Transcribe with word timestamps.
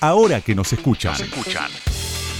Ahora 0.00 0.40
que 0.40 0.54
nos 0.54 0.72
escuchan. 0.72 1.14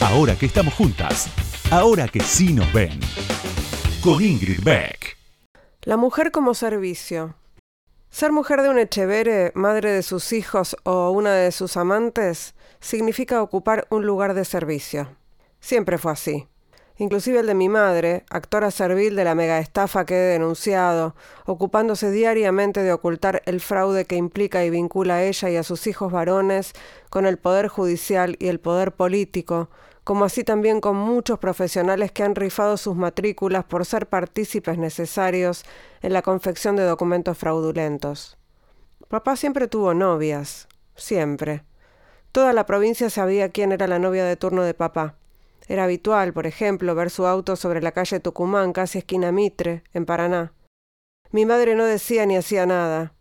Ahora 0.01 0.37
que 0.37 0.47
estamos 0.47 0.75
juntas. 0.75 1.29
Ahora 1.71 2.09
que 2.09 2.21
sí 2.21 2.53
nos 2.53 2.73
ven. 2.73 2.99
Con 4.03 4.23
Ingrid 4.23 4.63
Beck. 4.63 5.17
La 5.83 5.97
mujer 5.97 6.31
como 6.31 6.55
servicio. 6.55 7.35
Ser 8.11 8.33
mujer 8.33 8.63
de 8.63 8.71
un 8.71 8.79
Echevere, 8.79 9.53
madre 9.55 9.93
de 9.93 10.03
sus 10.03 10.33
hijos 10.33 10.77
o 10.83 11.11
una 11.11 11.33
de 11.35 11.53
sus 11.53 11.77
amantes, 11.77 12.55
significa 12.81 13.43
ocupar 13.43 13.87
un 13.91 14.05
lugar 14.05 14.35
de 14.35 14.45
servicio. 14.45 15.17
Siempre 15.61 15.97
fue 15.97 16.13
así. 16.13 16.49
Inclusive 17.01 17.41
el 17.41 17.47
de 17.47 17.55
mi 17.55 17.71
madre, 17.71 18.27
actora 18.29 18.71
servil 18.71 19.17
de 19.17 19.25
la 19.25 19.35
mega 19.35 19.59
estafa 19.59 20.05
que 20.05 20.17
he 20.17 20.33
denunciado, 20.33 21.15
ocupándose 21.47 22.11
diariamente 22.11 22.83
de 22.83 22.93
ocultar 22.93 23.41
el 23.47 23.63
fraude 23.63 24.05
que 24.05 24.17
implica 24.17 24.67
y 24.67 24.69
vincula 24.69 25.15
a 25.15 25.23
ella 25.23 25.49
y 25.49 25.57
a 25.57 25.63
sus 25.63 25.87
hijos 25.87 26.13
varones 26.13 26.75
con 27.09 27.25
el 27.25 27.39
poder 27.39 27.69
judicial 27.69 28.37
y 28.39 28.49
el 28.49 28.61
poder 28.61 28.93
político, 28.93 29.71
como 30.05 30.27
así 30.27 30.45
también 30.45 30.83
con 30.83 30.95
muchos 30.95 31.39
profesionales 31.39 32.13
que 32.13 32.23
han 32.23 32.35
rifado 32.35 32.77
sus 32.77 32.97
matrículas 32.97 33.65
por 33.65 33.87
ser 33.87 34.07
partícipes 34.07 34.77
necesarios 34.77 35.65
en 36.03 36.13
la 36.13 36.21
confección 36.21 36.77
de 36.77 36.83
documentos 36.83 37.39
fraudulentos. 37.39 38.37
Papá 39.09 39.37
siempre 39.37 39.69
tuvo 39.69 39.95
novias, 39.95 40.69
siempre. 40.97 41.65
Toda 42.31 42.53
la 42.53 42.67
provincia 42.67 43.09
sabía 43.09 43.49
quién 43.49 43.73
era 43.73 43.87
la 43.87 43.99
novia 43.99 44.27
de 44.27 44.37
turno 44.37 44.65
de 44.65 44.75
papá. 44.75 45.15
Era 45.71 45.85
habitual, 45.85 46.33
por 46.33 46.49
ejemplo, 46.49 46.97
ver 46.97 47.11
su 47.11 47.29
auto 47.29 47.55
sobre 47.55 47.81
la 47.81 47.93
calle 47.93 48.19
Tucumán, 48.19 48.73
casi 48.73 48.99
esquina 48.99 49.31
Mitre, 49.31 49.85
en 49.93 50.05
Paraná. 50.05 50.53
Mi 51.31 51.47
madre 51.47 51.77
no 51.77 51.85
decía 51.85 52.27
ni 52.27 52.37
hacía 52.37 52.67
nada. 52.67 53.15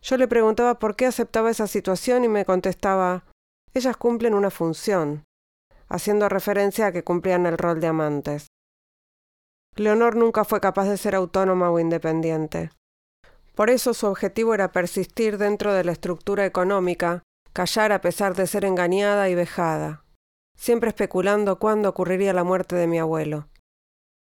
Yo 0.00 0.16
le 0.16 0.28
preguntaba 0.28 0.78
por 0.78 0.94
qué 0.94 1.06
aceptaba 1.06 1.50
esa 1.50 1.66
situación 1.66 2.22
y 2.22 2.28
me 2.28 2.44
contestaba 2.44 3.24
ellas 3.74 3.96
cumplen 3.96 4.34
una 4.34 4.50
función, 4.50 5.24
haciendo 5.88 6.28
referencia 6.28 6.86
a 6.86 6.92
que 6.92 7.02
cumplían 7.02 7.46
el 7.46 7.58
rol 7.58 7.80
de 7.80 7.88
amantes. 7.88 8.46
Leonor 9.74 10.14
nunca 10.14 10.44
fue 10.44 10.60
capaz 10.60 10.88
de 10.88 10.98
ser 10.98 11.16
autónoma 11.16 11.68
o 11.72 11.80
independiente. 11.80 12.70
Por 13.56 13.70
eso 13.70 13.92
su 13.92 14.06
objetivo 14.06 14.54
era 14.54 14.70
persistir 14.70 15.36
dentro 15.36 15.74
de 15.74 15.82
la 15.82 15.90
estructura 15.90 16.46
económica, 16.46 17.24
callar 17.52 17.90
a 17.90 18.00
pesar 18.00 18.36
de 18.36 18.46
ser 18.46 18.64
engañada 18.64 19.28
y 19.28 19.34
vejada 19.34 20.04
siempre 20.58 20.88
especulando 20.88 21.58
cuándo 21.58 21.88
ocurriría 21.88 22.34
la 22.34 22.44
muerte 22.44 22.76
de 22.76 22.88
mi 22.88 22.98
abuelo. 22.98 23.48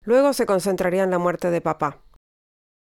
Luego 0.02 0.34
se 0.34 0.44
concentraría 0.44 1.04
en 1.04 1.10
la 1.10 1.18
muerte 1.18 1.50
de 1.50 1.60
papá. 1.60 2.02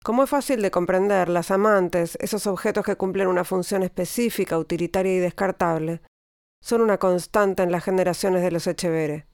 Como 0.03 0.23
es 0.23 0.31
fácil 0.31 0.63
de 0.63 0.71
comprender, 0.71 1.29
las 1.29 1.51
amantes, 1.51 2.17
esos 2.21 2.47
objetos 2.47 2.87
que 2.87 2.97
cumplen 2.97 3.27
una 3.27 3.45
función 3.45 3.83
específica, 3.83 4.57
utilitaria 4.57 5.15
y 5.15 5.19
descartable, 5.19 6.01
son 6.63 6.81
una 6.81 6.99
constante 6.99 7.63
en 7.63 7.73
las 7.73 7.85
generaciones 7.85 8.43
de 8.43 8.51
los 8.51 8.67
Echevere. 8.67 9.27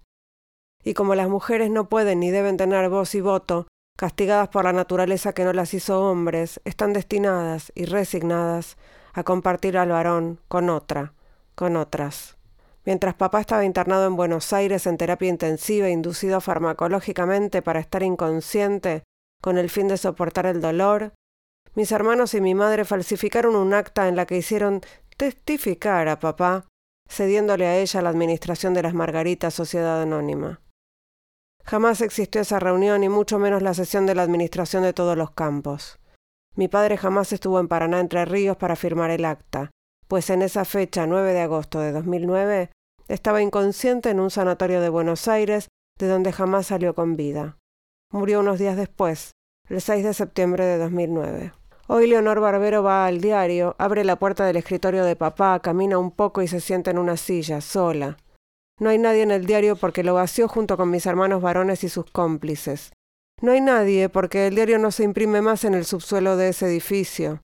Y 0.83 0.94
como 0.94 1.14
las 1.14 1.28
mujeres 1.28 1.70
no 1.70 1.89
pueden 1.89 2.20
ni 2.20 2.31
deben 2.31 2.56
tener 2.56 2.89
voz 2.89 3.14
y 3.14 3.20
voto, 3.20 3.69
castigadas 3.97 4.48
por 4.48 4.64
la 4.64 4.72
naturaleza 4.72 5.33
que 5.33 5.44
no 5.44 5.53
las 5.53 5.75
hizo 5.75 6.00
hombres, 6.00 6.61
están 6.64 6.92
destinadas 6.92 7.70
y 7.75 7.84
resignadas 7.84 8.77
a 9.12 9.22
compartir 9.25 9.78
al 9.78 9.91
varón 9.91 10.41
con 10.48 10.69
otra, 10.70 11.12
con 11.55 11.77
otras. 11.77 12.36
Mientras 12.87 13.17
papá 13.17 13.41
estaba 13.41 13.65
internado 13.65 14.06
en 14.06 14.15
Buenos 14.15 14.53
Aires 14.53 14.87
en 14.87 14.97
terapia 14.97 15.29
intensiva, 15.29 15.91
inducido 15.91 16.41
farmacológicamente 16.41 17.61
para 17.61 17.81
estar 17.81 18.05
inconsciente, 18.05 19.03
con 19.43 19.59
el 19.59 19.70
fin 19.70 19.89
de 19.89 19.97
soportar 19.97 20.47
el 20.47 20.61
dolor, 20.61 21.12
mis 21.75 21.91
hermanos 21.91 22.33
y 22.34 22.41
mi 22.41 22.55
madre 22.55 22.84
falsificaron 22.84 23.56
un 23.56 23.75
acta 23.75 24.06
en 24.06 24.15
la 24.15 24.25
que 24.25 24.37
hicieron 24.37 24.83
testificar 25.17 26.06
a 26.06 26.20
papá, 26.20 26.69
cediéndole 27.09 27.67
a 27.67 27.77
ella 27.77 28.03
la 28.03 28.11
administración 28.11 28.73
de 28.73 28.84
las 28.84 28.95
Margaritas 28.95 29.53
Sociedad 29.53 30.00
Anónima. 30.00 30.61
Jamás 31.65 32.00
existió 32.00 32.41
esa 32.41 32.61
reunión 32.61 33.03
y 33.03 33.09
mucho 33.09 33.41
menos 33.41 33.62
la 33.62 33.75
sesión 33.75 34.06
de 34.06 34.15
la 34.15 34.23
administración 34.23 34.84
de 34.84 34.93
todos 34.93 35.19
los 35.19 35.32
campos. 35.32 35.99
Mi 36.55 36.69
padre 36.69 36.97
jamás 36.97 37.32
estuvo 37.32 37.59
en 37.59 37.66
Paraná 37.66 37.99
Entre 37.99 38.25
Ríos 38.25 38.56
para 38.56 38.77
firmar 38.77 39.11
el 39.11 39.25
acta, 39.25 39.72
pues 40.06 40.31
en 40.31 40.43
esa 40.43 40.65
fecha, 40.65 41.06
9 41.06 41.32
de 41.32 41.41
agosto 41.41 41.81
de 41.81 41.93
2009, 41.93 42.71
estaba 43.09 43.43
inconsciente 43.43 44.11
en 44.11 44.21
un 44.21 44.31
sanatorio 44.31 44.81
de 44.81 44.89
Buenos 44.89 45.28
Aires, 45.28 45.69
de 45.99 46.09
donde 46.09 46.33
jamás 46.33 46.67
salió 46.67 46.94
con 46.94 47.17
vida. 47.17 47.59
Murió 48.12 48.41
unos 48.41 48.59
días 48.59 48.77
después, 48.77 49.33
el 49.69 49.81
6 49.81 50.05
de 50.05 50.15
septiembre 50.15 50.65
de 50.65 50.78
2009. 50.78 51.53
Hoy 51.89 52.09
Leonor 52.09 52.41
Barbero 52.41 52.83
va 52.83 53.06
al 53.06 53.21
diario, 53.21 53.77
abre 53.78 54.05
la 54.05 54.17
puerta 54.17 54.44
del 54.44 54.56
escritorio 54.56 55.05
de 55.05 55.15
papá, 55.15 55.61
camina 55.61 55.99
un 55.99 56.11
poco 56.11 56.43
y 56.43 56.49
se 56.49 56.61
sienta 56.61 56.91
en 56.91 56.99
una 56.99 57.17
silla, 57.17 57.61
sola. 57.61 58.17
No 58.81 58.91
hay 58.91 58.99
nadie 58.99 59.23
en 59.23 59.31
el 59.31 59.47
diario 59.47 59.77
porque 59.77 60.03
lo 60.03 60.15
vació 60.15 60.49
junto 60.49 60.77
con 60.77 60.91
mis 60.91 61.06
hermanos 61.06 61.41
varones 61.41 61.84
y 61.84 61.88
sus 61.88 62.11
cómplices. 62.11 62.93
No 63.41 63.53
hay 63.53 63.61
nadie 63.61 64.09
porque 64.09 64.49
el 64.49 64.55
diario 64.55 64.78
no 64.78 64.91
se 64.91 65.05
imprime 65.05 65.43
más 65.43 65.65
en 65.65 65.75
el 65.75 65.84
subsuelo 65.84 66.37
de 66.37 66.49
ese 66.49 66.67
edificio. 66.67 67.41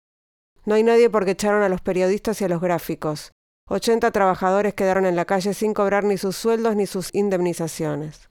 No 0.64 0.74
hay 0.74 0.82
nadie 0.82 1.08
porque 1.08 1.32
echaron 1.32 1.62
a 1.62 1.68
los 1.68 1.80
periodistas 1.80 2.40
y 2.40 2.44
a 2.44 2.48
los 2.48 2.60
gráficos. 2.60 3.32
Ochenta 3.74 4.10
trabajadores 4.10 4.74
quedaron 4.74 5.06
en 5.06 5.16
la 5.16 5.24
calle 5.24 5.54
sin 5.54 5.72
cobrar 5.72 6.04
ni 6.04 6.18
sus 6.18 6.36
sueldos 6.36 6.76
ni 6.76 6.86
sus 6.86 7.08
indemnizaciones. 7.14 8.28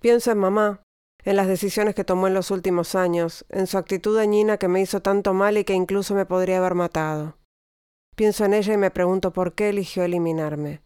Pienso 0.00 0.30
en 0.30 0.38
mamá, 0.38 0.82
en 1.24 1.34
las 1.34 1.48
decisiones 1.48 1.96
que 1.96 2.04
tomó 2.04 2.28
en 2.28 2.34
los 2.34 2.52
últimos 2.52 2.94
años, 2.94 3.44
en 3.48 3.66
su 3.66 3.76
actitud 3.76 4.16
dañina 4.16 4.56
que 4.56 4.68
me 4.68 4.80
hizo 4.80 5.02
tanto 5.02 5.34
mal 5.34 5.58
y 5.58 5.64
que 5.64 5.74
incluso 5.74 6.14
me 6.14 6.26
podría 6.26 6.58
haber 6.58 6.76
matado. 6.76 7.34
Pienso 8.14 8.44
en 8.44 8.54
ella 8.54 8.72
y 8.72 8.76
me 8.76 8.92
pregunto 8.92 9.32
por 9.32 9.54
qué 9.54 9.70
eligió 9.70 10.04
eliminarme, 10.04 10.80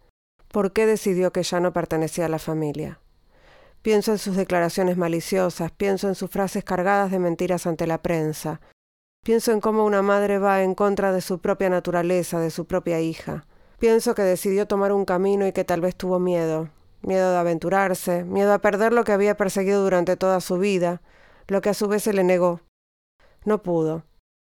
por 0.48 0.72
qué 0.72 0.86
decidió 0.86 1.30
que 1.30 1.42
ya 1.42 1.60
no 1.60 1.74
pertenecía 1.74 2.24
a 2.24 2.30
la 2.30 2.38
familia. 2.38 2.98
Pienso 3.82 4.12
en 4.12 4.18
sus 4.18 4.36
declaraciones 4.36 4.96
maliciosas, 4.96 5.70
pienso 5.70 6.08
en 6.08 6.14
sus 6.14 6.30
frases 6.30 6.64
cargadas 6.64 7.10
de 7.10 7.18
mentiras 7.18 7.66
ante 7.66 7.86
la 7.86 8.00
prensa, 8.00 8.62
pienso 9.22 9.52
en 9.52 9.60
cómo 9.60 9.84
una 9.84 10.00
madre 10.00 10.38
va 10.38 10.62
en 10.62 10.74
contra 10.74 11.12
de 11.12 11.20
su 11.20 11.40
propia 11.40 11.68
naturaleza, 11.68 12.40
de 12.40 12.50
su 12.50 12.64
propia 12.64 12.98
hija, 12.98 13.44
Pienso 13.82 14.14
que 14.14 14.22
decidió 14.22 14.68
tomar 14.68 14.92
un 14.92 15.04
camino 15.04 15.44
y 15.44 15.50
que 15.50 15.64
tal 15.64 15.80
vez 15.80 15.96
tuvo 15.96 16.20
miedo, 16.20 16.68
miedo 17.00 17.32
de 17.32 17.38
aventurarse, 17.38 18.22
miedo 18.22 18.52
a 18.52 18.60
perder 18.60 18.92
lo 18.92 19.02
que 19.02 19.10
había 19.10 19.36
perseguido 19.36 19.82
durante 19.82 20.16
toda 20.16 20.40
su 20.40 20.56
vida, 20.58 21.02
lo 21.48 21.60
que 21.62 21.70
a 21.70 21.74
su 21.74 21.88
vez 21.88 22.04
se 22.04 22.12
le 22.12 22.22
negó. 22.22 22.60
No 23.44 23.64
pudo. 23.64 24.04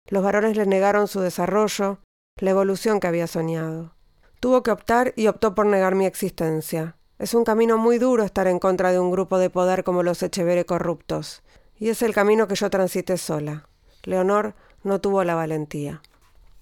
Los 0.07 0.23
varones 0.23 0.55
le 0.55 0.65
negaron 0.65 1.09
su 1.09 1.19
desarrollo, 1.19 1.99
la 2.37 2.51
evolución 2.51 3.01
que 3.01 3.07
había 3.07 3.27
soñado. 3.27 3.95
Tuvo 4.39 4.63
que 4.63 4.71
optar 4.71 5.11
y 5.17 5.27
optó 5.27 5.53
por 5.53 5.65
negar 5.65 5.93
mi 5.93 6.05
existencia. 6.05 6.95
Es 7.19 7.33
un 7.33 7.43
camino 7.43 7.77
muy 7.77 7.97
duro 7.97 8.23
estar 8.23 8.47
en 8.47 8.59
contra 8.59 8.93
de 8.93 8.99
un 9.01 9.11
grupo 9.11 9.39
de 9.39 9.49
poder 9.49 9.83
como 9.83 10.03
los 10.03 10.23
Echevere 10.23 10.65
corruptos, 10.65 11.43
y 11.75 11.89
es 11.89 12.01
el 12.01 12.13
camino 12.13 12.47
que 12.47 12.55
yo 12.55 12.69
transité 12.69 13.17
sola. 13.17 13.67
Leonor 14.03 14.55
no 14.83 15.01
tuvo 15.01 15.25
la 15.25 15.35
valentía. 15.35 16.01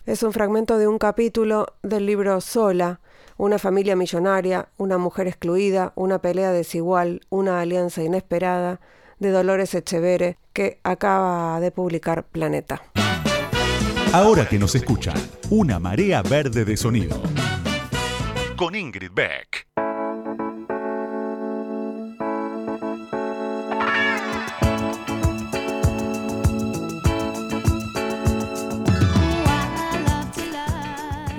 Es 0.06 0.22
un 0.22 0.34
fragmento 0.34 0.78
de 0.78 0.88
un 0.88 1.00
capítulo 1.00 1.66
del 1.82 2.06
libro 2.06 2.40
Sola, 2.40 3.00
una 3.38 3.58
familia 3.58 3.96
millonaria, 3.96 4.70
una 4.78 5.00
mujer 5.00 5.28
excluida, 5.28 5.94
una 5.96 6.20
pelea 6.20 6.52
desigual, 6.52 7.22
una 7.30 7.60
alianza 7.60 8.04
inesperada, 8.04 8.80
de 9.18 9.32
Dolores 9.32 9.74
Echevere, 9.74 10.38
que 10.54 10.80
acaba 10.84 11.60
de 11.60 11.72
publicar 11.72 12.24
Planeta. 12.24 12.84
Ahora 14.14 14.48
que 14.48 14.60
nos 14.60 14.76
escuchan, 14.76 15.16
una 15.50 15.80
marea 15.80 16.22
verde 16.22 16.66
de 16.66 16.78
sonido. 16.78 17.20
Con 18.56 18.76
Ingrid 18.76 19.12
Beck. 19.12 19.66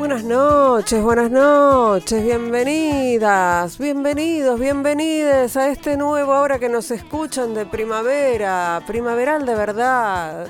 Buenas 0.06 0.22
noches, 0.22 1.03
buenas 1.03 1.33
noches, 1.33 2.22
bienvenidas, 2.22 3.76
bienvenidos, 3.76 4.61
bienvenides 4.61 5.56
a 5.56 5.69
este 5.69 5.97
nuevo 5.97 6.32
ahora 6.32 6.61
que 6.61 6.69
nos 6.69 6.93
escuchan 6.93 7.55
de 7.55 7.67
primavera, 7.67 8.85
primaveral 8.87 9.44
de 9.44 9.56
verdad. 9.56 10.47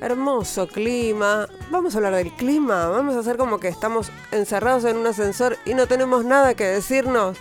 Hermoso 0.00 0.68
clima. 0.68 1.48
Vamos 1.72 1.92
a 1.92 1.98
hablar 1.98 2.14
del 2.14 2.32
clima. 2.36 2.86
Vamos 2.86 3.16
a 3.16 3.18
hacer 3.18 3.36
como 3.36 3.58
que 3.58 3.66
estamos 3.66 4.12
encerrados 4.30 4.84
en 4.84 4.98
un 4.98 5.08
ascensor 5.08 5.58
y 5.64 5.74
no 5.74 5.88
tenemos 5.88 6.24
nada 6.24 6.54
que 6.54 6.66
decirnos. 6.66 7.36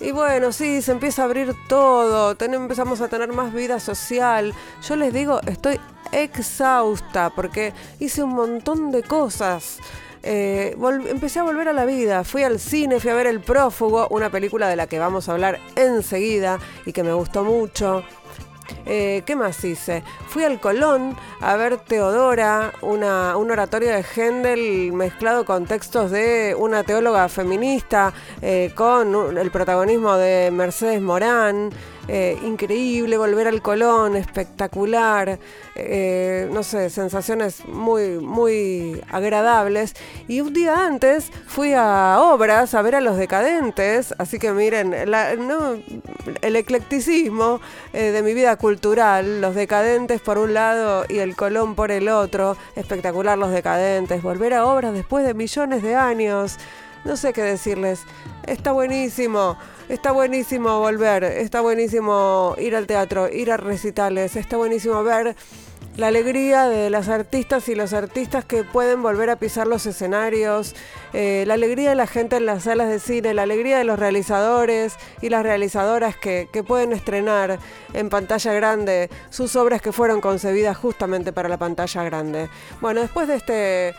Y 0.00 0.10
bueno, 0.10 0.50
sí, 0.50 0.82
se 0.82 0.90
empieza 0.90 1.22
a 1.22 1.26
abrir 1.26 1.54
todo, 1.68 2.36
empezamos 2.40 3.00
a 3.00 3.06
tener 3.06 3.32
más 3.32 3.54
vida 3.54 3.78
social. 3.78 4.52
Yo 4.82 4.96
les 4.96 5.14
digo, 5.14 5.40
estoy 5.46 5.78
exhausta 6.10 7.30
porque 7.30 7.72
hice 8.00 8.24
un 8.24 8.34
montón 8.34 8.90
de 8.90 9.04
cosas. 9.04 9.78
Eh, 10.26 10.74
empecé 11.10 11.40
a 11.40 11.42
volver 11.42 11.68
a 11.68 11.74
la 11.74 11.84
vida. 11.84 12.24
Fui 12.24 12.42
al 12.42 12.58
cine, 12.58 12.98
fui 12.98 13.10
a 13.10 13.14
ver 13.14 13.26
El 13.26 13.40
Prófugo, 13.40 14.08
una 14.08 14.30
película 14.30 14.68
de 14.68 14.76
la 14.76 14.86
que 14.86 14.98
vamos 14.98 15.28
a 15.28 15.32
hablar 15.32 15.60
enseguida 15.76 16.58
y 16.86 16.92
que 16.92 17.02
me 17.02 17.12
gustó 17.12 17.44
mucho. 17.44 18.02
Eh, 18.86 19.22
¿Qué 19.26 19.36
más 19.36 19.62
hice? 19.64 20.02
Fui 20.28 20.44
al 20.44 20.60
Colón 20.60 21.14
a 21.40 21.56
ver 21.56 21.76
Teodora, 21.76 22.72
una, 22.80 23.36
un 23.36 23.50
oratorio 23.50 23.90
de 23.90 24.02
Händel 24.02 24.92
mezclado 24.94 25.44
con 25.44 25.66
textos 25.66 26.10
de 26.10 26.56
una 26.58 26.84
teóloga 26.84 27.28
feminista, 27.28 28.14
eh, 28.40 28.72
con 28.74 29.36
el 29.36 29.50
protagonismo 29.50 30.16
de 30.16 30.50
Mercedes 30.50 31.02
Morán. 31.02 31.70
Eh, 32.06 32.38
increíble, 32.44 33.16
volver 33.16 33.48
al 33.48 33.62
Colón, 33.62 34.14
espectacular, 34.14 35.38
eh, 35.74 36.48
no 36.52 36.62
sé, 36.62 36.90
sensaciones 36.90 37.66
muy, 37.66 38.18
muy 38.18 39.00
agradables. 39.10 39.94
Y 40.28 40.42
un 40.42 40.52
día 40.52 40.86
antes 40.86 41.30
fui 41.46 41.72
a 41.72 42.20
obras 42.20 42.74
a 42.74 42.82
ver 42.82 42.96
a 42.96 43.00
los 43.00 43.16
decadentes, 43.16 44.14
así 44.18 44.38
que 44.38 44.52
miren, 44.52 44.92
el 44.92 46.56
eclecticismo 46.56 47.60
eh, 47.94 48.10
de 48.10 48.22
mi 48.22 48.34
vida 48.34 48.56
cultural, 48.56 49.40
los 49.40 49.54
decadentes 49.54 50.20
por 50.20 50.36
un 50.36 50.52
lado 50.52 51.06
y 51.08 51.18
el 51.18 51.34
Colón 51.34 51.74
por 51.74 51.90
el 51.90 52.10
otro, 52.10 52.58
espectacular 52.76 53.38
los 53.38 53.50
decadentes, 53.50 54.22
volver 54.22 54.52
a 54.52 54.66
obras 54.66 54.92
después 54.92 55.24
de 55.24 55.32
millones 55.32 55.82
de 55.82 55.94
años, 55.94 56.58
no 57.04 57.16
sé 57.16 57.32
qué 57.32 57.42
decirles, 57.42 58.02
está 58.46 58.72
buenísimo. 58.72 59.56
Está 59.88 60.12
buenísimo 60.12 60.78
volver, 60.78 61.24
está 61.24 61.60
buenísimo 61.60 62.54
ir 62.58 62.74
al 62.74 62.86
teatro, 62.86 63.28
ir 63.28 63.52
a 63.52 63.58
recitales, 63.58 64.34
está 64.34 64.56
buenísimo 64.56 65.02
ver 65.04 65.36
la 65.96 66.08
alegría 66.08 66.68
de 66.68 66.90
las 66.90 67.08
artistas 67.08 67.68
y 67.68 67.74
los 67.74 67.92
artistas 67.92 68.44
que 68.44 68.64
pueden 68.64 69.02
volver 69.02 69.30
a 69.30 69.36
pisar 69.36 69.66
los 69.66 69.86
escenarios, 69.86 70.74
eh, 71.12 71.44
la 71.46 71.54
alegría 71.54 71.90
de 71.90 71.94
la 71.94 72.06
gente 72.06 72.36
en 72.36 72.46
las 72.46 72.64
salas 72.64 72.88
de 72.88 72.98
cine, 72.98 73.34
la 73.34 73.42
alegría 73.42 73.78
de 73.78 73.84
los 73.84 73.98
realizadores 73.98 74.96
y 75.20 75.28
las 75.28 75.44
realizadoras 75.44 76.16
que, 76.16 76.48
que 76.52 76.64
pueden 76.64 76.92
estrenar 76.92 77.58
en 77.92 78.08
pantalla 78.08 78.52
grande 78.54 79.10
sus 79.30 79.54
obras 79.54 79.80
que 79.82 79.92
fueron 79.92 80.20
concebidas 80.20 80.76
justamente 80.76 81.32
para 81.32 81.48
la 81.48 81.58
pantalla 81.58 82.02
grande. 82.02 82.48
Bueno, 82.80 83.02
después 83.02 83.28
de 83.28 83.36
este 83.36 83.94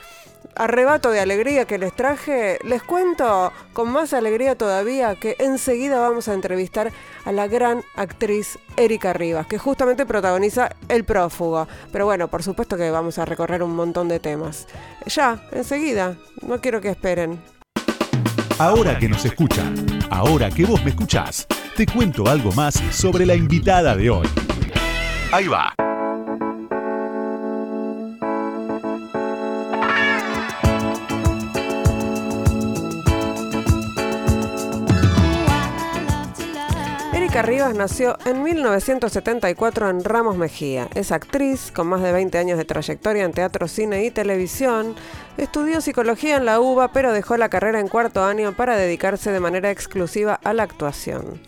arrebato 0.56 1.12
de 1.12 1.20
alegría 1.20 1.66
que 1.66 1.78
les 1.78 1.94
traje, 1.94 2.60
les 2.64 2.84
cuento 2.84 3.52
con 3.74 3.92
más 3.92 4.14
alegría 4.14 4.56
todavía 4.56 5.16
que 5.16 5.36
enseguida 5.40 6.00
vamos 6.00 6.28
a 6.28 6.34
entrevistar 6.34 6.92
a 7.26 7.32
la 7.32 7.48
gran 7.48 7.84
actriz 7.96 8.60
Erika 8.78 9.14
Rivas, 9.14 9.48
que 9.48 9.58
justamente 9.58 10.06
protagoniza 10.06 10.70
El 10.88 11.04
prófugo. 11.04 11.68
Pero 11.92 12.06
bueno, 12.06 12.28
por 12.28 12.44
supuesto 12.44 12.78
que 12.78 12.92
vamos 12.92 13.18
a 13.18 13.26
recorrer 13.26 13.64
un 13.64 13.76
montón 13.76 14.08
de 14.08 14.20
temas. 14.20 14.68
Ya, 15.06 15.48
enseguida, 15.52 16.16
no 16.42 16.60
quiero 16.62 16.82
que 16.82 16.90
esperen. 16.90 17.40
Ahora 18.58 18.98
que 18.98 19.10
nos 19.10 19.26
escuchan, 19.26 19.76
ahora 20.10 20.50
que 20.50 20.66
vos 20.66 20.82
me 20.84 20.92
escuchás, 20.92 21.46
te 21.76 21.86
cuento 21.86 22.28
algo 22.28 22.54
más 22.54 22.76
sobre 22.92 23.26
la 23.26 23.36
invitada 23.36 23.96
de 23.96 24.10
hoy. 24.10 24.28
Ahí 25.32 25.48
va. 25.48 25.74
Rivas 37.42 37.76
nació 37.76 38.18
en 38.26 38.44
1974 38.44 39.90
en 39.90 40.04
Ramos 40.04 40.38
Mejía. 40.38 40.88
Es 40.96 41.12
actriz 41.12 41.72
con 41.72 41.88
más 41.88 42.02
de 42.02 42.12
20 42.12 42.38
años 42.38 42.58
de 42.58 42.66
trayectoria 42.66 43.26
en 43.26 43.34
teatro, 43.34 43.68
cine 43.68 44.06
y 44.06 44.12
televisión. 44.12 44.96
Estudió 45.38 45.82
psicología 45.82 46.38
en 46.38 46.46
la 46.46 46.62
UBA, 46.62 46.94
pero 46.94 47.12
dejó 47.12 47.36
la 47.36 47.50
carrera 47.50 47.80
en 47.80 47.90
cuarto 47.90 48.24
año 48.24 48.54
para 48.54 48.78
dedicarse 48.78 49.32
de 49.32 49.40
manera 49.42 49.70
exclusiva 49.70 50.40
a 50.44 50.54
la 50.54 50.64
actuación. 50.64 51.42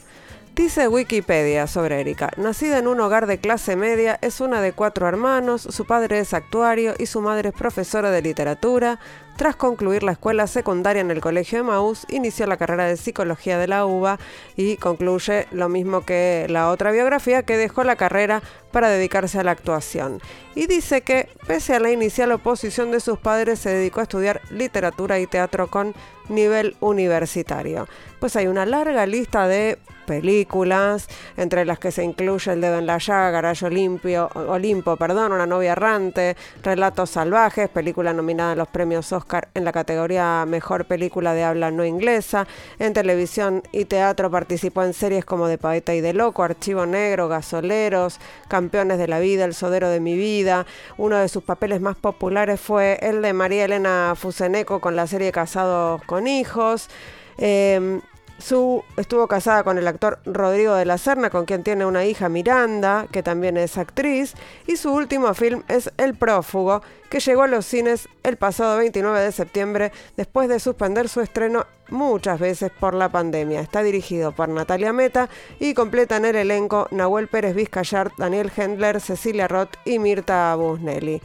Dice 0.57 0.87
Wikipedia 0.87 1.67
sobre 1.67 2.01
Erika, 2.01 2.31
nacida 2.35 2.79
en 2.79 2.87
un 2.87 2.99
hogar 2.99 3.27
de 3.27 3.37
clase 3.37 3.75
media, 3.75 4.17
es 4.23 4.41
una 4.41 4.59
de 4.59 4.73
cuatro 4.73 5.07
hermanos, 5.07 5.61
su 5.61 5.85
padre 5.85 6.17
es 6.17 6.33
actuario 6.33 6.95
y 6.97 7.05
su 7.05 7.21
madre 7.21 7.49
es 7.49 7.55
profesora 7.55 8.09
de 8.09 8.23
literatura. 8.23 8.97
Tras 9.37 9.55
concluir 9.55 10.01
la 10.01 10.13
escuela 10.13 10.47
secundaria 10.47 10.99
en 10.99 11.11
el 11.11 11.21
Colegio 11.21 11.59
de 11.59 11.63
Maús, 11.63 12.07
inició 12.09 12.47
la 12.47 12.57
carrera 12.57 12.85
de 12.85 12.97
psicología 12.97 13.59
de 13.59 13.67
la 13.67 13.85
UBA 13.85 14.17
y 14.55 14.77
concluye 14.77 15.45
lo 15.51 15.69
mismo 15.69 16.01
que 16.01 16.47
la 16.49 16.71
otra 16.71 16.91
biografía, 16.91 17.43
que 17.43 17.55
dejó 17.55 17.83
la 17.83 17.97
carrera 17.97 18.41
para 18.71 18.89
dedicarse 18.89 19.39
a 19.39 19.43
la 19.43 19.51
actuación. 19.51 20.21
Y 20.55 20.65
dice 20.65 21.01
que, 21.01 21.29
pese 21.45 21.75
a 21.75 21.79
la 21.79 21.91
inicial 21.91 22.31
oposición 22.31 22.89
de 22.89 22.99
sus 22.99 23.19
padres, 23.19 23.59
se 23.59 23.69
dedicó 23.69 23.99
a 23.99 24.03
estudiar 24.03 24.41
literatura 24.49 25.19
y 25.19 25.27
teatro 25.27 25.67
con 25.67 25.93
nivel 26.29 26.75
universitario. 26.79 27.87
Pues 28.19 28.35
hay 28.35 28.47
una 28.47 28.65
larga 28.65 29.05
lista 29.05 29.47
de 29.47 29.77
películas, 30.07 31.07
entre 31.35 31.65
las 31.65 31.77
que 31.79 31.91
se 31.91 32.03
incluye 32.03 32.53
El 32.53 32.61
dedo 32.61 32.79
en 32.79 32.87
la 32.87 32.97
llaga, 32.97 33.29
Garage 33.29 33.65
Olimpio, 33.65 34.29
Olimpo, 34.33 34.95
perdón, 34.95 35.33
Una 35.33 35.45
novia 35.45 35.73
errante, 35.73 36.35
Relatos 36.63 37.11
salvajes, 37.11 37.69
película 37.69 38.13
nominada 38.13 38.53
a 38.53 38.55
los 38.55 38.69
premios 38.69 39.11
Oscar 39.11 39.26
en 39.53 39.65
la 39.65 39.71
categoría 39.71 40.45
Mejor 40.47 40.85
película 40.85 41.33
de 41.33 41.43
habla 41.43 41.71
no 41.71 41.85
inglesa. 41.85 42.47
En 42.79 42.93
televisión 42.93 43.63
y 43.71 43.85
teatro 43.85 44.31
participó 44.31 44.83
en 44.83 44.93
series 44.93 45.25
como 45.25 45.47
De 45.47 45.57
Poeta 45.57 45.93
y 45.95 46.01
de 46.01 46.13
Loco, 46.13 46.43
Archivo 46.43 46.85
Negro, 46.85 47.27
Gasoleros, 47.27 48.19
Campeones 48.47 48.97
de 48.97 49.07
la 49.07 49.19
Vida, 49.19 49.45
El 49.45 49.53
Sodero 49.53 49.89
de 49.89 49.99
mi 49.99 50.15
Vida. 50.15 50.65
Uno 50.97 51.17
de 51.17 51.29
sus 51.29 51.43
papeles 51.43 51.81
más 51.81 51.95
populares 51.97 52.59
fue 52.59 52.99
el 53.01 53.21
de 53.21 53.33
María 53.33 53.65
Elena 53.65 54.13
Fuseneco 54.15 54.79
con 54.79 54.95
la 54.95 55.07
serie 55.07 55.31
Casados 55.31 56.01
con 56.05 56.27
Hijos. 56.27 56.89
Em, 57.37 58.01
su, 58.39 58.83
estuvo 58.97 59.27
casada 59.27 59.63
con 59.63 59.77
el 59.77 59.87
actor 59.87 60.19
Rodrigo 60.25 60.75
de 60.75 60.85
la 60.85 60.97
Serna, 60.97 61.29
con 61.29 61.45
quien 61.45 61.63
tiene 61.63 61.85
una 61.85 62.05
hija 62.05 62.29
Miranda, 62.29 63.07
que 63.11 63.23
también 63.23 63.57
es 63.57 63.77
actriz, 63.77 64.35
y 64.67 64.77
su 64.77 64.93
último 64.93 65.33
film 65.33 65.63
es 65.67 65.91
El 65.97 66.15
prófugo, 66.15 66.81
que 67.09 67.19
llegó 67.19 67.43
a 67.43 67.47
los 67.47 67.65
cines 67.65 68.07
el 68.23 68.37
pasado 68.37 68.77
29 68.77 69.19
de 69.19 69.31
septiembre 69.31 69.91
después 70.15 70.49
de 70.49 70.59
suspender 70.59 71.09
su 71.09 71.21
estreno 71.21 71.65
muchas 71.89 72.39
veces 72.39 72.71
por 72.71 72.93
la 72.93 73.09
pandemia. 73.09 73.61
Está 73.61 73.83
dirigido 73.83 74.31
por 74.31 74.49
Natalia 74.49 74.93
Meta 74.93 75.29
y 75.59 75.73
completa 75.73 76.17
en 76.17 76.25
el 76.25 76.35
elenco 76.35 76.87
Nahuel 76.91 77.27
Pérez 77.27 77.55
Vizcayart, 77.55 78.13
Daniel 78.17 78.51
Hendler, 78.55 79.01
Cecilia 79.01 79.47
Roth 79.47 79.75
y 79.85 79.99
Mirta 79.99 80.55
Busnelli. 80.55 81.21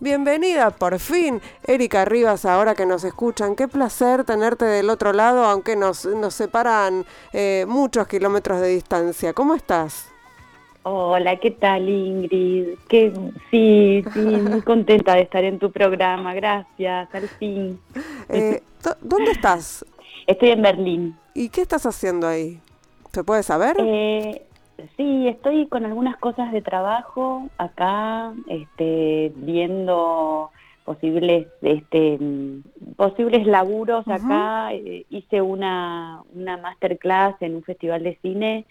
Bienvenida 0.00 0.70
por 0.70 0.98
fin, 0.98 1.40
Erika 1.66 2.04
Rivas, 2.04 2.44
ahora 2.44 2.74
que 2.74 2.84
nos 2.84 3.04
escuchan. 3.04 3.56
Qué 3.56 3.68
placer 3.68 4.24
tenerte 4.24 4.64
del 4.64 4.90
otro 4.90 5.12
lado, 5.12 5.44
aunque 5.44 5.76
nos, 5.76 6.04
nos 6.04 6.34
separan 6.34 7.06
eh, 7.32 7.64
muchos 7.68 8.06
kilómetros 8.06 8.60
de 8.60 8.68
distancia. 8.68 9.32
¿Cómo 9.32 9.54
estás? 9.54 10.10
Hola, 10.86 11.36
¿qué 11.36 11.50
tal 11.50 11.88
Ingrid? 11.88 12.74
Sí, 12.90 13.12
sí, 13.50 14.04
muy 14.42 14.60
contenta 14.66 15.14
de 15.14 15.22
estar 15.22 15.42
en 15.42 15.58
tu 15.58 15.72
programa, 15.72 16.34
gracias, 16.34 17.08
al 17.14 17.28
fin. 17.28 17.80
Eh, 18.28 18.60
¿Dónde 19.00 19.30
estás? 19.30 19.86
Estoy 20.26 20.50
en 20.50 20.62
Berlín. 20.62 21.16
¿Y 21.34 21.48
qué 21.48 21.62
estás 21.62 21.86
haciendo 21.86 22.26
ahí? 22.26 22.60
¿Se 23.12 23.24
puede 23.24 23.42
saber? 23.42 23.76
Eh, 23.78 24.42
sí, 24.96 25.28
estoy 25.28 25.66
con 25.66 25.84
algunas 25.84 26.16
cosas 26.16 26.52
de 26.52 26.62
trabajo 26.62 27.48
acá, 27.58 28.32
este, 28.48 29.32
viendo 29.36 30.50
posibles 30.84 31.46
este 31.62 32.18
posibles 32.96 33.46
laburos 33.46 34.06
acá 34.06 34.72
eh, 34.74 35.06
hice 35.08 35.40
una 35.40 36.22
una 36.34 36.58
masterclass 36.58 37.40
en 37.40 37.56
un 37.56 37.62
festival 37.62 38.02
de 38.02 38.18
cine 38.20 38.66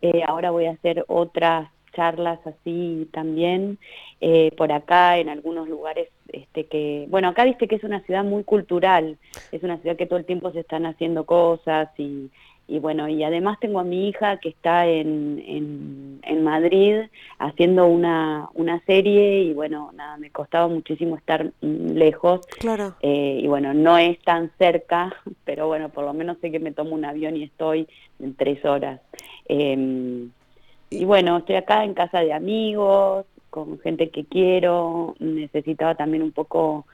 eh, 0.00 0.22
ahora 0.26 0.50
voy 0.50 0.66
a 0.66 0.72
hacer 0.72 1.04
otras 1.06 1.70
charlas 1.92 2.38
así 2.46 3.08
también 3.12 3.78
eh, 4.20 4.52
por 4.56 4.72
acá 4.72 5.18
en 5.18 5.28
algunos 5.28 5.68
lugares 5.68 6.08
este 6.28 6.64
que 6.66 7.06
bueno 7.08 7.28
acá 7.28 7.44
viste 7.44 7.68
que 7.68 7.76
es 7.76 7.84
una 7.84 8.00
ciudad 8.00 8.24
muy 8.24 8.44
cultural 8.44 9.18
es 9.50 9.62
una 9.62 9.78
ciudad 9.78 9.96
que 9.96 10.06
todo 10.06 10.18
el 10.18 10.24
tiempo 10.24 10.52
se 10.52 10.60
están 10.60 10.86
haciendo 10.86 11.24
cosas 11.24 11.88
y, 11.98 12.30
y 12.68 12.78
bueno 12.78 13.08
y 13.08 13.22
además 13.24 13.58
tengo 13.60 13.80
a 13.80 13.84
mi 13.84 14.08
hija 14.08 14.38
que 14.38 14.48
está 14.48 14.86
en, 14.86 15.42
en, 15.46 16.20
en 16.22 16.44
Madrid 16.44 17.02
haciendo 17.38 17.86
una, 17.86 18.48
una 18.54 18.80
serie 18.86 19.42
y 19.42 19.52
bueno 19.52 19.90
nada 19.94 20.16
me 20.16 20.30
costaba 20.30 20.68
muchísimo 20.68 21.16
estar 21.16 21.52
mm, 21.60 21.92
lejos 21.92 22.40
claro. 22.58 22.94
eh, 23.02 23.40
y 23.42 23.46
bueno 23.46 23.74
no 23.74 23.98
es 23.98 24.18
tan 24.20 24.50
cerca 24.58 25.14
pero 25.44 25.66
bueno 25.66 25.90
por 25.90 26.04
lo 26.04 26.14
menos 26.14 26.38
sé 26.40 26.50
que 26.50 26.60
me 26.60 26.72
tomo 26.72 26.94
un 26.94 27.04
avión 27.04 27.36
y 27.36 27.44
estoy 27.44 27.86
en 28.22 28.34
tres 28.34 28.64
horas. 28.64 29.00
Eh, 29.48 30.28
y 31.00 31.04
bueno, 31.04 31.38
estoy 31.38 31.56
acá 31.56 31.84
en 31.84 31.94
casa 31.94 32.20
de 32.20 32.32
amigos, 32.32 33.26
con 33.50 33.78
gente 33.80 34.10
que 34.10 34.24
quiero, 34.24 35.14
necesitaba 35.18 35.94
también 35.94 36.22
un 36.22 36.32
poco 36.32 36.86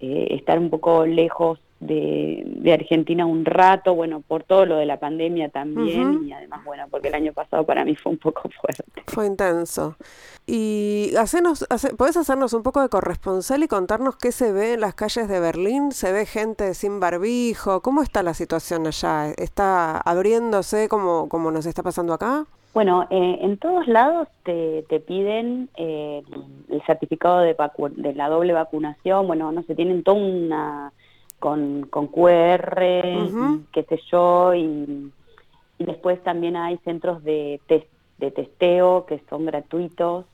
eh, 0.00 0.28
estar 0.30 0.58
un 0.58 0.70
poco 0.70 1.06
lejos 1.06 1.60
de, 1.80 2.42
de, 2.46 2.72
Argentina 2.72 3.26
un 3.26 3.44
rato, 3.44 3.94
bueno, 3.94 4.20
por 4.20 4.42
todo 4.42 4.64
lo 4.64 4.76
de 4.76 4.86
la 4.86 4.98
pandemia 4.98 5.50
también, 5.50 6.08
uh 6.08 6.20
-huh. 6.20 6.26
y 6.26 6.32
además, 6.32 6.64
bueno, 6.64 6.84
porque 6.90 7.08
el 7.08 7.14
año 7.14 7.32
pasado 7.32 7.64
para 7.64 7.84
mí 7.84 7.94
fue 7.94 8.12
un 8.12 8.18
poco 8.18 8.48
fuerte. 8.60 9.02
Fue 9.06 9.26
intenso. 9.26 9.96
Y 10.46 11.12
hacenos, 11.16 11.66
hace, 11.70 11.94
¿podés 11.94 12.16
hacernos 12.16 12.54
un 12.54 12.62
poco 12.62 12.80
de 12.80 12.88
corresponsal 12.88 13.62
y 13.62 13.68
contarnos 13.68 14.16
qué 14.16 14.32
se 14.32 14.52
ve 14.52 14.74
en 14.74 14.80
las 14.80 14.94
calles 14.94 15.28
de 15.28 15.40
Berlín? 15.40 15.92
¿Se 15.92 16.10
ve 16.12 16.26
gente 16.26 16.74
sin 16.74 17.00
barbijo? 17.00 17.82
¿Cómo 17.82 18.02
está 18.02 18.22
la 18.22 18.34
situación 18.34 18.86
allá? 18.86 19.30
¿Está 19.30 19.98
abriéndose 19.98 20.88
como, 20.88 21.28
como 21.28 21.50
nos 21.50 21.66
está 21.66 21.82
pasando 21.82 22.14
acá? 22.14 22.46
Bueno, 22.74 23.06
eh, 23.08 23.38
en 23.40 23.56
todos 23.56 23.86
lados 23.86 24.26
te, 24.42 24.84
te 24.88 24.98
piden 24.98 25.68
eh, 25.76 26.24
el 26.68 26.82
certificado 26.82 27.38
de, 27.38 27.56
de 27.96 28.14
la 28.14 28.28
doble 28.28 28.52
vacunación, 28.52 29.28
bueno, 29.28 29.52
no 29.52 29.62
sé, 29.62 29.76
tienen 29.76 30.02
toda 30.02 30.18
una 30.18 30.92
con, 31.38 31.86
con 31.88 32.08
QR, 32.08 32.80
qué 33.70 33.86
sé 33.88 34.00
yo, 34.10 34.54
y, 34.54 35.12
y, 35.78 35.84
después 35.84 36.20
también 36.24 36.56
hay 36.56 36.78
centros 36.78 37.22
de, 37.22 37.60
test, 37.68 37.86
de 38.18 38.32
testeo 38.32 39.06
que 39.06 39.22
son 39.30 39.46
gratuitos, 39.46 40.24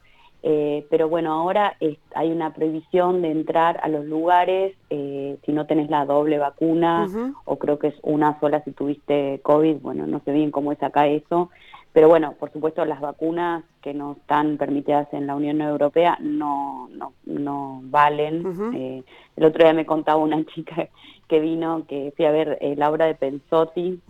eh, 0.43 0.87
pero 0.89 1.11
bueno, 1.11 1.35
ahora 1.35 1.77
hay 2.15 2.33
una 2.33 2.55
prohibición 2.55 3.21
de 3.21 3.33
entrar 3.33 3.79
a 3.83 3.89
los 3.89 4.07
lugares 4.07 4.75
eh, 4.89 5.37
si 5.45 5.53
no 5.53 5.67
tenés 5.67 5.91
la 5.91 6.07
doble 6.07 6.39
vacuna, 6.39 7.07
o 7.45 7.57
creo 7.57 7.79
que 7.79 7.89
es 7.89 7.97
una 8.01 8.41
sola 8.41 8.63
si 8.65 8.71
tuviste 8.73 9.41
COVID, 9.43 9.77
bueno, 9.83 10.07
no 10.07 10.21
sé 10.25 10.33
bien 10.33 10.51
cómo 10.51 10.73
es 10.73 10.83
acá 10.83 11.07
eso, 11.07 11.51
pero 11.93 12.09
bueno, 12.09 12.35
por 12.39 12.53
supuesto 12.53 12.85
las 12.85 13.01
vacunas 13.01 13.65
que 13.83 13.95
no 13.95 14.13
están 14.13 14.57
permitidas 14.57 15.09
en 15.13 15.27
la 15.27 15.35
Unión 15.35 15.61
Europea 15.61 16.17
no, 16.21 16.89
no, 16.93 17.13
no 17.25 17.81
valen. 17.85 18.75
Eh, 18.75 19.03
el 19.37 19.45
otro 19.45 19.65
día 19.65 19.73
me 19.73 19.87
contaba 19.87 20.23
una 20.23 20.45
chica 20.55 20.89
que 21.29 21.41
vino, 21.41 21.85
que 21.89 22.13
fui 22.17 22.25
a 22.25 22.31
ver 22.31 22.59
la 22.77 22.91
obra 22.91 23.07
de 23.07 23.15
Pensotti, 23.15 24.01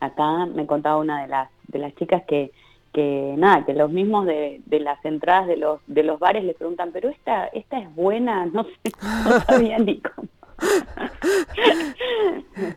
acá 0.00 0.46
me 0.46 0.66
contaba 0.66 0.98
una 0.98 1.22
de 1.22 1.28
las, 1.28 1.50
de 1.68 1.78
las 1.78 1.94
chicas 1.94 2.22
que 2.26 2.50
que 2.96 3.34
nada, 3.36 3.66
que 3.66 3.74
los 3.74 3.90
mismos 3.90 4.24
de, 4.24 4.62
de, 4.64 4.80
las 4.80 5.04
entradas 5.04 5.46
de 5.46 5.58
los 5.58 5.80
de 5.86 6.02
los 6.02 6.18
bares 6.18 6.42
le 6.44 6.54
preguntan, 6.54 6.92
pero 6.94 7.10
esta 7.10 7.44
esta 7.48 7.78
es 7.78 7.94
buena, 7.94 8.46
no 8.52 8.64
sé, 8.64 8.92
no 9.28 9.40
sabía 9.46 9.78
ni 9.78 10.00
cómo. 10.00 10.26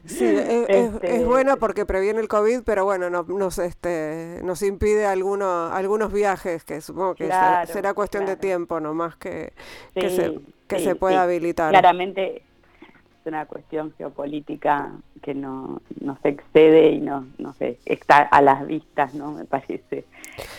Sí, 0.06 0.26
es, 0.26 0.70
este 0.70 1.26
buena 1.26 1.56
porque 1.56 1.86
previene 1.86 2.20
el 2.20 2.28
COVID, 2.28 2.64
pero 2.66 2.84
bueno, 2.84 3.10
no, 3.10 3.24
nos 3.24 3.58
este 3.60 4.40
nos 4.44 4.62
impide 4.62 5.06
algunos 5.06 5.72
algunos 5.72 6.12
viajes 6.12 6.64
que 6.66 6.82
supongo 6.82 7.16
que 7.16 7.30
será, 7.66 7.94
cuestión 7.94 8.26
de 8.26 8.36
tiempo 8.36 8.80
nomás 8.80 9.16
que, 9.16 9.54
que 9.94 10.10
se 10.10 10.40
que 10.68 10.80
se 10.80 10.96
pueda 10.96 11.24
habilitar. 11.24 11.72
Claramente 11.72 12.38
es 12.38 13.26
una 13.26 13.46
cuestión 13.46 13.94
geopolítica 13.98 14.92
que 15.22 15.34
no, 15.34 15.82
no 16.00 16.18
se 16.22 16.30
excede 16.30 16.92
y 16.92 17.00
no, 17.00 17.28
no 17.38 17.54
sé, 17.54 17.80
está 17.86 18.20
a 18.20 18.42
las 18.42 18.66
vistas, 18.68 19.14
¿no? 19.14 19.32
Me 19.32 19.46
parece. 19.46 20.06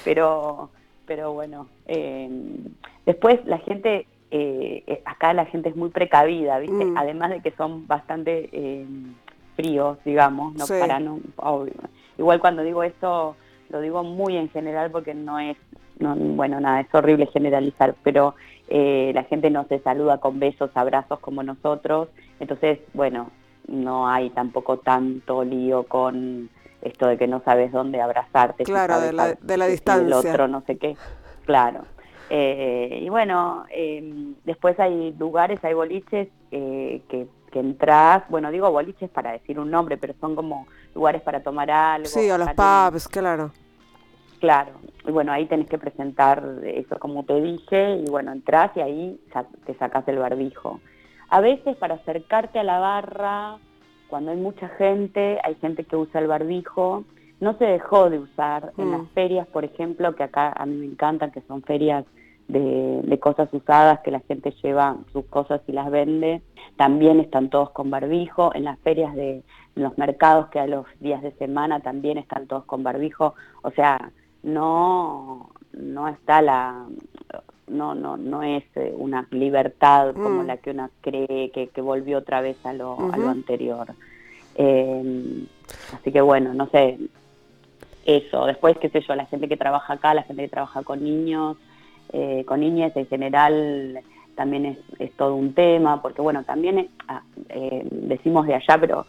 Pero, 0.04 0.70
pero 1.06 1.32
bueno, 1.32 1.68
eh, 1.86 2.28
después 3.06 3.44
la 3.46 3.58
gente, 3.58 4.06
eh, 4.30 4.82
eh, 4.86 5.02
acá 5.04 5.32
la 5.32 5.46
gente 5.46 5.68
es 5.68 5.76
muy 5.76 5.90
precavida, 5.90 6.58
¿viste? 6.58 6.84
Mm. 6.84 6.96
Además 6.96 7.30
de 7.30 7.40
que 7.40 7.50
son 7.52 7.86
bastante 7.86 8.86
fríos, 9.56 9.98
digamos, 10.04 10.54
no 10.54 10.66
para 10.66 11.00
no, 11.00 11.20
igual 12.18 12.40
cuando 12.40 12.62
digo 12.62 12.82
esto 12.82 13.36
lo 13.68 13.80
digo 13.80 14.02
muy 14.02 14.36
en 14.36 14.48
general 14.48 14.90
porque 14.90 15.14
no 15.14 15.38
es, 15.38 15.56
no, 15.98 16.16
bueno, 16.16 16.60
nada, 16.60 16.80
es 16.80 16.94
horrible 16.94 17.26
generalizar, 17.26 17.94
pero 18.02 18.34
la 18.68 19.24
gente 19.24 19.50
no 19.50 19.64
se 19.66 19.80
saluda 19.80 20.18
con 20.18 20.38
besos, 20.38 20.70
abrazos 20.74 21.18
como 21.20 21.42
nosotros, 21.42 22.08
entonces, 22.38 22.78
bueno, 22.94 23.30
no 23.68 24.08
hay 24.08 24.30
tampoco 24.30 24.78
tanto 24.78 25.44
lío 25.44 25.84
con 25.84 26.50
esto 26.82 27.06
de 27.06 27.18
que 27.18 27.26
no 27.26 27.42
sabes 27.44 27.72
dónde 27.72 28.00
abrazarte. 28.00 28.64
Claro, 28.64 29.00
de, 29.00 29.12
la, 29.12 29.34
de 29.34 29.56
la 29.56 29.66
distancia. 29.66 30.06
El 30.06 30.12
otro, 30.12 30.48
no 30.48 30.62
sé 30.62 30.76
qué. 30.76 30.96
Claro. 31.44 31.82
Eh, 32.32 33.00
y 33.02 33.08
bueno, 33.08 33.64
em, 33.70 34.36
después 34.44 34.78
hay 34.78 35.12
lugares, 35.18 35.62
hay 35.64 35.74
boliches 35.74 36.28
eh, 36.52 37.02
que, 37.08 37.26
que 37.50 37.58
entras, 37.58 38.22
bueno, 38.28 38.52
digo 38.52 38.70
boliches 38.70 39.10
para 39.10 39.32
decir 39.32 39.58
un 39.58 39.70
nombre, 39.70 39.96
pero 39.96 40.14
son 40.20 40.36
como 40.36 40.68
lugares 40.94 41.22
para 41.22 41.42
tomar 41.42 41.70
algo. 41.70 42.06
Sí, 42.06 42.30
o 42.30 42.38
los 42.38 42.50
pubs, 42.50 43.08
claro. 43.08 43.50
Claro, 44.38 44.72
y 45.06 45.10
bueno, 45.10 45.32
ahí 45.32 45.46
tenés 45.46 45.68
que 45.68 45.76
presentar 45.76 46.42
eso 46.64 46.98
como 46.98 47.24
te 47.24 47.40
dije, 47.42 47.96
y 47.96 48.08
bueno, 48.08 48.32
entras 48.32 48.70
y 48.76 48.80
ahí 48.80 49.20
te 49.66 49.74
sacas 49.74 50.06
el 50.08 50.18
barbijo. 50.18 50.80
A 51.28 51.40
veces 51.40 51.76
para 51.76 51.96
acercarte 51.96 52.58
a 52.58 52.64
la 52.64 52.78
barra, 52.78 53.58
cuando 54.08 54.30
hay 54.30 54.38
mucha 54.38 54.68
gente, 54.70 55.38
hay 55.44 55.56
gente 55.56 55.84
que 55.84 55.96
usa 55.96 56.20
el 56.20 56.28
barbijo, 56.28 57.04
no 57.40 57.56
se 57.58 57.64
dejó 57.64 58.08
de 58.08 58.18
usar. 58.18 58.72
En 58.78 58.90
las 58.90 59.02
mm. 59.02 59.08
ferias, 59.14 59.46
por 59.48 59.64
ejemplo, 59.64 60.14
que 60.14 60.22
acá 60.22 60.52
a 60.56 60.64
mí 60.66 60.76
me 60.76 60.86
encantan, 60.86 61.30
que 61.30 61.42
son 61.42 61.62
ferias 61.62 62.04
de, 62.52 63.18
cosas 63.18 63.48
usadas, 63.52 64.00
que 64.00 64.10
la 64.10 64.20
gente 64.20 64.52
lleva 64.62 64.96
sus 65.12 65.26
cosas 65.26 65.60
y 65.66 65.72
las 65.72 65.90
vende, 65.90 66.42
también 66.76 67.20
están 67.20 67.50
todos 67.50 67.70
con 67.70 67.90
barbijo. 67.90 68.54
En 68.54 68.64
las 68.64 68.78
ferias 68.80 69.14
de 69.14 69.42
los 69.74 69.96
mercados, 69.98 70.48
que 70.48 70.60
a 70.60 70.66
los 70.66 70.86
días 71.00 71.22
de 71.22 71.32
semana 71.32 71.80
también 71.80 72.18
están 72.18 72.46
todos 72.46 72.64
con 72.64 72.82
barbijo. 72.82 73.34
O 73.62 73.70
sea, 73.70 74.10
no, 74.42 75.50
no 75.72 76.08
está 76.08 76.42
la 76.42 76.86
no, 77.68 77.94
no, 77.94 78.16
no 78.16 78.42
es 78.42 78.64
eh, 78.74 78.92
una 78.96 79.28
libertad 79.30 80.12
como 80.14 80.42
mm. 80.42 80.46
la 80.46 80.56
que 80.56 80.70
una 80.70 80.90
cree 81.00 81.50
que, 81.50 81.68
que 81.68 81.80
volvió 81.80 82.18
otra 82.18 82.40
vez 82.40 82.56
a 82.66 82.72
lo, 82.72 83.12
a 83.12 83.16
lo 83.16 83.28
anterior. 83.28 83.86
Eh, 84.56 85.44
así 85.94 86.10
que 86.10 86.20
bueno, 86.20 86.52
no 86.52 86.66
sé, 86.70 86.98
eso. 88.04 88.46
Después, 88.46 88.76
qué 88.78 88.88
sé 88.88 89.00
yo, 89.00 89.14
la 89.14 89.26
gente 89.26 89.48
que 89.48 89.56
trabaja 89.56 89.94
acá, 89.94 90.14
la 90.14 90.22
gente 90.22 90.42
que 90.42 90.48
trabaja 90.48 90.82
con 90.82 91.02
niños, 91.02 91.56
eh, 92.12 92.44
con 92.46 92.60
niñas 92.60 92.96
en 92.96 93.06
general, 93.06 94.00
también 94.34 94.66
es, 94.66 94.78
es, 94.98 95.12
todo 95.16 95.34
un 95.34 95.54
tema, 95.54 96.00
porque 96.02 96.22
bueno, 96.22 96.44
también 96.44 96.88
ah, 97.08 97.22
decimos 97.90 98.46
de 98.46 98.54
allá, 98.54 98.78
pero 98.80 99.06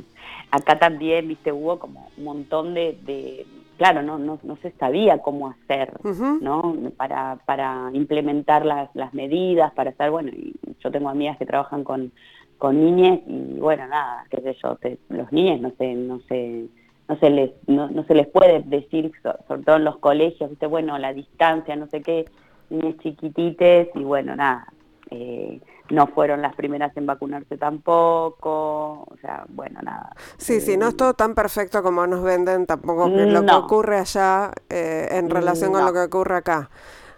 acá 0.50 0.78
también, 0.78 1.28
viste, 1.28 1.52
hubo 1.52 1.78
como 1.78 2.08
un 2.16 2.24
montón 2.24 2.74
de 2.74 3.46
claro, 3.80 4.02
no, 4.02 4.18
no, 4.18 4.38
no 4.42 4.56
se 4.56 4.72
sabía 4.72 5.22
cómo 5.22 5.48
hacer, 5.48 5.94
¿no? 6.42 6.76
Para, 6.98 7.36
para 7.46 7.88
implementar 7.94 8.66
las, 8.66 8.94
las 8.94 9.14
medidas, 9.14 9.72
para 9.72 9.88
hacer, 9.88 10.10
bueno, 10.10 10.28
y 10.28 10.54
yo 10.80 10.90
tengo 10.90 11.08
amigas 11.08 11.38
que 11.38 11.46
trabajan 11.46 11.82
con, 11.82 12.12
con 12.58 12.78
niñas 12.78 13.20
y 13.26 13.58
bueno, 13.58 13.88
nada, 13.88 14.26
qué 14.28 14.42
sé 14.42 14.54
yo, 14.62 14.76
los 15.08 15.32
niños 15.32 15.62
no 15.62 15.70
sé, 15.78 15.94
no 15.94 16.20
sé, 16.28 16.66
no 17.10 17.18
se 17.18 17.28
les, 17.28 17.50
no, 17.66 17.90
no 17.90 18.04
se 18.04 18.14
les 18.14 18.28
puede 18.28 18.62
decir, 18.62 19.10
sobre 19.48 19.62
todo 19.64 19.76
en 19.76 19.84
los 19.84 19.98
colegios, 19.98 20.48
¿viste? 20.48 20.66
bueno, 20.66 20.96
la 20.96 21.12
distancia, 21.12 21.74
no 21.74 21.88
sé 21.88 22.02
qué, 22.02 22.26
niñas 22.68 22.98
chiquitites 23.02 23.88
y 23.96 24.04
bueno, 24.04 24.36
nada, 24.36 24.68
eh, 25.10 25.60
no 25.88 26.06
fueron 26.06 26.40
las 26.40 26.54
primeras 26.54 26.96
en 26.96 27.06
vacunarse 27.06 27.56
tampoco, 27.56 29.08
o 29.10 29.16
sea, 29.20 29.44
bueno, 29.48 29.80
nada. 29.82 30.12
Sí, 30.36 30.60
sí, 30.60 30.76
no 30.76 30.86
es 30.86 30.96
todo 30.96 31.14
tan 31.14 31.34
perfecto 31.34 31.82
como 31.82 32.06
nos 32.06 32.22
venden 32.22 32.64
tampoco 32.64 33.08
lo 33.08 33.44
que 33.44 33.54
ocurre 33.54 33.98
allá 33.98 34.52
eh, 34.68 35.08
en 35.10 35.30
relación 35.30 35.72
con 35.72 35.84
lo 35.84 35.92
que 35.92 36.02
ocurre 36.02 36.36
acá. 36.36 36.70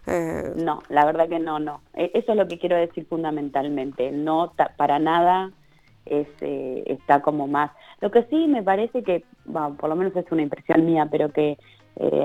Eh, 0.07 0.55
no, 0.57 0.83
la 0.89 1.05
verdad 1.05 1.29
que 1.29 1.39
no, 1.39 1.59
no. 1.59 1.83
E, 1.93 2.13
eso 2.15 2.33
es 2.33 2.39
lo 2.39 2.49
que 2.49 2.59
quiero 2.59 2.77
decir 2.77 3.07
fundamentalmente. 3.11 4.11
No, 4.11 4.55
para 4.79 4.99
nada 4.99 5.53
es, 6.07 6.27
eh, 6.41 6.85
está 6.87 7.23
como 7.23 7.47
más. 7.47 7.71
Lo 8.01 8.11
que 8.11 8.25
sí 8.25 8.47
me 8.49 8.63
parece 8.63 9.03
que, 9.03 9.25
bueno, 9.45 9.77
por 9.79 9.89
lo 9.89 9.97
menos 9.97 10.15
es 10.17 10.31
una 10.31 10.43
impresión 10.43 10.85
mía, 10.87 11.09
pero 11.11 11.31
que 11.31 11.59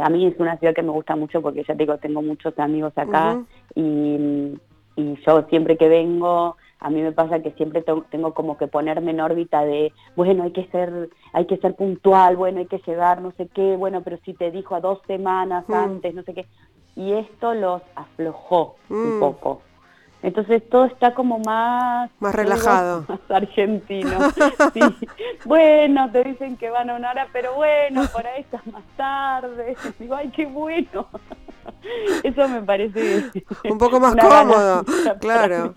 a 0.01 0.09
mí 0.09 0.25
es 0.25 0.39
una 0.39 0.57
ciudad 0.57 0.73
que 0.73 0.81
me 0.81 0.91
gusta 0.91 1.17
mucho 1.17 1.41
porque 1.41 1.61
ya 1.67 1.75
te 1.75 1.83
digo, 1.83 1.97
tengo 1.97 2.21
muchos 2.21 2.57
amigos 2.57 2.93
acá 2.95 3.43
y 3.75 4.57
y 4.97 5.15
yo 5.25 5.43
siempre 5.43 5.77
que 5.77 5.87
vengo, 5.87 6.57
a 6.79 6.89
mí 6.89 7.01
me 7.01 7.11
pasa 7.11 7.39
que 7.41 7.51
siempre 7.51 7.83
tengo 8.09 8.33
como 8.33 8.57
que 8.57 8.67
ponerme 8.67 9.11
en 9.11 9.21
órbita 9.21 9.63
de, 9.63 9.93
bueno, 10.15 10.43
hay 10.43 10.51
que 10.51 10.65
ser, 10.67 11.09
hay 11.33 11.45
que 11.45 11.57
ser 11.57 11.75
puntual, 11.75 12.35
bueno, 12.35 12.59
hay 12.59 12.65
que 12.65 12.81
llegar, 12.85 13.21
no 13.21 13.31
sé 13.33 13.47
qué, 13.47 13.77
bueno, 13.77 14.01
pero 14.01 14.17
si 14.25 14.33
te 14.33 14.51
dijo 14.51 14.75
a 14.75 14.81
dos 14.81 14.99
semanas 15.05 15.65
mm. 15.69 15.73
antes, 15.73 16.15
no 16.15 16.23
sé 16.23 16.33
qué. 16.33 16.45
Y 16.95 17.13
esto 17.13 17.53
los 17.53 17.83
aflojó 17.95 18.75
un 18.89 19.17
mm. 19.17 19.19
poco. 19.19 19.61
Entonces 20.23 20.67
todo 20.69 20.85
está 20.85 21.13
como 21.13 21.39
más... 21.39 22.09
Más 22.19 22.33
relajado. 22.33 23.05
más 23.07 23.19
argentino. 23.29 24.31
sí. 24.73 24.81
Bueno, 25.45 26.11
te 26.11 26.23
dicen 26.23 26.57
que 26.57 26.69
van 26.69 26.89
a 26.89 26.95
una 26.95 27.11
hora, 27.11 27.27
pero 27.31 27.53
bueno, 27.55 28.03
por 28.11 28.25
ahí 28.25 28.41
estás 28.41 28.65
más 28.67 28.83
tarde. 28.95 29.75
Digo, 29.99 30.15
ay, 30.15 30.29
qué 30.29 30.45
bueno. 30.45 31.07
Eso 32.23 32.47
me 32.47 32.61
parece... 32.61 33.31
Un 33.69 33.77
poco 33.77 33.99
más 33.99 34.15
cómodo, 34.15 34.83
claro. 35.19 35.73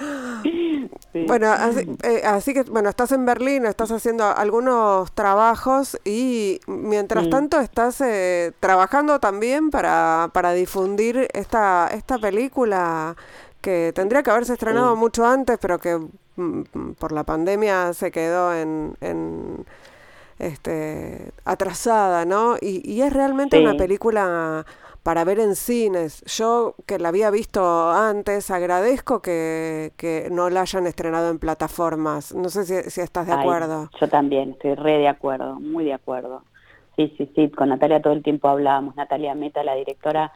Bueno, 1.26 1.52
eh, 2.04 2.22
así, 2.24 2.54
que, 2.54 2.62
bueno, 2.62 2.88
estás 2.88 3.10
en 3.12 3.26
Berlín, 3.26 3.66
estás 3.66 3.90
haciendo 3.90 4.24
algunos 4.24 5.10
trabajos 5.12 5.98
y 6.04 6.60
mientras 6.68 7.28
tanto 7.28 7.58
estás 7.58 8.00
eh, 8.00 8.52
trabajando 8.60 9.18
también 9.18 9.70
para, 9.70 10.30
para 10.32 10.52
difundir 10.52 11.28
esta, 11.32 11.88
esta 11.92 12.18
película 12.18 13.16
que 13.60 13.92
tendría 13.94 14.22
que 14.22 14.30
haberse 14.30 14.52
estrenado 14.52 14.94
mucho 14.94 15.26
antes, 15.26 15.58
pero 15.60 15.78
que 15.78 15.98
mm, 16.36 16.92
por 16.98 17.10
la 17.10 17.24
pandemia 17.24 17.92
se 17.92 18.12
quedó 18.12 18.54
en, 18.54 18.96
en 19.00 19.66
este, 20.38 21.32
atrasada, 21.44 22.24
¿no? 22.24 22.56
Y, 22.60 22.88
y 22.88 23.02
es 23.02 23.12
realmente 23.12 23.60
una 23.60 23.74
película 23.74 24.64
para 25.02 25.24
ver 25.24 25.38
en 25.40 25.56
cines. 25.56 26.22
Yo 26.24 26.74
que 26.86 26.98
la 26.98 27.08
había 27.08 27.30
visto 27.30 27.90
antes, 27.90 28.50
agradezco 28.50 29.22
que, 29.22 29.92
que 29.96 30.28
no 30.30 30.50
la 30.50 30.62
hayan 30.62 30.86
estrenado 30.86 31.30
en 31.30 31.38
plataformas. 31.38 32.34
No 32.34 32.48
sé 32.48 32.64
si, 32.64 32.90
si 32.90 33.00
estás 33.00 33.26
de 33.26 33.32
acuerdo. 33.32 33.90
Yo 34.00 34.08
también, 34.08 34.50
estoy 34.50 34.74
re 34.74 34.98
de 34.98 35.08
acuerdo, 35.08 35.58
muy 35.60 35.84
de 35.84 35.94
acuerdo. 35.94 36.42
sí, 36.96 37.14
sí, 37.16 37.30
sí, 37.34 37.48
con 37.48 37.70
Natalia 37.70 38.02
todo 38.02 38.12
el 38.12 38.22
tiempo 38.22 38.48
hablábamos, 38.48 38.94
Natalia 38.96 39.34
Meta, 39.34 39.64
la 39.64 39.74
directora, 39.74 40.32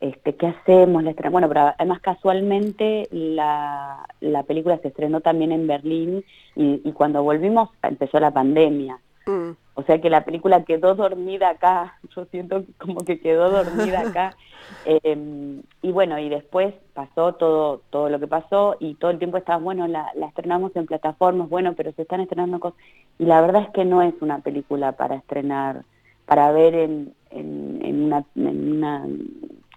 este, 0.00 0.34
¿qué 0.36 0.48
hacemos? 0.48 1.02
bueno, 1.30 1.48
pero 1.48 1.72
además 1.78 2.00
casualmente 2.00 3.08
la, 3.10 4.06
la 4.20 4.42
película 4.42 4.78
se 4.78 4.88
estrenó 4.88 5.20
también 5.22 5.52
en 5.52 5.66
Berlín 5.66 6.24
y, 6.56 6.80
y 6.84 6.92
cuando 6.92 7.22
volvimos 7.22 7.70
empezó 7.82 8.20
la 8.20 8.30
pandemia. 8.30 8.98
Mm. 9.26 9.50
O 9.76 9.82
sea 9.82 10.00
que 10.00 10.10
la 10.10 10.24
película 10.24 10.64
quedó 10.64 10.94
dormida 10.94 11.50
acá, 11.50 11.98
yo 12.14 12.24
siento 12.26 12.64
como 12.78 13.04
que 13.04 13.20
quedó 13.20 13.50
dormida 13.50 14.00
acá. 14.00 14.36
Em, 14.86 15.62
y 15.82 15.92
bueno, 15.92 16.18
y 16.18 16.30
después 16.30 16.72
pasó 16.94 17.34
todo 17.34 17.82
todo 17.90 18.08
lo 18.08 18.18
que 18.18 18.26
pasó 18.26 18.76
y 18.80 18.94
todo 18.94 19.10
el 19.10 19.18
tiempo 19.18 19.36
estaba, 19.36 19.58
bueno, 19.58 19.86
la, 19.86 20.10
la 20.14 20.26
estrenamos 20.26 20.74
en 20.74 20.86
plataformas, 20.86 21.50
bueno, 21.50 21.74
pero 21.74 21.92
se 21.92 22.02
están 22.02 22.20
estrenando 22.22 22.60
cosas. 22.60 22.78
Y 23.18 23.26
la 23.26 23.42
verdad 23.42 23.62
es 23.62 23.70
que 23.70 23.84
no 23.84 24.00
es 24.00 24.14
una 24.20 24.38
película 24.38 24.92
para 24.92 25.16
estrenar, 25.16 25.84
para 26.24 26.50
ver 26.52 26.74
en, 26.74 27.14
en, 27.30 28.04
una, 28.04 28.24
en 28.34 28.72
una 28.72 29.06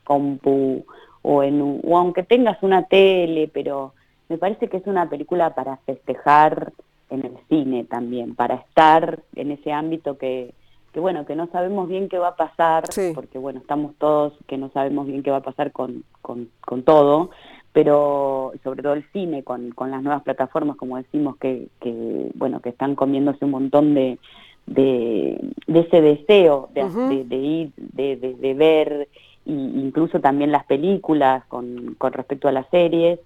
compu 0.06 0.86
o, 1.22 1.44
en 1.44 1.82
o 1.84 1.98
aunque 1.98 2.24
tengas 2.24 2.62
una 2.64 2.84
tele, 2.84 3.50
pero 3.54 3.94
me 4.30 4.38
parece 4.38 4.70
que 4.70 4.78
es 4.78 4.88
una 4.88 5.10
película 5.10 5.54
para 5.54 5.78
festejar 5.78 6.72
en 7.10 7.26
el 7.26 7.38
cine 7.50 7.84
también, 7.86 8.36
para 8.36 8.56
estar 8.56 9.22
en 9.36 9.52
ese 9.52 9.72
ámbito 9.72 10.18
que, 10.18 10.54
que 10.94 11.00
bueno, 11.00 11.26
que 11.26 11.36
no 11.36 11.48
sabemos 11.48 11.88
bien 11.88 12.10
qué 12.10 12.18
va 12.18 12.30
a 12.30 12.36
pasar, 12.36 12.86
porque 13.14 13.38
bueno, 13.38 13.60
estamos 13.60 13.94
todos 13.98 14.34
que 14.48 14.58
no 14.58 14.70
sabemos 14.72 15.08
bien 15.08 15.24
qué 15.24 15.32
va 15.32 15.38
a 15.38 15.42
pasar 15.42 15.72
con, 15.72 16.04
con, 16.22 16.50
con 16.62 16.84
todo, 16.84 17.30
pero 17.72 18.54
sobre 18.64 18.82
todo 18.82 18.94
el 18.94 19.06
cine, 19.12 19.44
con, 19.44 19.70
con 19.72 19.92
las 19.92 20.02
nuevas 20.02 20.24
plataformas, 20.24 20.78
como 20.78 20.98
decimos, 20.98 21.38
que, 21.38 21.68
que 21.80 22.32
bueno, 22.36 22.60
que 22.62 22.70
están 22.70 22.96
comiéndose 22.96 23.46
un 23.46 23.52
montón 23.52 23.94
de, 23.94 24.18
de, 24.66 25.40
ese 25.68 26.02
deseo 26.02 26.70
de, 26.74 27.24
de, 27.24 27.36
ir, 27.36 27.72
de, 27.76 28.16
de, 28.16 28.54
ver, 28.54 29.08
e 29.46 29.52
incluso 29.52 30.20
también 30.20 30.52
las 30.52 30.66
películas 30.66 31.46
con, 31.46 31.96
con 31.98 32.14
respecto 32.14 32.48
a 32.48 32.52
las 32.52 32.68
series, 32.70 33.20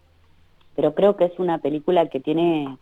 pero 0.75 0.93
creo 0.95 1.15
que 1.15 1.25
es 1.25 1.39
una 1.39 1.57
película 1.59 2.07
que 2.07 2.19
tiene 2.19 2.77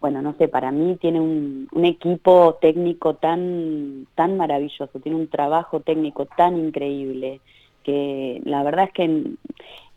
bueno, 0.00 0.22
no 0.22 0.34
sé, 0.38 0.48
para 0.48 0.70
mí 0.72 0.96
tiene 0.96 1.20
un, 1.20 1.68
un, 1.72 1.84
equipo 1.84 2.58
técnico 2.60 3.14
tan, 3.14 4.06
tan 4.14 4.36
maravilloso, 4.36 4.98
tiene 5.00 5.18
un 5.18 5.28
trabajo 5.28 5.80
técnico 5.80 6.26
tan 6.26 6.58
increíble, 6.58 7.40
que 7.84 8.40
la 8.44 8.62
verdad 8.62 8.86
es 8.86 8.92
que 8.92 9.34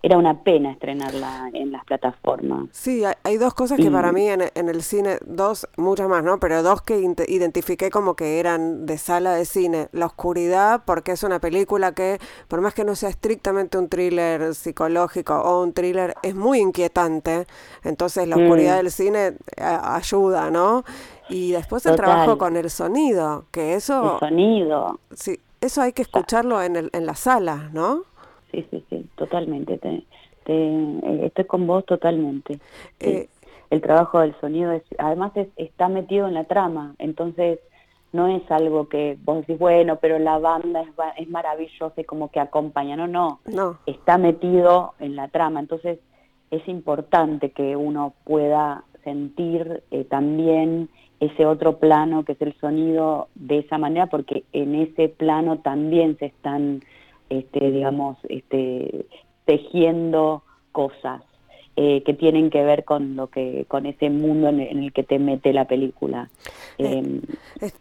era 0.03 0.17
una 0.17 0.43
pena 0.43 0.69
estrenarla 0.69 1.49
en 1.53 1.71
las 1.71 1.85
plataformas. 1.85 2.67
Sí, 2.71 3.03
hay, 3.23 3.37
dos 3.37 3.53
cosas 3.53 3.79
que 3.79 3.89
para 3.89 4.11
mí 4.11 4.27
en, 4.27 4.41
el 4.41 4.83
cine, 4.83 5.17
dos, 5.25 5.65
muchas 5.77 6.09
más, 6.09 6.21
¿no? 6.25 6.41
Pero 6.41 6.61
dos 6.61 6.81
que 6.81 6.99
identifiqué 6.99 7.89
como 7.89 8.13
que 8.13 8.37
eran 8.41 8.85
de 8.85 8.97
sala 8.97 9.33
de 9.33 9.45
cine. 9.45 9.87
La 9.93 10.07
oscuridad, 10.07 10.83
porque 10.85 11.13
es 11.13 11.23
una 11.23 11.39
película 11.39 11.93
que, 11.93 12.19
por 12.49 12.59
más 12.59 12.73
que 12.73 12.83
no 12.83 12.95
sea 12.95 13.07
estrictamente 13.07 13.77
un 13.77 13.87
thriller 13.87 14.53
psicológico 14.55 15.35
o 15.35 15.63
un 15.63 15.71
thriller, 15.71 16.15
es 16.21 16.35
muy 16.35 16.59
inquietante. 16.59 17.47
Entonces 17.85 18.27
la 18.27 18.35
oscuridad 18.35 18.73
mm. 18.73 18.77
del 18.79 18.91
cine 18.91 19.27
eh, 19.55 19.63
ayuda, 19.63 20.51
¿no? 20.51 20.83
Y 21.29 21.53
después 21.53 21.85
el 21.85 21.95
trabajo 21.95 22.37
con 22.37 22.57
el 22.57 22.69
sonido, 22.69 23.45
que 23.51 23.75
eso... 23.75 24.15
El 24.15 24.19
sonido. 24.19 24.99
Sí, 25.13 25.39
eso 25.61 25.81
hay 25.81 25.93
que 25.93 26.01
escucharlo 26.01 26.61
en, 26.61 26.75
el, 26.75 26.89
en 26.91 27.05
la 27.05 27.15
sala, 27.15 27.69
¿no? 27.71 28.03
Sí, 28.53 28.65
sí, 28.69 28.85
sí, 28.89 29.05
totalmente. 29.15 29.77
Te, 29.77 30.03
eh, 30.45 31.21
estoy 31.23 31.45
con 31.45 31.67
vos 31.67 31.85
totalmente. 31.85 32.59
Eh, 32.99 33.27
el 33.69 33.81
trabajo 33.81 34.19
del 34.19 34.35
sonido 34.39 34.71
es, 34.71 34.83
además 34.97 35.31
está 35.55 35.89
metido 35.89 36.27
en 36.27 36.35
la 36.35 36.43
trama, 36.43 36.95
entonces 36.99 37.59
no 38.11 38.27
es 38.27 38.49
algo 38.51 38.87
que 38.87 39.17
vos 39.23 39.39
decís, 39.39 39.57
bueno, 39.57 39.97
pero 39.99 40.19
la 40.19 40.37
banda 40.37 40.81
es, 40.81 40.89
es 41.17 41.29
maravillosa 41.29 41.99
y 41.99 42.03
como 42.03 42.29
que 42.29 42.39
acompaña, 42.39 42.95
no, 42.95 43.07
no, 43.07 43.39
no, 43.45 43.79
está 43.87 44.19
metido 44.19 44.93
en 44.99 45.15
la 45.15 45.29
trama, 45.29 45.59
entonces 45.59 45.99
es 46.51 46.67
importante 46.67 47.49
que 47.49 47.75
uno 47.75 48.13
pueda 48.25 48.83
sentir 49.03 49.81
eh, 49.89 50.03
también 50.03 50.89
ese 51.19 51.45
otro 51.45 51.77
plano 51.79 52.23
que 52.23 52.33
es 52.33 52.41
el 52.41 52.53
sonido 52.59 53.29
de 53.33 53.59
esa 53.59 53.79
manera, 53.79 54.05
porque 54.05 54.43
en 54.53 54.75
ese 54.75 55.09
plano 55.09 55.59
también 55.59 56.17
se 56.19 56.27
están 56.27 56.81
este, 57.39 57.71
digamos, 57.71 58.17
este, 58.29 59.05
tejiendo 59.45 60.43
cosas 60.71 61.21
eh, 61.75 62.03
que 62.05 62.13
tienen 62.13 62.51
que 62.51 62.63
ver 62.63 62.85
con 62.85 63.15
lo 63.15 63.31
que 63.31 63.65
con 63.67 63.87
ese 63.87 64.11
mundo 64.11 64.49
en 64.49 64.59
el, 64.59 64.93
que 64.93 65.01
te 65.01 65.17
mete 65.17 65.53
la 65.53 65.65
película. 65.65 66.29
Eh, 66.77 66.99
em, 66.99 67.21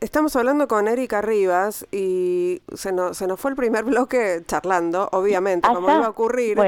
estamos 0.00 0.34
hablando 0.34 0.66
con 0.66 0.88
Erika 0.88 1.20
Rivas 1.20 1.86
y 1.92 2.62
se 2.72 2.90
nos, 2.90 3.18
se 3.18 3.26
nos 3.26 3.38
fue 3.38 3.50
el 3.50 3.56
primer 3.58 3.84
bloque 3.92 4.40
charlando, 4.46 5.10
obviamente, 5.12 5.68
como 5.68 5.92
iba 5.92 6.06
a 6.06 6.08
ocurrir. 6.08 6.58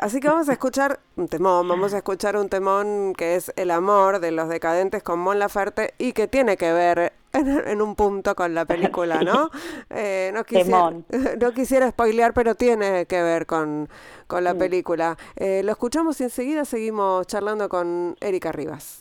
Así 0.00 0.18
que 0.18 0.26
vamos 0.26 0.48
a 0.48 0.54
escuchar 0.54 0.98
un 1.14 1.28
temón, 1.28 1.68
vamos 1.68 1.94
a 1.94 1.98
escuchar 1.98 2.36
un 2.36 2.48
temón 2.48 3.12
que 3.16 3.36
es 3.36 3.52
El 3.54 3.70
amor 3.70 4.18
de 4.18 4.32
los 4.32 4.48
decadentes 4.48 5.04
con 5.04 5.20
Mon 5.20 5.38
Laferte 5.38 5.94
y 5.98 6.14
que 6.14 6.26
tiene 6.26 6.56
que 6.56 6.72
ver 6.72 7.12
en, 7.32 7.82
un 7.82 7.94
punto 7.94 8.34
con 8.34 8.54
la 8.54 8.64
película, 8.64 9.22
¿no? 9.22 9.50
Eh, 9.90 10.30
no, 10.32 10.44
quisiera, 10.44 10.90
no 11.40 11.52
quisiera 11.52 11.90
spoilear, 11.90 12.32
pero 12.32 12.54
tiene 12.54 13.06
que 13.06 13.22
ver 13.22 13.46
con, 13.46 13.88
con 14.26 14.44
la 14.44 14.54
película. 14.54 15.16
Eh, 15.36 15.62
lo 15.64 15.72
escuchamos 15.72 16.20
y 16.20 16.24
enseguida 16.24 16.64
seguimos 16.64 17.26
charlando 17.26 17.68
con 17.68 18.16
Erika 18.20 18.52
Rivas. 18.52 18.98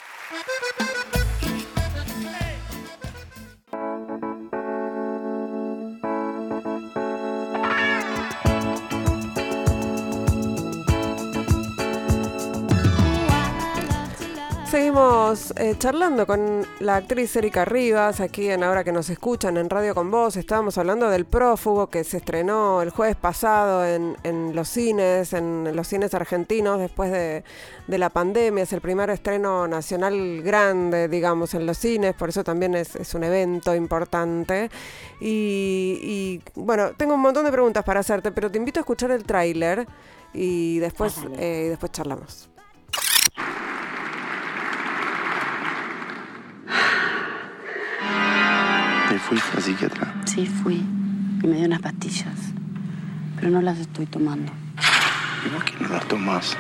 Seguimos 14.72 15.54
eh, 15.58 15.76
charlando 15.78 16.26
con 16.26 16.66
la 16.80 16.96
actriz 16.96 17.36
Erika 17.36 17.66
Rivas, 17.66 18.22
aquí 18.22 18.50
en 18.50 18.64
Ahora 18.64 18.86
que 18.86 18.94
nos 18.94 19.10
escuchan 19.10 19.58
en 19.58 19.70
Radio 19.70 19.94
con 19.94 20.10
Vos. 20.10 20.38
Estábamos 20.38 20.78
hablando 20.78 21.10
del 21.10 21.26
prófugo 21.26 21.88
que 21.88 22.06
se 22.06 22.16
estrenó 22.16 22.82
el 22.82 22.90
jueves 22.90 23.18
pasado 23.18 23.86
en, 23.86 24.56
los 24.56 24.70
cines, 24.70 25.34
en 25.34 25.76
los 25.76 25.90
cines 25.90 26.14
argentinos 26.14 26.80
después 26.80 27.12
de, 27.12 27.44
la 27.88 28.10
pandemia. 28.12 28.64
Es 28.64 28.72
el 28.72 28.80
primer 28.80 29.10
estreno 29.10 29.68
nacional 29.68 30.42
grande, 30.42 31.10
digamos, 31.10 31.54
en 31.54 31.66
los 31.66 31.78
cines, 31.78 32.14
por 32.14 32.30
eso 32.30 32.42
también 32.42 32.74
es, 32.76 33.14
un 33.14 33.26
evento 33.26 33.76
importante. 33.76 34.72
Y, 35.20 36.42
bueno, 36.56 36.92
tengo 36.96 37.16
un 37.16 37.22
montón 37.22 37.44
de 37.44 37.52
preguntas 37.52 37.84
para 37.84 38.00
hacerte, 38.00 38.32
pero 38.32 38.50
te 38.50 38.58
invito 38.58 38.80
a 38.80 38.84
escuchar 38.84 39.12
el 39.12 39.26
tráiler 39.26 39.86
y 40.34 40.80
después, 40.80 41.18
eh, 41.38 41.68
después 41.72 41.92
charlamos. 41.92 42.51
Fuiste 49.20 49.58
a 49.58 49.62
psiquiatra? 49.62 50.14
Sí, 50.26 50.46
fui. 50.46 50.76
Y 51.44 51.48
me 51.48 51.58
dio 51.58 51.66
unas 51.66 51.82
pastillas. 51.82 52.36
Pero 53.36 53.50
no 53.50 53.62
las 53.62 53.80
estoy 53.80 54.06
tomando. 54.06 54.52
¿Y 55.46 55.50
por 55.50 55.66
qué 55.66 55.74
no 55.80 55.90
las 55.90 56.08
tomas? 56.08 56.58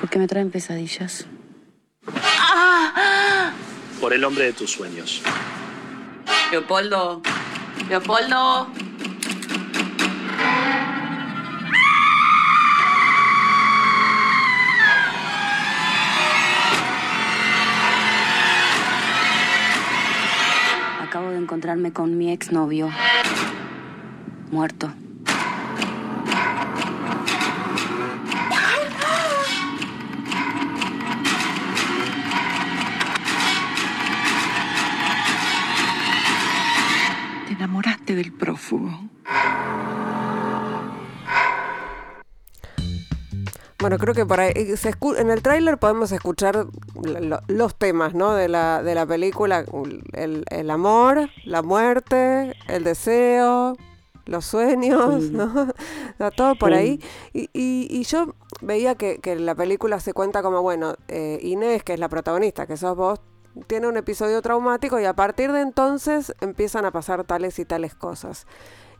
Porque 0.00 0.18
me 0.18 0.26
traen 0.26 0.50
pesadillas. 0.50 1.26
Por 4.00 4.12
el 4.12 4.24
hombre 4.24 4.44
de 4.44 4.52
tus 4.52 4.70
sueños. 4.70 5.22
Leopoldo. 6.50 7.22
Leopoldo. 7.88 8.68
Encontrarme 21.54 21.92
con 21.92 22.18
mi 22.18 22.32
exnovio. 22.32 22.90
Muerto. 24.50 24.92
Te 37.46 37.52
enamoraste 37.52 38.16
del 38.16 38.32
prófugo. 38.32 39.03
Bueno, 43.84 43.98
creo 43.98 44.14
que 44.14 44.24
para 44.24 44.48
eh, 44.48 44.78
se 44.78 44.94
en 45.18 45.28
el 45.28 45.42
tráiler 45.42 45.76
podemos 45.76 46.10
escuchar 46.10 46.68
los 47.48 47.74
temas, 47.76 48.14
¿no? 48.14 48.32
De 48.32 48.48
la, 48.48 48.82
de 48.82 48.94
la 48.94 49.04
película, 49.04 49.66
el, 50.14 50.70
amor, 50.70 51.28
la 51.44 51.60
muerte, 51.60 52.54
el 52.66 52.82
deseo, 52.82 53.76
los 54.24 54.46
sueños, 54.46 55.24
¿no? 55.24 55.68
Todo 56.34 56.54
por 56.54 56.72
ahí. 56.72 56.98
Y, 57.34 57.50
y, 57.52 58.02
yo 58.04 58.34
veía 58.62 58.94
que, 58.94 59.18
que 59.18 59.36
la 59.36 59.54
película 59.54 60.00
se 60.00 60.14
cuenta 60.14 60.42
como, 60.42 60.62
bueno, 60.62 60.94
eh, 61.08 61.38
Inés, 61.42 61.84
que 61.84 61.92
es 61.92 62.00
la 62.00 62.08
protagonista, 62.08 62.66
que 62.66 62.78
sos 62.78 62.96
vos, 62.96 63.20
tiene 63.66 63.86
un 63.86 63.98
episodio 63.98 64.40
traumático 64.40 64.98
y 64.98 65.04
a 65.04 65.12
partir 65.12 65.52
de 65.52 65.60
entonces 65.60 66.34
empiezan 66.40 66.86
a 66.86 66.90
pasar 66.90 67.24
tales 67.24 67.58
y 67.58 67.66
tales 67.66 67.94
cosas. 67.94 68.46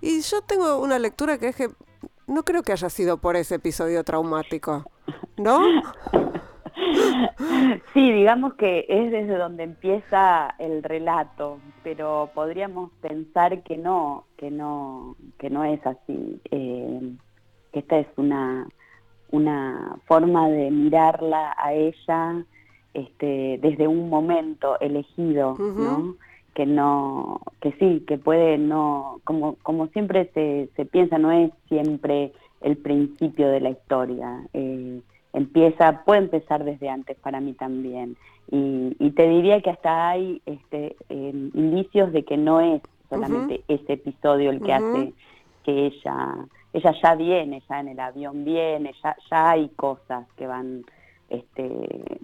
Y 0.05 0.21
yo 0.21 0.43
tengo 0.43 0.83
una 0.83 0.99
lectura 0.99 1.39
que 1.39 1.49
es 1.49 1.57
que 1.57 1.71
no 2.27 2.43
creo 2.43 2.63
que 2.63 2.73
haya 2.73 2.91
sido 2.91 3.17
por 3.17 3.37
ese 3.37 3.55
episodio 3.55 4.05
traumático, 4.05 4.85
¿no? 5.39 5.63
Sí, 7.95 8.13
digamos 8.13 8.55
que 8.55 8.85
es 8.89 9.11
desde 9.13 9.39
donde 9.39 9.63
empieza 9.63 10.55
el 10.59 10.83
relato, 10.83 11.61
pero 11.85 12.31
podríamos 12.35 12.91
pensar 13.01 13.63
que 13.63 13.77
no, 13.79 14.25
que 14.37 14.51
no, 14.51 15.17
que 15.39 15.51
no 15.51 15.65
es 15.65 15.81
así. 15.87 16.41
Eh, 16.51 17.13
que 17.73 17.79
esta 17.79 17.99
es 17.99 18.09
una, 18.17 18.69
una 19.31 19.97
forma 20.07 20.49
de 20.49 20.71
mirarla 20.71 21.55
a 21.57 21.73
ella 21.73 22.45
este, 22.93 23.59
desde 23.63 23.87
un 23.87 24.11
momento 24.11 24.79
elegido, 24.81 25.55
¿no? 25.57 26.17
Que 26.55 26.67
no, 26.67 27.41
que 27.61 27.73
sí, 27.73 28.05
que 28.07 28.17
puede 28.17 28.59
no, 28.59 29.21
como, 29.25 29.57
como 29.63 29.89
siempre 29.89 30.31
se, 30.35 30.69
se 30.77 30.85
piensa, 30.85 31.19
no 31.19 31.33
es 31.33 31.51
siempre 31.69 32.33
el 32.61 32.77
principio 32.77 33.49
de 33.49 33.61
la 33.61 33.71
historia. 33.71 34.43
Eh, 34.53 35.01
empieza, 35.33 36.05
puede 36.05 36.21
empezar 36.21 36.65
desde 36.65 36.89
antes 36.89 37.17
para 37.19 37.41
mí 37.41 37.53
también. 37.53 38.17
Y, 38.51 39.11
te 39.11 39.29
diría 39.29 39.61
que 39.61 39.71
hasta 39.71 40.11
hay 40.11 40.41
este, 40.47 40.97
em, 41.09 41.51
indicios 41.55 42.13
de 42.13 42.25
que 42.25 42.37
no 42.37 42.61
es 42.61 42.83
solamente 43.09 43.63
ese 43.69 43.95
episodio 43.95 44.51
el 44.51 44.61
que 44.61 44.73
hace 44.73 45.13
que 45.65 45.87
ella, 45.87 46.35
ella 46.73 46.95
ya 47.03 47.15
viene, 47.15 47.63
ya 47.69 47.81
en 47.81 47.89
el 47.89 48.01
avión 48.01 48.45
viene, 48.45 48.93
ya, 49.03 49.17
ya 49.31 49.51
hay 49.51 49.69
cosas 49.71 50.27
que 50.37 50.47
van 50.47 50.85
este, 51.31 52.19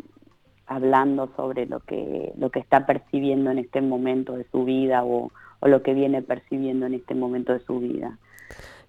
hablando 0.70 1.28
sobre 1.36 1.66
lo 1.66 1.80
que, 1.80 2.32
lo 2.38 2.50
que 2.50 2.60
está 2.60 2.86
percibiendo 2.86 3.50
en 3.50 3.58
este 3.58 3.80
momento 3.80 4.34
de 4.34 4.46
su 4.52 4.64
vida 4.64 5.04
o, 5.04 5.32
o 5.58 5.68
lo 5.68 5.82
que 5.82 5.94
viene 5.94 6.22
percibiendo 6.22 6.86
en 6.86 6.94
este 6.94 7.14
momento 7.14 7.52
de 7.52 7.58
su 7.64 7.80
vida. 7.80 8.18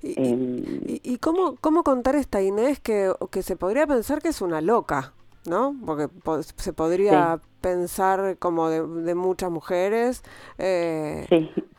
¿Y, 0.03 1.01
y, 1.03 1.17
cómo, 1.17 1.55
cómo 1.59 1.83
contar 1.83 2.15
esta 2.15 2.41
Inés 2.41 2.79
que, 2.79 3.11
que 3.31 3.41
se 3.41 3.55
podría 3.55 3.85
pensar 3.87 4.21
que 4.21 4.29
es 4.29 4.41
una 4.41 4.61
loca? 4.61 5.13
¿no? 5.47 5.75
Porque 5.85 6.07
se 6.57 6.71
podría 6.71 7.39
pensar 7.61 8.37
como 8.37 8.69
de, 8.69 9.15
muchas 9.15 9.49
mujeres 9.49 10.23
eh, 10.59 11.25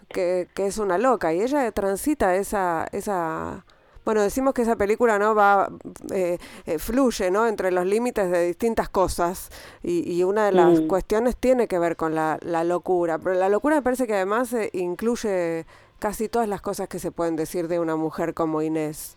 que, 0.08 0.48
que, 0.52 0.66
es 0.66 0.78
una 0.78 0.98
loca 0.98 1.32
y 1.32 1.42
ella 1.42 1.70
transita 1.70 2.34
esa, 2.36 2.88
esa 2.92 3.64
bueno, 4.04 4.22
decimos 4.22 4.54
que 4.54 4.62
esa 4.62 4.76
película 4.76 5.18
no 5.18 5.34
va, 5.34 5.68
eh, 6.12 6.38
eh, 6.66 6.78
fluye, 6.78 7.30
¿no? 7.30 7.46
Entre 7.46 7.70
los 7.70 7.86
límites 7.86 8.30
de 8.30 8.46
distintas 8.46 8.88
cosas 8.88 9.50
y, 9.82 10.12
y 10.12 10.24
una 10.24 10.46
de 10.46 10.52
las 10.52 10.80
cuestiones 10.82 11.36
tiene 11.36 11.68
que 11.68 11.78
ver 11.78 11.96
con 11.96 12.14
la, 12.14 12.38
la, 12.42 12.64
locura, 12.64 13.18
pero 13.18 13.34
la 13.34 13.48
locura 13.48 13.76
me 13.76 13.82
parece 13.82 14.06
que 14.06 14.14
además 14.14 14.54
incluye 14.72 15.64
casi 15.98 16.28
todas 16.28 16.48
las 16.48 16.60
cosas 16.60 16.88
que 16.88 16.98
se 16.98 17.12
pueden 17.12 17.36
decir 17.36 17.68
de 17.68 17.78
una 17.78 17.96
mujer 17.96 18.34
como 18.34 18.60
Inés. 18.60 19.16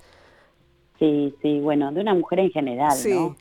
Sí, 0.99 1.33
sí, 1.41 1.59
bueno, 1.59 1.91
de 1.91 2.01
una 2.01 2.13
mujer 2.13 2.39
en 2.39 2.51
general, 2.51 2.95
¿no? 3.09 3.35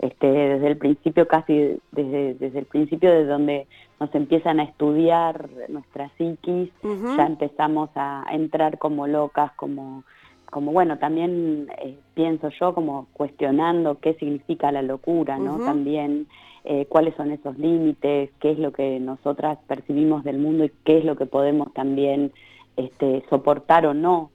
Este, 0.00 0.26
desde 0.26 0.66
el 0.66 0.78
principio, 0.78 1.28
casi 1.28 1.78
desde, 1.92 2.34
desde 2.34 2.58
el 2.60 2.64
principio 2.64 3.10
de 3.10 3.26
donde 3.26 3.66
nos 3.98 4.14
empiezan 4.14 4.58
a 4.58 4.64
estudiar 4.64 5.50
nuestra 5.68 6.10
psiquis, 6.16 6.70
ya 6.82 7.26
empezamos 7.26 7.90
a 7.96 8.24
entrar 8.32 8.78
como 8.78 9.06
locas, 9.06 9.52
como, 9.52 10.04
como 10.50 10.72
bueno, 10.72 10.98
también 10.98 11.68
eh, 11.78 11.96
pienso 12.14 12.50
yo 12.60 12.74
como 12.74 13.06
cuestionando 13.12 13.98
qué 14.00 14.14
significa 14.14 14.72
la 14.72 14.82
locura, 14.82 15.38
¿no? 15.38 15.58
También 15.58 16.26
eh, 16.64 16.86
cuáles 16.86 17.14
son 17.14 17.30
esos 17.30 17.58
límites, 17.58 18.30
qué 18.40 18.50
es 18.50 18.58
lo 18.58 18.72
que 18.72 19.00
nosotras 19.00 19.58
percibimos 19.66 20.24
del 20.24 20.38
mundo 20.38 20.64
y 20.64 20.72
qué 20.84 20.98
es 20.98 21.04
lo 21.04 21.16
que 21.16 21.26
podemos 21.26 21.72
también 21.72 22.32
este, 22.76 23.24
soportar 23.30 23.86
o 23.86 23.94
no 23.94 24.30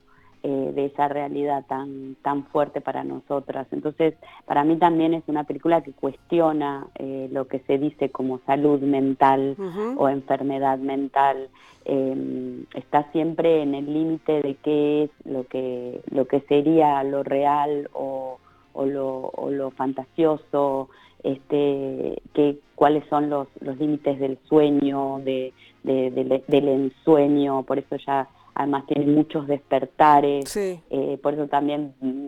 eh, 0.48 0.70
de 0.76 0.84
esa 0.84 1.08
realidad 1.08 1.64
tan, 1.66 2.14
tan 2.22 2.44
fuerte 2.44 2.80
para 2.80 3.02
nosotras. 3.02 3.66
Entonces, 3.72 4.14
para 4.44 4.62
mí 4.62 4.76
también 4.76 5.12
es 5.12 5.24
una 5.26 5.42
película 5.42 5.82
que 5.82 5.90
cuestiona 5.90 6.86
eh, 6.94 7.28
lo 7.32 7.48
que 7.48 7.58
se 7.66 7.78
dice 7.78 8.10
como 8.10 8.38
salud 8.46 8.80
mental 8.80 9.56
o 9.96 10.08
enfermedad 10.08 10.78
mental. 10.78 11.48
Em, 11.84 12.64
está 12.74 13.10
siempre 13.10 13.60
en 13.62 13.74
el 13.74 13.92
límite 13.92 14.40
de 14.40 14.54
qué 14.62 15.02
es 15.04 15.10
lo 15.24 15.48
que, 15.48 16.00
lo 16.12 16.28
que 16.28 16.38
sería 16.42 17.02
lo 17.02 17.24
real 17.24 17.90
o, 17.92 18.38
o, 18.72 18.86
lo, 18.86 19.32
o 19.34 19.50
lo 19.50 19.72
fantasioso, 19.72 20.90
este, 21.24 22.22
que, 22.34 22.60
cuáles 22.76 23.04
son 23.08 23.30
los, 23.30 23.48
los 23.58 23.76
límites 23.78 24.20
del 24.20 24.38
sueño, 24.48 25.18
de, 25.24 25.52
del 25.82 26.68
ensueño, 26.68 27.64
por 27.64 27.80
eso 27.80 27.96
ya 27.96 28.28
además 28.56 28.86
tiene 28.86 29.12
muchos 29.12 29.46
despertares, 29.46 30.56
eh, 30.56 31.18
por 31.22 31.34
eso 31.34 31.46
también 31.46 31.92
mm, 32.00 32.26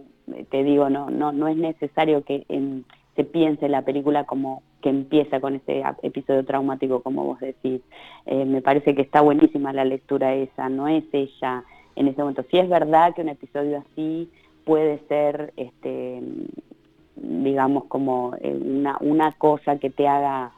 te 0.51 0.63
digo, 0.63 0.91
no, 0.91 1.09
no, 1.09 1.33
no 1.33 1.49
es 1.49 1.57
necesario 1.57 2.23
que 2.23 2.45
se 3.17 3.25
piense 3.25 3.67
la 3.69 3.83
película 3.83 4.25
como 4.25 4.63
que 4.83 4.91
empieza 4.91 5.41
con 5.41 5.57
ese 5.57 5.83
episodio 6.03 6.45
traumático, 6.45 7.03
como 7.03 7.25
vos 7.25 7.41
decís. 7.41 7.81
Eh, 8.27 8.45
me 8.45 8.61
parece 8.61 8.95
que 8.95 9.01
está 9.01 9.23
buenísima 9.23 9.73
la 9.73 9.87
lectura 9.87 10.35
esa, 10.35 10.69
no 10.69 10.87
es 10.87 11.03
ella 11.13 11.65
en 11.97 12.09
ese 12.09 12.21
momento. 12.21 12.45
Si 12.51 12.59
es 12.59 12.69
verdad 12.69 13.15
que 13.15 13.23
un 13.23 13.31
episodio 13.31 13.83
así 13.91 14.31
puede 14.67 15.01
ser, 15.09 15.55
este, 15.57 16.23
digamos, 17.17 17.85
como 17.85 18.35
eh, 18.41 18.55
una, 18.55 18.99
una 19.01 19.33
cosa 19.33 19.79
que 19.79 19.89
te 19.89 20.07
haga 20.07 20.53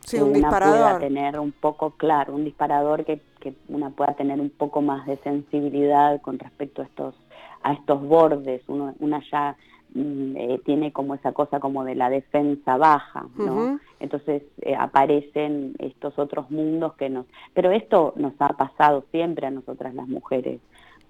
sí, 0.00 0.18
un 0.18 0.36
una 0.36 0.48
pueda 0.50 0.98
tener 0.98 1.38
un 1.38 1.52
poco, 1.52 1.92
claro, 1.92 2.34
un 2.34 2.44
disparador 2.44 3.04
que, 3.04 3.20
que 3.42 3.54
una 3.68 3.90
pueda 3.90 4.14
tener 4.14 4.40
un 4.40 4.50
poco 4.50 4.80
más 4.82 5.04
de 5.06 5.16
sensibilidad 5.18 6.20
con 6.20 6.38
respecto 6.38 6.80
a 6.80 6.84
estos, 6.84 7.14
a 7.62 7.72
estos 7.72 8.00
bordes. 8.00 8.62
Uno, 8.68 8.94
una 9.00 9.20
ya 9.30 9.56
mm, 9.94 10.36
eh, 10.36 10.60
tiene 10.64 10.92
como 10.92 11.14
esa 11.14 11.32
cosa 11.32 11.58
como 11.58 11.84
de 11.84 11.96
la 11.96 12.08
defensa 12.08 12.76
baja, 12.76 13.26
¿no? 13.36 13.80
Entonces 13.98 14.44
eh, 14.60 14.76
aparecen 14.78 15.74
estos 15.80 16.16
otros 16.18 16.50
mundos 16.52 16.94
que 16.94 17.10
nos... 17.10 17.26
Pero 17.52 17.72
esto 17.72 18.12
nos 18.16 18.34
ha 18.38 18.50
pasado 18.50 19.04
siempre 19.10 19.48
a 19.48 19.50
nosotras 19.50 19.92
las 19.94 20.06
mujeres. 20.06 20.60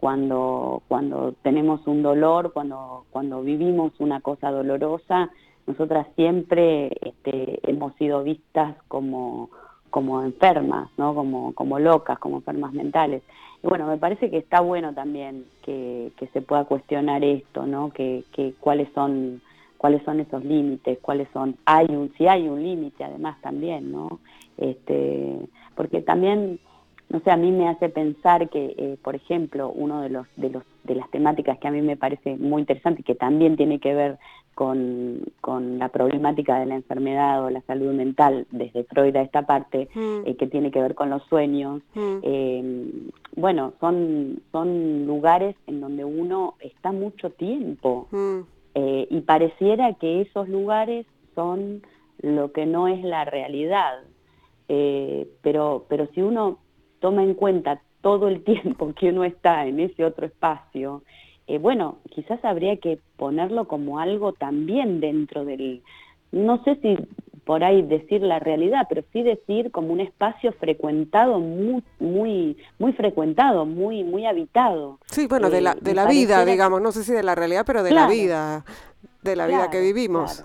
Cuando, 0.01 0.83
cuando 0.89 1.35
tenemos 1.43 1.87
un 1.87 2.03
dolor, 2.03 2.53
cuando, 2.53 3.05
cuando 3.11 3.43
vivimos 3.43 3.93
una 4.01 4.21
cosa 4.21 4.51
dolorosa, 4.51 5.31
nosotras 5.67 6.09
siempre 6.17 6.91
este, 7.03 7.61
hemos 7.71 7.95
sido 7.97 8.25
vistas 8.25 8.75
como, 8.89 9.51
como 9.93 10.23
enfermas, 10.23 10.89
¿no? 10.97 11.15
como, 11.15 11.53
como 11.55 11.79
locas, 11.79 12.19
como 12.19 12.39
enfermas 12.39 12.73
mentales. 12.73 13.23
Y 13.63 13.69
bueno, 13.69 13.87
me 13.87 13.99
parece 13.99 14.31
que 14.31 14.39
está 14.39 14.61
bueno 14.61 14.93
también 14.95 15.45
que, 15.63 16.11
que 16.17 16.27
se 16.29 16.41
pueda 16.41 16.65
cuestionar 16.65 17.23
esto, 17.23 17.67
¿no? 17.67 17.91
que, 17.93 18.25
que 18.33 18.55
cuáles 18.59 18.89
son 18.95 19.41
cuáles 19.83 20.05
son 20.05 20.21
esos 20.21 20.45
límites, 20.45 21.01
cuáles 21.03 21.27
son, 21.33 21.57
hay 21.65 21.87
un, 21.91 22.13
si 22.17 22.29
hay 22.29 22.49
un 22.49 22.63
límite 22.63 23.03
además 23.03 23.37
también, 23.41 23.91
¿no? 23.91 24.21
Este, 24.57 25.37
porque 25.75 26.03
también, 26.03 26.61
no 27.13 27.21
sé, 27.21 27.31
a 27.31 27.37
mí 27.37 27.53
me 27.53 27.69
hace 27.69 27.91
pensar 27.91 28.49
que, 28.49 28.75
eh, 28.79 28.97
por 29.03 29.15
ejemplo, 29.15 29.71
uno 29.71 30.01
de 30.01 30.09
los, 30.09 30.27
de 30.37 30.49
los, 30.49 30.63
de 30.85 30.95
las 30.95 31.11
temáticas 31.11 31.59
que 31.59 31.69
a 31.69 31.71
mí 31.71 31.83
me 31.83 31.99
parece 31.99 32.37
muy 32.37 32.63
interesante 32.63 33.03
y 33.03 33.05
que 33.05 33.15
también 33.15 33.59
tiene 33.59 33.81
que 33.81 33.95
ver 33.95 34.19
con, 34.55 35.21
con, 35.43 35.79
la 35.79 35.91
problemática 35.91 36.59
de 36.59 36.65
la 36.65 36.75
enfermedad 36.75 37.45
o 37.45 37.51
la 37.51 37.61
salud 37.63 37.93
mental 37.93 38.47
desde 38.51 38.85
Freud 38.85 39.15
a 39.17 39.23
esta 39.23 39.43
parte 39.43 39.91
mm. 39.95 40.23
eh, 40.25 40.37
que 40.37 40.47
tiene 40.47 40.71
que 40.71 40.81
ver 40.81 40.95
con 40.95 41.11
los 41.11 41.23
sueños 41.25 41.83
mm. 41.95 42.17
eh, 42.23 42.91
bueno 43.37 43.75
son 43.81 44.41
son 44.51 45.07
lugares 45.07 45.55
en 45.67 45.81
donde 45.81 46.05
uno 46.05 46.55
está 46.61 46.93
mucho 46.93 47.31
tiempo 47.31 48.09
mm. 48.11 48.41
y 49.11 49.21
pareciera 49.23 49.95
que 49.95 50.23
esos 50.23 50.49
lugares 50.49 51.07
son 51.35 51.83
lo 52.21 52.53
que 52.53 52.67
no 52.67 52.89
es 52.89 53.03
la 53.05 53.25
realidad 53.25 54.01
pero 55.43 55.85
pero 55.89 56.07
si 56.15 56.23
uno 56.23 56.59
toma 57.03 57.23
en 57.23 57.35
cuenta 57.35 57.83
todo 58.01 58.29
el 58.29 58.43
tiempo 58.45 58.95
que 58.95 59.11
uno 59.11 59.25
está 59.25 59.67
en 59.67 59.81
ese 59.81 60.07
otro 60.07 60.25
espacio 60.25 61.03
eh, 61.47 61.59
bueno, 61.59 61.99
quizás 62.11 62.43
habría 62.45 62.77
que 62.77 62.99
ponerlo 63.17 63.67
como 63.67 63.99
algo 63.99 64.33
también 64.33 65.01
dentro 65.01 65.45
del, 65.45 65.83
no 66.31 66.63
sé 66.65 66.77
si 66.77 66.97
por 67.45 67.65
ahí 67.65 67.83
decir 67.83 68.23
la 68.23 68.39
realidad, 68.39 68.87
pero 68.89 69.03
sí 69.13 69.23
decir 69.23 69.73
como 69.73 69.93
un 69.93 70.01
espacio 70.01 70.53
frecuentado, 70.53 71.41
muy, 71.41 71.83
muy, 71.99 72.57
muy 72.79 72.93
frecuentado, 72.93 73.67
muy, 73.67 74.05
muy 74.05 74.25
habitado. 74.25 74.99
Sí, 75.07 75.27
bueno, 75.27 75.51
de 75.51 75.61
la, 75.61 75.73
eh, 75.73 75.79
de 75.81 75.95
la 75.95 76.07
vida, 76.07 76.45
digamos, 76.45 76.81
no 76.81 76.93
sé 76.93 77.03
si 77.03 77.13
de 77.13 77.25
la 77.25 77.35
realidad, 77.35 77.65
pero 77.67 77.83
de 77.83 77.91
la 77.91 78.07
vida, 78.07 78.65
de 79.23 79.35
la 79.35 79.49
vida 79.49 79.71
que 79.71 79.81
vivimos. 79.81 80.45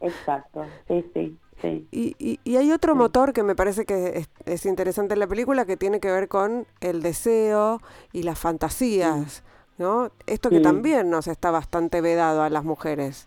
exacto, 0.00 0.64
sí, 0.86 1.04
sí. 1.12 1.36
Sí. 1.62 1.86
Y, 1.90 2.38
y, 2.44 2.56
hay 2.56 2.70
otro 2.70 2.94
motor 2.94 3.32
que 3.32 3.42
me 3.42 3.54
parece 3.54 3.86
que 3.86 4.18
es, 4.18 4.28
es, 4.44 4.66
interesante 4.66 5.14
en 5.14 5.20
la 5.20 5.26
película 5.26 5.64
que 5.64 5.78
tiene 5.78 6.00
que 6.00 6.10
ver 6.10 6.28
con 6.28 6.66
el 6.80 7.00
deseo 7.00 7.80
y 8.12 8.24
las 8.24 8.38
fantasías. 8.38 9.42
¿no? 9.78 10.10
Esto 10.26 10.50
que 10.50 10.60
también 10.60 11.10
nos 11.10 11.28
está 11.28 11.50
bastante 11.50 12.00
vedado 12.00 12.42
a 12.42 12.50
las 12.50 12.64
mujeres. 12.64 13.26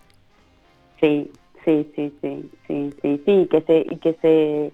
Sí, 1.00 1.32
sí, 1.34 1.40
Sí, 1.70 1.88
sí, 1.96 2.14
sí, 2.22 2.50
sí, 2.68 2.94
sí, 3.02 3.22
sí, 3.26 3.48
que 3.52 3.62
se, 3.62 3.86
y 3.90 3.98
que 3.98 4.14
se, 4.22 4.72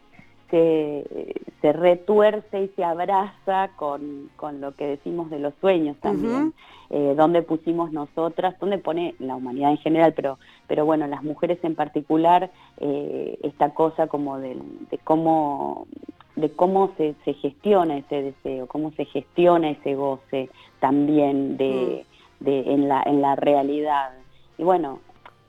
se, 0.49 1.73
retuerce 1.73 2.63
y 2.63 2.67
se 2.75 2.83
abraza 2.83 3.71
con, 3.75 4.29
con, 4.35 4.61
lo 4.61 4.75
que 4.75 4.85
decimos 4.85 5.29
de 5.29 5.39
los 5.39 5.53
sueños 5.59 5.97
también, 5.97 6.53
eh, 6.91 7.15
donde 7.17 7.41
pusimos 7.41 7.91
nosotras, 7.91 8.57
donde 8.59 8.77
pone 8.77 9.15
la 9.19 9.35
humanidad 9.35 9.71
en 9.71 9.77
general, 9.77 10.13
pero, 10.13 10.37
pero 10.67 10.85
bueno, 10.85 11.07
las 11.07 11.23
mujeres 11.23 11.57
en 11.63 11.73
particular, 11.75 12.51
eh, 12.77 13.39
esta 13.41 13.73
cosa 13.73 14.07
como 14.07 14.37
de, 14.37 14.57
de 14.91 14.97
cómo 14.99 15.87
de 16.35 16.51
cómo 16.51 16.91
se, 16.97 17.15
se, 17.23 17.33
gestiona 17.33 17.97
ese 17.97 18.21
deseo, 18.21 18.67
cómo 18.67 18.91
se 18.91 19.05
gestiona 19.05 19.69
ese 19.69 19.95
goce 19.95 20.49
también 20.79 21.55
de, 21.55 22.05
mm. 22.39 22.43
de, 22.43 22.73
en, 22.73 22.89
la, 22.89 23.01
en 23.05 23.21
la 23.21 23.37
realidad. 23.37 24.11
Y 24.57 24.63
bueno, 24.63 24.99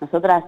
nosotras 0.00 0.44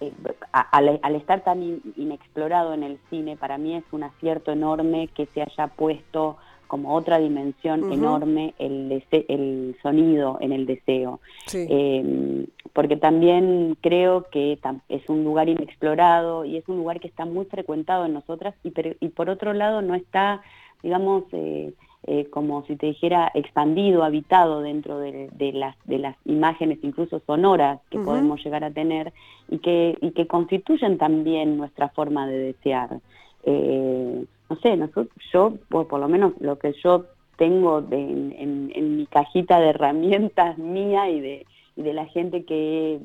eh, 0.00 0.12
al, 0.52 1.14
estar 1.14 1.42
tan 1.42 1.62
inexplorado 1.96 2.74
en 2.74 2.82
el 2.82 2.98
cine, 3.10 3.36
para 3.36 3.58
mí 3.58 3.74
es 3.74 3.84
un 3.92 4.02
acierto 4.02 4.52
enorme 4.52 5.08
que 5.14 5.26
se 5.34 5.42
haya 5.42 5.68
puesto 5.68 6.36
como 6.66 6.94
otra 6.94 7.18
dimensión 7.18 7.92
enorme 7.92 8.54
el, 8.58 9.04
el 9.10 9.76
sonido 9.82 10.38
en 10.40 10.52
el 10.52 10.66
deseo. 10.66 11.20
Em, 11.52 12.46
porque 12.72 12.96
también 12.96 13.76
creo 13.80 14.24
que 14.30 14.58
es 14.88 15.08
un 15.08 15.24
lugar 15.24 15.48
inexplorado 15.48 16.44
y 16.44 16.56
es 16.56 16.68
un 16.68 16.76
lugar 16.76 17.00
que 17.00 17.08
está 17.08 17.24
muy 17.24 17.44
frecuentado 17.46 18.04
en 18.04 18.14
nosotras 18.14 18.54
y, 18.64 18.72
y 19.00 19.08
por 19.10 19.30
otro 19.30 19.52
lado 19.52 19.80
no 19.80 19.94
está, 19.94 20.42
digamos, 20.82 21.24
eh, 21.32 21.72
eh, 22.08 22.28
como 22.30 22.64
si 22.66 22.76
te 22.76 22.86
dijera, 22.86 23.32
expandido, 23.34 24.04
habitado 24.04 24.60
dentro 24.60 25.00
de, 25.00 25.28
las, 25.52 25.76
de 25.86 25.98
las 25.98 26.16
imágenes 26.24 26.78
incluso 26.82 27.20
sonoras 27.26 27.80
que 27.90 27.98
podemos 27.98 28.40
llegar 28.44 28.62
a 28.62 28.70
tener 28.70 29.12
y 29.48 29.58
que, 29.58 29.98
y 30.00 30.12
que 30.12 30.28
constituyen 30.28 30.98
también 30.98 31.56
nuestra 31.56 31.88
forma 31.88 32.28
de 32.28 32.38
desear. 32.38 33.00
Eh, 33.42 34.24
no 34.48 34.56
sé, 34.60 34.76
nosotros, 34.76 35.08
yo, 35.32 35.54
por 35.68 35.98
lo 35.98 36.08
menos 36.08 36.34
lo 36.38 36.60
que 36.60 36.74
yo 36.80 37.06
tengo 37.36 37.84
en, 37.90 38.96
mi 38.96 39.06
cajita 39.06 39.58
de 39.58 39.70
herramientas 39.70 40.58
mía 40.58 41.10
y 41.10 41.20
de, 41.20 41.46
y 41.74 41.82
de 41.82 41.92
la 41.92 42.06
gente 42.06 42.44
que 42.44 43.00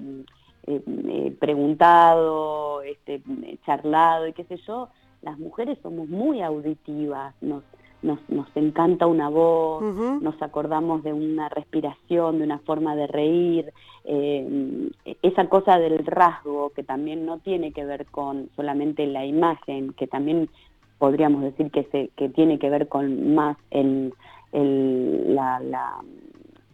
he 0.68 0.76
eh, 0.76 1.36
preguntado, 1.40 2.84
este, 2.84 3.24
charlado 3.66 4.28
y 4.28 4.34
qué 4.34 4.44
sé 4.44 4.58
yo, 4.68 4.90
las 5.24 5.40
mujeres 5.40 5.80
somos 5.82 6.08
muy 6.08 6.44
auditivas, 6.44 7.34
nos, 7.42 7.64
nos, 8.02 8.20
nos 8.30 8.48
encanta 8.56 9.08
una 9.08 9.30
voz, 9.30 9.84
nos 10.22 10.42
acordamos 10.42 11.04
de 11.04 11.14
una 11.14 11.50
respiración, 11.50 12.40
de 12.40 12.46
una 12.46 12.60
forma 12.60 12.96
de 12.96 13.08
reír, 13.08 13.74
eh, 14.06 14.90
esa 15.22 15.48
cosa 15.48 15.78
del 15.78 16.06
rasgo 16.06 16.72
que 16.76 16.84
también 16.84 17.26
no 17.26 17.38
tiene 17.40 17.72
que 17.72 17.86
ver 17.86 18.06
con 18.08 18.50
solamente 18.56 19.06
la 19.08 19.26
imagen, 19.26 19.94
que 19.94 20.08
también 20.08 20.50
podríamos 20.98 21.42
decir 21.42 21.72
que, 21.72 21.84
se, 21.86 22.10
que 22.16 22.30
tiene 22.30 22.60
que 22.60 22.70
ver 22.70 22.88
con 22.88 23.34
más 23.36 23.58
el, 23.72 24.14
el 24.52 25.36
la, 25.36 25.60
la, 25.60 25.96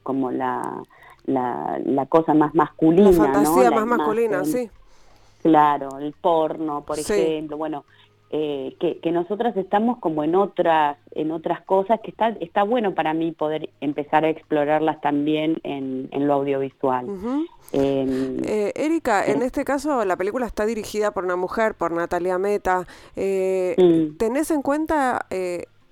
como 0.04 0.32
la, 0.32 0.84
la, 1.26 1.80
la 1.86 2.06
cosa 2.08 2.34
más 2.34 2.54
masculina. 2.56 3.12
La 3.12 3.14
fantasía 3.14 3.72
más 3.72 3.86
masculina, 3.86 4.46
sí. 4.46 4.70
Claro, 5.44 6.00
el 6.00 6.14
porno, 6.14 6.82
por 6.82 7.00
ejemplo, 7.00 7.58
bueno, 7.58 7.86
eh, 8.30 8.76
que, 8.82 9.00
que, 9.00 9.14
nosotras 9.14 9.56
estamos 9.56 10.00
como 10.00 10.22
en 10.22 10.36
otras, 10.36 10.98
en 11.12 11.32
otras 11.32 11.62
cosas 11.62 12.02
que 12.02 12.12
está, 12.12 12.30
está 12.42 12.64
bueno 12.64 12.94
para 12.94 13.14
mí 13.14 13.32
poder 13.32 13.70
empezar 13.80 14.26
a 14.26 14.30
explorarlas 14.30 15.00
también 15.00 15.62
en, 15.64 16.10
en 16.12 16.28
lo 16.28 16.34
audiovisual. 16.34 17.06
Em, 17.72 18.38
eh, 18.44 18.74
Erika, 18.76 19.26
en 19.26 19.44
este 19.44 19.64
caso 19.64 20.04
la 20.04 20.18
película 20.18 20.46
está 20.46 20.66
dirigida 20.66 21.12
por 21.12 21.24
una 21.24 21.38
mujer, 21.38 21.76
por 21.76 21.94
Natalia 21.94 22.38
Meta. 22.38 22.86
Eh, 23.16 23.76
mm. 23.78 24.18
¿Tenés 24.18 24.52
en 24.52 24.62
cuenta 24.62 25.26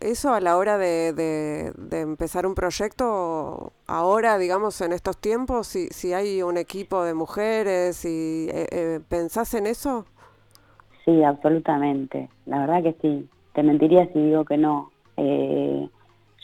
eso 0.01 0.33
a 0.33 0.41
la 0.41 0.57
hora 0.57 0.77
de, 0.77 1.13
de, 1.13 2.01
empezar 2.01 2.45
un 2.45 2.53
proyecto 2.53 3.71
ahora, 3.87 4.37
digamos, 4.37 4.81
en 4.81 4.91
estos 4.91 5.17
tiempos? 5.19 5.67
Si, 5.67 5.87
si 5.87 6.11
hay 6.11 6.43
un 6.43 6.57
equipo 6.57 7.05
de 7.05 7.13
mujeres, 7.13 8.03
y, 8.03 8.49
¿pensás 9.07 9.53
en 9.53 9.67
eso? 9.67 10.05
Sí, 11.05 11.23
absolutamente. 11.23 12.29
La 12.45 12.59
verdad 12.59 12.83
que 12.83 12.95
sí. 13.01 13.29
Te 13.53 13.63
mentiría 13.63 14.11
si 14.11 14.19
digo 14.19 14.43
que 14.43 14.57
no. 14.57 14.91
Eh, 15.15 15.87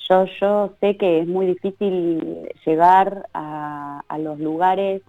yo, 0.10 0.26
yo 0.39 0.74
sé 0.80 0.97
que 0.97 1.19
es 1.19 1.28
muy 1.28 1.47
difícil 1.47 2.47
llegar 2.65 3.28
a, 3.34 4.04
los 4.19 4.39
lugares 4.39 5.02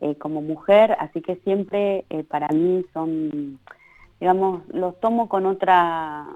eh, 0.00 0.16
como 0.16 0.42
mujer, 0.42 0.96
así 0.98 1.20
que 1.20 1.36
siempre 1.36 2.04
eh, 2.10 2.24
para 2.24 2.48
mí 2.48 2.84
son, 2.92 3.60
digamos, 4.20 4.62
los 4.68 4.98
tomo 5.00 5.28
con 5.28 5.46
otra, 5.46 6.26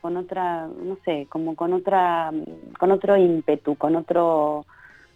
con 0.00 0.16
otra, 0.16 0.66
no 0.66 0.96
sé, 1.04 1.26
como 1.30 1.54
con 1.54 1.74
otra, 1.74 2.32
con 2.78 2.90
otro 2.90 3.16
ímpetu, 3.16 3.76
con 3.76 3.94
otro, 3.94 4.66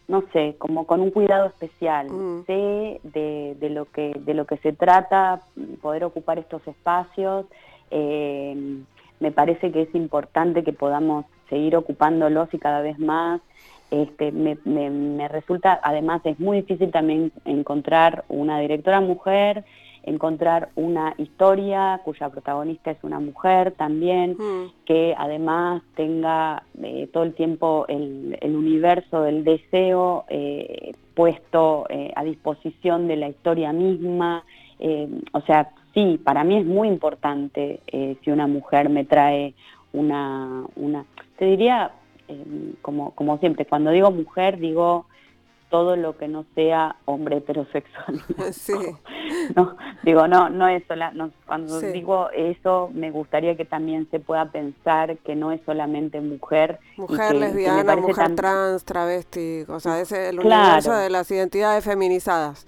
no 0.08 0.24
sé, 0.32 0.56
como 0.58 0.86
con 0.86 1.00
un 1.00 1.10
cuidado 1.10 1.46
especial. 1.46 2.08
Mm. 2.10 2.44
Sé 2.46 3.00
de, 3.04 3.70
lo 3.70 3.84
que, 3.84 4.18
de 4.18 4.34
lo 4.34 4.46
que 4.46 4.56
se 4.56 4.72
trata, 4.72 5.42
poder 5.82 6.04
ocupar 6.04 6.38
estos 6.38 6.66
espacios. 6.66 7.46
Eh, 7.90 8.80
me 9.20 9.30
parece 9.30 9.70
que 9.70 9.82
es 9.82 9.94
importante 9.94 10.64
que 10.64 10.72
podamos 10.72 11.26
seguir 11.50 11.76
ocupándolos 11.76 12.52
y 12.52 12.58
cada 12.58 12.80
vez 12.80 12.98
más. 12.98 13.40
Este, 13.90 14.32
me, 14.32 14.58
me 14.64 15.28
resulta, 15.28 15.80
además 15.82 16.20
es 16.24 16.38
muy 16.38 16.58
difícil 16.58 16.90
también 16.90 17.32
encontrar 17.46 18.24
una 18.28 18.60
directora 18.60 19.00
mujer 19.00 19.64
encontrar 20.08 20.70
una 20.74 21.14
historia 21.18 22.00
cuya 22.04 22.28
protagonista 22.28 22.90
es 22.90 22.98
una 23.02 23.20
mujer 23.20 23.72
también, 23.72 24.32
mm. 24.32 24.84
que 24.84 25.14
además 25.16 25.82
tenga 25.94 26.62
eh, 26.82 27.08
todo 27.12 27.24
el 27.24 27.34
tiempo 27.34 27.86
el, 27.88 28.38
universo 28.42 29.22
del 29.22 29.44
deseo 29.44 30.24
eh, 30.28 30.94
puesto 31.14 31.86
eh, 31.88 32.12
a 32.16 32.24
disposición 32.24 33.08
de 33.08 33.16
la 33.16 33.28
historia 33.28 33.72
misma. 33.72 34.44
o 35.32 35.40
sea, 35.42 35.70
sí, 35.94 36.20
para 36.22 36.44
mí 36.44 36.56
es 36.56 36.66
muy 36.66 36.88
importante 36.88 37.80
si 38.22 38.30
una 38.30 38.46
mujer 38.46 38.88
me 38.88 39.04
trae 39.04 39.54
una, 39.92 40.64
una 40.76 41.04
te 41.36 41.46
diría, 41.46 41.90
como, 42.82 43.12
como 43.12 43.38
siempre, 43.38 43.66
cuando 43.66 43.90
digo 43.90 44.10
mujer 44.10 44.58
digo 44.58 45.06
todo 45.70 45.96
lo 45.96 46.16
que 46.16 46.28
no 46.28 46.44
sea 46.54 46.96
hombre 47.04 47.38
heterosexual. 47.38 48.22
Sí. 48.52 48.74
No, 49.54 49.76
digo, 50.02 50.26
no, 50.26 50.48
no 50.48 50.68
es 50.68 50.82
sola, 50.86 51.10
no, 51.12 51.30
cuando 51.46 51.80
digo 51.80 52.30
eso 52.30 52.90
me 52.92 53.10
gustaría 53.10 53.56
que 53.56 53.64
también 53.64 54.08
se 54.10 54.20
pueda 54.20 54.50
pensar 54.50 55.18
que 55.18 55.36
no 55.36 55.52
es 55.52 55.60
solamente 55.66 56.20
mujer. 56.20 56.78
Mujer 56.96 57.34
lesbiana, 57.34 57.96
mujer 57.96 58.34
trans, 58.34 58.84
travesti, 58.84 59.64
o 59.68 59.80
sea, 59.80 60.00
es 60.00 60.12
el 60.12 60.40
universo 60.40 60.92
de 60.92 61.10
las 61.10 61.30
identidades 61.30 61.84
feminizadas. 61.84 62.66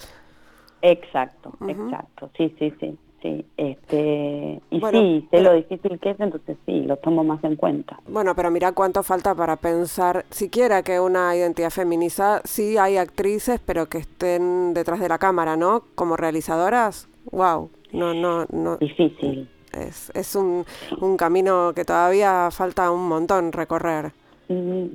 Exacto, 0.83 1.53
exacto, 1.67 2.31
sí, 2.37 2.55
sí, 2.59 2.73
sí 2.79 2.99
sí. 3.23 3.45
Este, 3.57 4.61
y 4.71 4.81
sí, 4.81 5.29
sé 5.31 5.41
lo 5.43 5.55
difícil 5.55 5.99
que 5.99 6.11
es, 6.11 6.21
entonces 6.21 6.57
sí, 6.67 6.83
lo 6.83 6.97
tomo 6.97 7.25
más 7.25 7.43
en 7.45 7.57
cuenta. 7.57 7.99
Bueno, 8.09 8.35
pero 8.35 8.51
mira 8.51 8.73
cuánto 8.73 9.03
falta 9.03 9.35
para 9.35 9.57
pensar 9.57 10.25
siquiera 10.31 10.83
que 10.83 11.01
una 11.01 11.37
identidad 11.37 11.71
feminizada, 11.71 12.41
sí 12.45 12.79
hay 12.79 12.97
actrices, 12.97 13.61
pero 13.65 13.87
que 13.87 13.99
estén 13.99 14.75
detrás 14.75 15.01
de 15.01 15.09
la 15.09 15.19
cámara, 15.19 15.57
¿no? 15.57 15.85
Como 15.95 16.17
realizadoras, 16.17 17.09
wow, 17.31 17.71
no, 17.93 18.15
no, 18.15 18.47
no. 18.51 18.77
Difícil. 18.79 19.49
Es, 19.73 20.11
es 20.15 20.35
un, 20.35 20.65
un 21.01 21.17
camino 21.17 21.73
que 21.75 21.85
todavía 21.85 22.49
falta 22.51 22.91
un 22.91 23.07
montón 23.09 23.53
recorrer. 23.53 24.13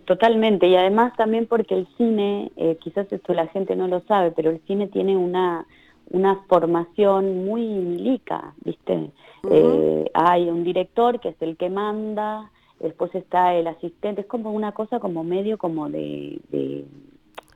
Totalmente, 0.03 0.67
y 0.67 0.75
además 0.75 1.13
también 1.15 1.47
porque 1.47 1.75
el 1.75 1.87
cine, 1.95 2.51
eh, 2.57 2.77
quizás 2.81 3.09
esto 3.09 3.33
la 3.33 3.47
gente 3.47 3.77
no 3.77 3.87
lo 3.87 4.01
sabe, 4.01 4.31
pero 4.31 4.49
el 4.49 4.59
cine 4.67 4.87
tiene 4.87 5.15
una 5.15 5.65
una 6.11 6.43
formación 6.47 7.45
muy 7.45 7.61
milica, 7.65 8.53
¿viste? 8.63 9.11
Eh, 9.49 10.09
hay 10.13 10.49
un 10.49 10.63
director 10.63 11.19
que 11.19 11.29
es 11.29 11.41
el 11.41 11.57
que 11.57 11.69
manda, 11.69 12.51
después 12.79 13.13
está 13.15 13.53
el 13.55 13.67
asistente, 13.67 14.21
es 14.21 14.27
como 14.27 14.51
una 14.51 14.71
cosa 14.71 14.99
como 14.99 15.23
medio 15.23 15.57
como 15.57 15.89
de... 15.89 16.39
de 16.51 16.85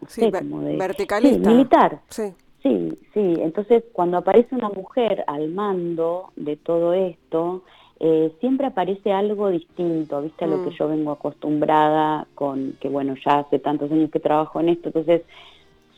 sí, 0.07 0.31
como 0.31 0.61
de 0.61 0.77
verticalista. 0.77 1.49
militar. 1.49 2.01
Sí. 2.09 2.33
Sí, 2.61 2.89
sí. 3.13 3.35
Entonces, 3.37 3.83
cuando 3.93 4.17
aparece 4.17 4.53
una 4.53 4.69
mujer 4.69 5.23
al 5.27 5.49
mando 5.49 6.33
de 6.35 6.57
todo 6.57 6.93
esto, 6.93 7.63
eh, 8.01 8.33
siempre 8.39 8.67
aparece 8.67 9.11
algo 9.11 9.49
distinto, 9.49 10.21
¿viste? 10.21 10.45
A 10.45 10.47
lo 10.47 10.63
que 10.63 10.71
mm. 10.71 10.77
yo 10.77 10.87
vengo 10.87 11.11
acostumbrada 11.11 12.27
con, 12.35 12.77
que 12.79 12.89
bueno, 12.89 13.15
ya 13.25 13.39
hace 13.39 13.59
tantos 13.59 13.91
años 13.91 14.11
que 14.11 14.19
trabajo 14.19 14.59
en 14.59 14.69
esto, 14.69 14.89
entonces 14.89 15.23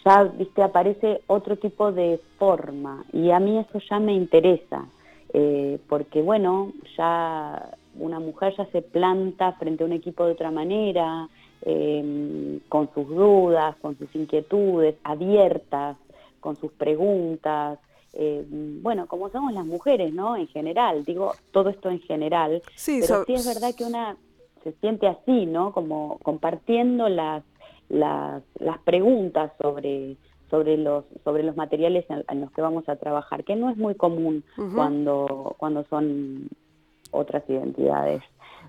ya, 0.05 0.23
viste, 0.23 0.63
aparece 0.63 1.21
otro 1.27 1.57
tipo 1.57 1.91
de 1.91 2.19
forma 2.37 3.03
y 3.13 3.31
a 3.31 3.39
mí 3.39 3.57
eso 3.59 3.79
ya 3.89 3.99
me 3.99 4.13
interesa, 4.13 4.85
eh, 5.33 5.79
porque 5.87 6.21
bueno, 6.21 6.71
ya 6.97 7.69
una 7.99 8.19
mujer 8.19 8.53
ya 8.57 8.65
se 8.67 8.81
planta 8.81 9.51
frente 9.53 9.83
a 9.83 9.87
un 9.87 9.93
equipo 9.93 10.25
de 10.25 10.31
otra 10.33 10.49
manera, 10.51 11.27
em, 11.63 12.59
con 12.69 12.89
sus 12.93 13.07
dudas, 13.07 13.75
con 13.81 13.97
sus 13.97 14.13
inquietudes, 14.15 14.95
abiertas, 15.03 15.97
con 16.39 16.55
sus 16.57 16.71
preguntas, 16.71 17.77
eh, 18.13 18.43
bueno, 18.49 19.07
como 19.07 19.29
somos 19.29 19.53
las 19.53 19.65
mujeres, 19.65 20.13
¿no? 20.13 20.35
En 20.35 20.47
general, 20.47 21.05
digo 21.05 21.33
todo 21.51 21.69
esto 21.69 21.89
en 21.89 21.99
general, 22.01 22.61
Sí, 22.75 22.99
pero 23.01 23.19
so- 23.19 23.25
sí 23.25 23.33
es 23.33 23.45
verdad 23.45 23.75
que 23.75 23.83
una 23.85 24.17
se 24.63 24.73
siente 24.73 25.07
así, 25.07 25.45
¿no? 25.45 25.71
Como 25.71 26.17
compartiendo 26.23 27.09
las, 27.09 27.43
las, 27.91 28.43
las 28.59 28.79
preguntas 28.79 29.51
sobre 29.61 30.17
sobre 30.49 30.77
los 30.77 31.05
sobre 31.23 31.43
los 31.43 31.55
materiales 31.55 32.05
en, 32.09 32.23
en 32.29 32.41
los 32.41 32.51
que 32.51 32.61
vamos 32.61 32.87
a 32.89 32.97
trabajar, 32.97 33.43
que 33.43 33.55
no 33.55 33.69
es 33.69 33.77
muy 33.77 33.95
común 33.95 34.43
Ujú. 34.57 34.75
cuando 34.75 35.55
cuando 35.57 35.85
son 35.89 36.49
otras 37.11 37.43
identidades. 37.49 38.21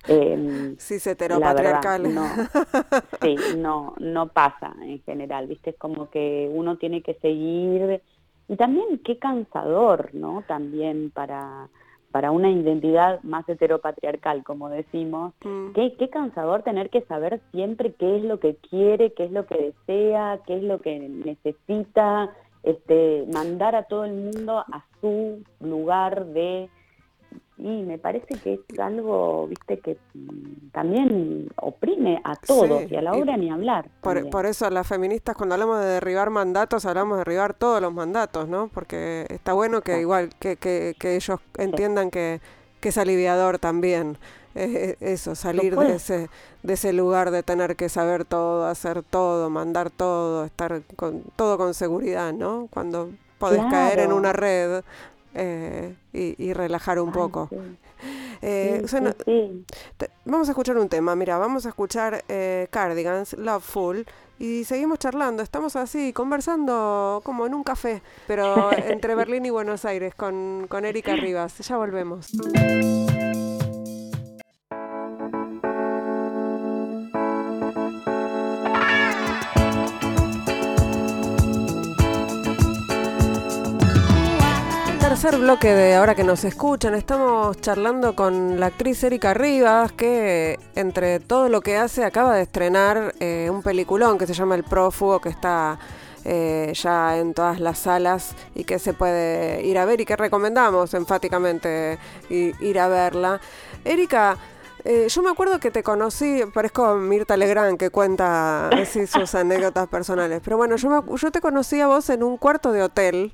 Eh, 0.08 0.74
cis 0.78 1.06
la 1.06 1.12
heteropatriarcales. 1.12 2.14
verdad, 2.14 2.26
no, 2.40 3.00
sí, 3.22 3.36
no, 3.56 3.94
no 3.98 4.28
pasa 4.28 4.74
en 4.82 5.00
general, 5.02 5.46
¿viste? 5.46 5.70
Es 5.70 5.76
como 5.78 6.10
que 6.10 6.50
uno 6.52 6.76
tiene 6.76 7.02
que 7.02 7.14
seguir, 7.14 8.00
y 8.48 8.56
también 8.56 8.98
qué 9.04 9.18
cansador, 9.18 10.14
¿no? 10.14 10.42
También 10.48 11.10
para, 11.10 11.68
para 12.12 12.30
una 12.30 12.50
identidad 12.50 13.20
más 13.22 13.48
heteropatriarcal, 13.48 14.44
como 14.44 14.68
decimos, 14.68 15.32
Mm. 15.44 15.72
qué, 15.72 15.94
qué 15.98 16.08
cansador 16.10 16.62
tener 16.62 16.90
que 16.90 17.00
saber 17.02 17.40
siempre 17.50 17.94
qué 17.94 18.16
es 18.18 18.22
lo 18.22 18.38
que 18.38 18.54
quiere, 18.56 19.12
qué 19.14 19.24
es 19.24 19.32
lo 19.32 19.46
que 19.46 19.72
desea, 19.86 20.40
qué 20.46 20.56
es 20.58 20.62
lo 20.62 20.80
que 20.80 20.98
necesita, 20.98 22.30
este, 22.62 23.26
mandar 23.32 23.74
a 23.74 23.84
todo 23.84 24.04
el 24.04 24.12
mundo 24.12 24.58
a 24.58 24.84
su 25.00 25.42
lugar 25.60 26.26
de 26.26 26.68
y 27.62 27.82
me 27.84 27.96
parece 27.96 28.34
que 28.34 28.54
es 28.54 28.78
algo, 28.78 29.46
viste, 29.46 29.78
que 29.78 29.96
también 30.72 31.48
oprime 31.56 32.20
a 32.24 32.34
todos 32.34 32.82
Sí, 32.82 32.88
y 32.90 32.96
a 32.96 33.02
la 33.02 33.12
hora 33.12 33.36
ni 33.36 33.50
hablar. 33.50 33.88
Por, 34.00 34.46
eso 34.46 34.68
las 34.70 34.86
feministas 34.86 35.36
cuando 35.36 35.54
hablamos 35.54 35.80
de 35.80 35.86
derribar 35.86 36.30
mandatos, 36.30 36.84
hablamos 36.86 37.16
de 37.16 37.24
derribar 37.24 37.54
todos 37.54 37.80
los 37.80 37.92
mandatos, 37.92 38.48
¿no? 38.48 38.68
Porque 38.74 39.26
está 39.28 39.52
bueno 39.52 39.80
que 39.80 40.00
igual 40.00 40.30
que, 40.40 40.56
que, 40.56 40.94
que 40.98 41.14
ellos 41.14 41.38
entiendan 41.56 42.10
que, 42.10 42.40
que 42.80 42.88
es 42.88 42.98
aliviador 42.98 43.58
también. 43.58 44.18
eh, 44.54 44.96
eso, 45.00 45.34
salir 45.34 45.76
de 45.76 45.94
ese, 45.94 46.28
de 46.62 46.72
ese 46.74 46.92
lugar 46.92 47.30
de 47.30 47.42
tener 47.42 47.76
que 47.76 47.88
saber 47.88 48.24
todo, 48.24 48.66
hacer 48.66 49.02
todo, 49.02 49.48
mandar 49.50 49.90
todo, 49.90 50.44
estar 50.44 50.82
con 50.96 51.22
todo 51.36 51.56
con 51.56 51.74
seguridad, 51.74 52.32
¿no? 52.32 52.68
Cuando 52.70 53.10
podés 53.38 53.64
caer 53.70 53.98
en 54.00 54.12
una 54.12 54.32
red 54.32 54.82
eh, 55.34 55.94
y, 56.12 56.42
y 56.42 56.52
relajar 56.52 56.98
un 57.00 57.08
Ay, 57.08 57.14
poco. 57.14 57.48
sí, 57.50 57.56
Eh, 58.44 58.78
sí, 58.78 58.88
Susana, 58.88 59.14
sí, 59.24 59.24
sí. 59.24 59.64
te- 59.96 60.10
vamos 60.24 60.48
a 60.48 60.50
escuchar 60.50 60.76
un 60.76 60.88
tema, 60.88 61.14
mira, 61.14 61.38
vamos 61.38 61.64
a 61.64 61.68
escuchar 61.68 62.24
eh, 62.28 62.66
Cardigans, 62.70 63.34
Loveful, 63.34 64.04
y 64.40 64.64
seguimos 64.64 64.98
charlando, 64.98 65.44
estamos 65.44 65.76
así, 65.76 66.12
conversando 66.12 67.20
como 67.24 67.46
en 67.46 67.54
un 67.54 67.62
café, 67.62 68.02
pero 68.26 68.72
entre 68.76 69.14
Berlín 69.14 69.46
y 69.46 69.50
Buenos 69.50 69.84
Aires, 69.84 70.16
con, 70.16 70.66
con 70.68 70.84
Erika 70.84 71.14
Rivas, 71.14 71.56
ya 71.58 71.76
volvemos. 71.76 72.32
Tercer 85.22 85.38
bloque 85.38 85.72
de 85.72 85.94
ahora 85.94 86.16
que 86.16 86.24
nos 86.24 86.42
escuchan, 86.42 86.96
estamos 86.96 87.56
charlando 87.60 88.16
con 88.16 88.58
la 88.58 88.66
actriz 88.66 89.04
Erika 89.04 89.32
Rivas, 89.32 89.92
que 89.92 90.58
entre 90.74 91.20
todo 91.20 91.48
lo 91.48 91.60
que 91.60 91.76
hace 91.76 92.04
acaba 92.04 92.34
de 92.34 92.42
estrenar 92.42 93.14
eh, 93.20 93.48
un 93.48 93.62
peliculón 93.62 94.18
que 94.18 94.26
se 94.26 94.34
llama 94.34 94.56
El 94.56 94.64
Prófugo, 94.64 95.20
que 95.20 95.28
está 95.28 95.78
eh, 96.24 96.72
ya 96.74 97.18
en 97.18 97.34
todas 97.34 97.60
las 97.60 97.78
salas 97.78 98.34
y 98.56 98.64
que 98.64 98.80
se 98.80 98.94
puede 98.94 99.62
ir 99.64 99.78
a 99.78 99.84
ver 99.84 100.00
y 100.00 100.06
que 100.06 100.16
recomendamos 100.16 100.92
enfáticamente 100.92 102.00
ir 102.28 102.80
a 102.80 102.88
verla. 102.88 103.40
Erika, 103.84 104.36
eh, 104.84 105.06
yo 105.08 105.22
me 105.22 105.30
acuerdo 105.30 105.60
que 105.60 105.70
te 105.70 105.84
conocí, 105.84 106.42
parezco 106.52 106.96
Mirta 106.96 107.36
Legrand 107.36 107.78
que 107.78 107.90
cuenta 107.90 108.70
así 108.70 109.06
sus 109.06 109.32
anécdotas 109.36 109.86
personales, 109.86 110.40
pero 110.42 110.56
bueno, 110.56 110.74
yo, 110.74 110.90
me- 110.90 111.16
yo 111.16 111.30
te 111.30 111.40
conocí 111.40 111.80
a 111.80 111.86
vos 111.86 112.10
en 112.10 112.24
un 112.24 112.38
cuarto 112.38 112.72
de 112.72 112.82
hotel 112.82 113.32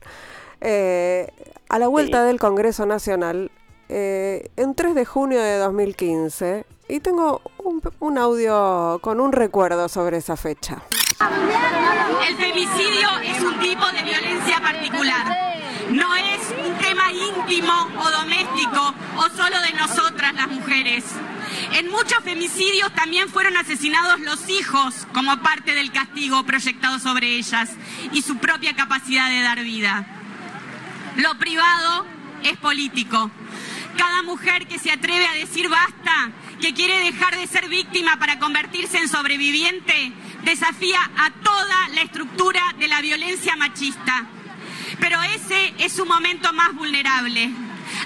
eh, 0.60 1.32
a 1.68 1.78
la 1.78 1.88
vuelta 1.88 2.20
Sí. 2.22 2.26
del 2.28 2.38
Congreso 2.38 2.86
Nacional 2.86 3.50
eh, 3.88 4.50
en 4.56 4.74
3 4.74 4.94
de 4.94 5.04
junio 5.04 5.40
de 5.40 5.56
2015 5.58 6.66
y 6.88 7.00
tengo 7.00 7.40
un, 7.58 7.82
un 8.00 8.18
audio 8.18 8.98
con 9.02 9.20
un 9.20 9.32
recuerdo 9.32 9.88
sobre 9.88 10.18
esa 10.18 10.36
fecha. 10.36 10.82
El 12.26 12.36
femicidio 12.36 13.08
es 13.24 13.40
un 13.42 13.58
tipo 13.60 13.84
de 13.92 14.02
violencia 14.02 14.60
particular. 14.60 15.36
No 15.90 16.14
es 16.16 16.40
un 16.66 16.76
tema 16.78 17.10
íntimo 17.12 17.72
o 17.98 18.10
doméstico 18.10 18.94
o 19.16 19.22
solo 19.34 19.56
de 19.62 19.72
nosotras 19.78 20.34
las 20.34 20.48
mujeres. 20.48 21.04
En 21.72 21.90
muchos 21.90 22.18
femicidios 22.22 22.92
también 22.94 23.28
fueron 23.30 23.56
asesinados 23.56 24.20
los 24.20 24.48
hijos 24.50 25.06
como 25.14 25.42
parte 25.42 25.74
del 25.74 25.90
castigo 25.92 26.44
proyectado 26.44 26.98
sobre 26.98 27.36
ellas 27.36 27.70
y 28.12 28.20
su 28.22 28.36
propia 28.36 28.76
capacidad 28.76 29.28
de 29.30 29.40
dar 29.40 29.60
vida. 29.62 30.06
Lo 31.18 31.36
privado 31.36 32.06
es 32.44 32.56
político. 32.58 33.28
Cada 33.96 34.22
mujer 34.22 34.68
que 34.68 34.78
se 34.78 34.92
atreve 34.92 35.26
a 35.26 35.34
decir 35.34 35.68
basta, 35.68 36.30
que 36.60 36.72
quiere 36.72 36.96
dejar 37.00 37.36
de 37.36 37.48
ser 37.48 37.68
víctima 37.68 38.20
para 38.20 38.38
convertirse 38.38 38.98
en 38.98 39.08
sobreviviente, 39.08 40.12
desafía 40.44 41.10
a 41.16 41.30
toda 41.30 41.88
la 41.88 42.02
estructura 42.02 42.62
de 42.78 42.86
la 42.86 43.00
violencia 43.00 43.56
machista. 43.56 44.26
Pero 45.00 45.20
ese 45.22 45.74
es 45.78 45.92
su 45.92 46.06
momento 46.06 46.52
más 46.52 46.72
vulnerable. 46.76 47.50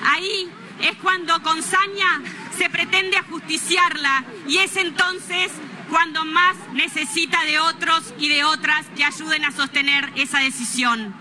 Ahí 0.05 0.48
es 0.81 0.96
cuando 0.96 1.42
con 1.42 1.62
saña 1.62 2.22
se 2.57 2.70
pretende 2.70 3.18
ajusticiarla 3.18 4.25
y 4.48 4.57
es 4.57 4.75
entonces 4.79 5.53
cuando 5.90 6.25
más 6.25 6.57
necesita 6.72 7.44
de 7.44 7.59
otros 7.59 8.14
y 8.18 8.31
de 8.31 8.44
otras 8.44 8.87
que 8.96 9.05
ayuden 9.05 9.44
a 9.44 9.53
sostener 9.53 10.11
esa 10.16 10.38
decisión. 10.38 11.14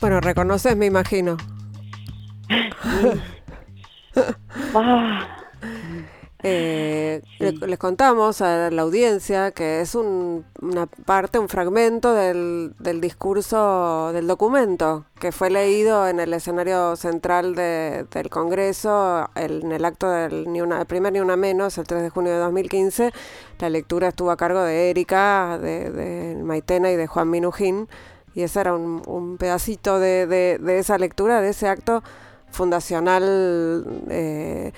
Bueno, 0.00 0.20
reconoces, 0.20 0.76
me 0.76 0.86
imagino. 0.86 1.36
Ah, 4.74 5.34
Eh, 6.44 7.20
le- 7.40 7.50
Sí. 7.50 7.58
les 7.66 7.78
contamos 7.80 8.40
a 8.42 8.70
la 8.70 8.82
audiencia 8.82 9.50
que 9.50 9.80
es 9.80 9.96
un- 9.96 10.44
una 10.62 10.86
parte, 10.86 11.40
un 11.40 11.48
fragmento 11.48 12.14
del, 12.14 12.74
del 12.78 13.00
discurso 13.00 14.12
del 14.12 14.28
documento 14.28 15.04
que 15.18 15.32
fue 15.32 15.50
leído 15.50 16.06
en 16.06 16.20
el 16.20 16.32
escenario 16.32 16.94
central 16.94 17.56
de- 17.56 18.06
del 18.12 18.30
Congreso 18.30 19.28
el- 19.34 19.64
en 19.64 19.72
el 19.72 19.84
acto 19.84 20.08
del 20.08 20.44
ni 20.52 20.60
una, 20.60 20.78
el 20.80 20.86
primer 20.86 21.12
Ni 21.12 21.18
Una 21.18 21.36
Menos, 21.36 21.76
el 21.76 21.88
3 21.88 22.02
de 22.02 22.10
junio 22.10 22.30
de 22.30 22.38
2015. 22.38 23.10
La 23.58 23.68
lectura 23.68 24.06
estuvo 24.08 24.30
a 24.30 24.36
cargo 24.36 24.62
de 24.62 24.90
Erika, 24.90 25.58
de, 25.60 25.90
de 25.90 26.36
Maitena 26.40 26.92
y 26.92 26.96
de 26.96 27.08
Juan 27.08 27.30
Minujín. 27.30 27.88
Y 28.38 28.42
ese 28.44 28.60
era 28.60 28.72
un, 28.72 29.02
un 29.06 29.36
pedacito 29.36 29.98
de, 29.98 30.28
de- 30.28 30.58
de 30.58 30.78
esa 30.78 30.96
lectura, 30.96 31.40
de 31.40 31.48
ese 31.48 31.66
acto 31.66 32.04
fundacional 32.52 33.84
eh, 34.10 34.70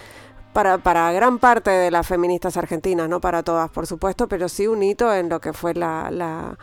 para, 0.54 0.78
para 0.78 1.12
gran 1.12 1.38
parte 1.38 1.70
de 1.70 1.90
las 1.90 2.06
feministas 2.06 2.56
argentinas, 2.56 3.06
no 3.08 3.20
para 3.20 3.42
todas, 3.42 3.68
por 3.70 3.86
supuesto, 3.86 4.28
pero 4.28 4.48
sí 4.48 4.66
un 4.66 4.82
hito 4.82 5.12
en 5.14 5.28
lo 5.28 5.40
que 5.40 5.52
fue 5.52 5.74
la, 5.74 6.10
la, 6.10 6.56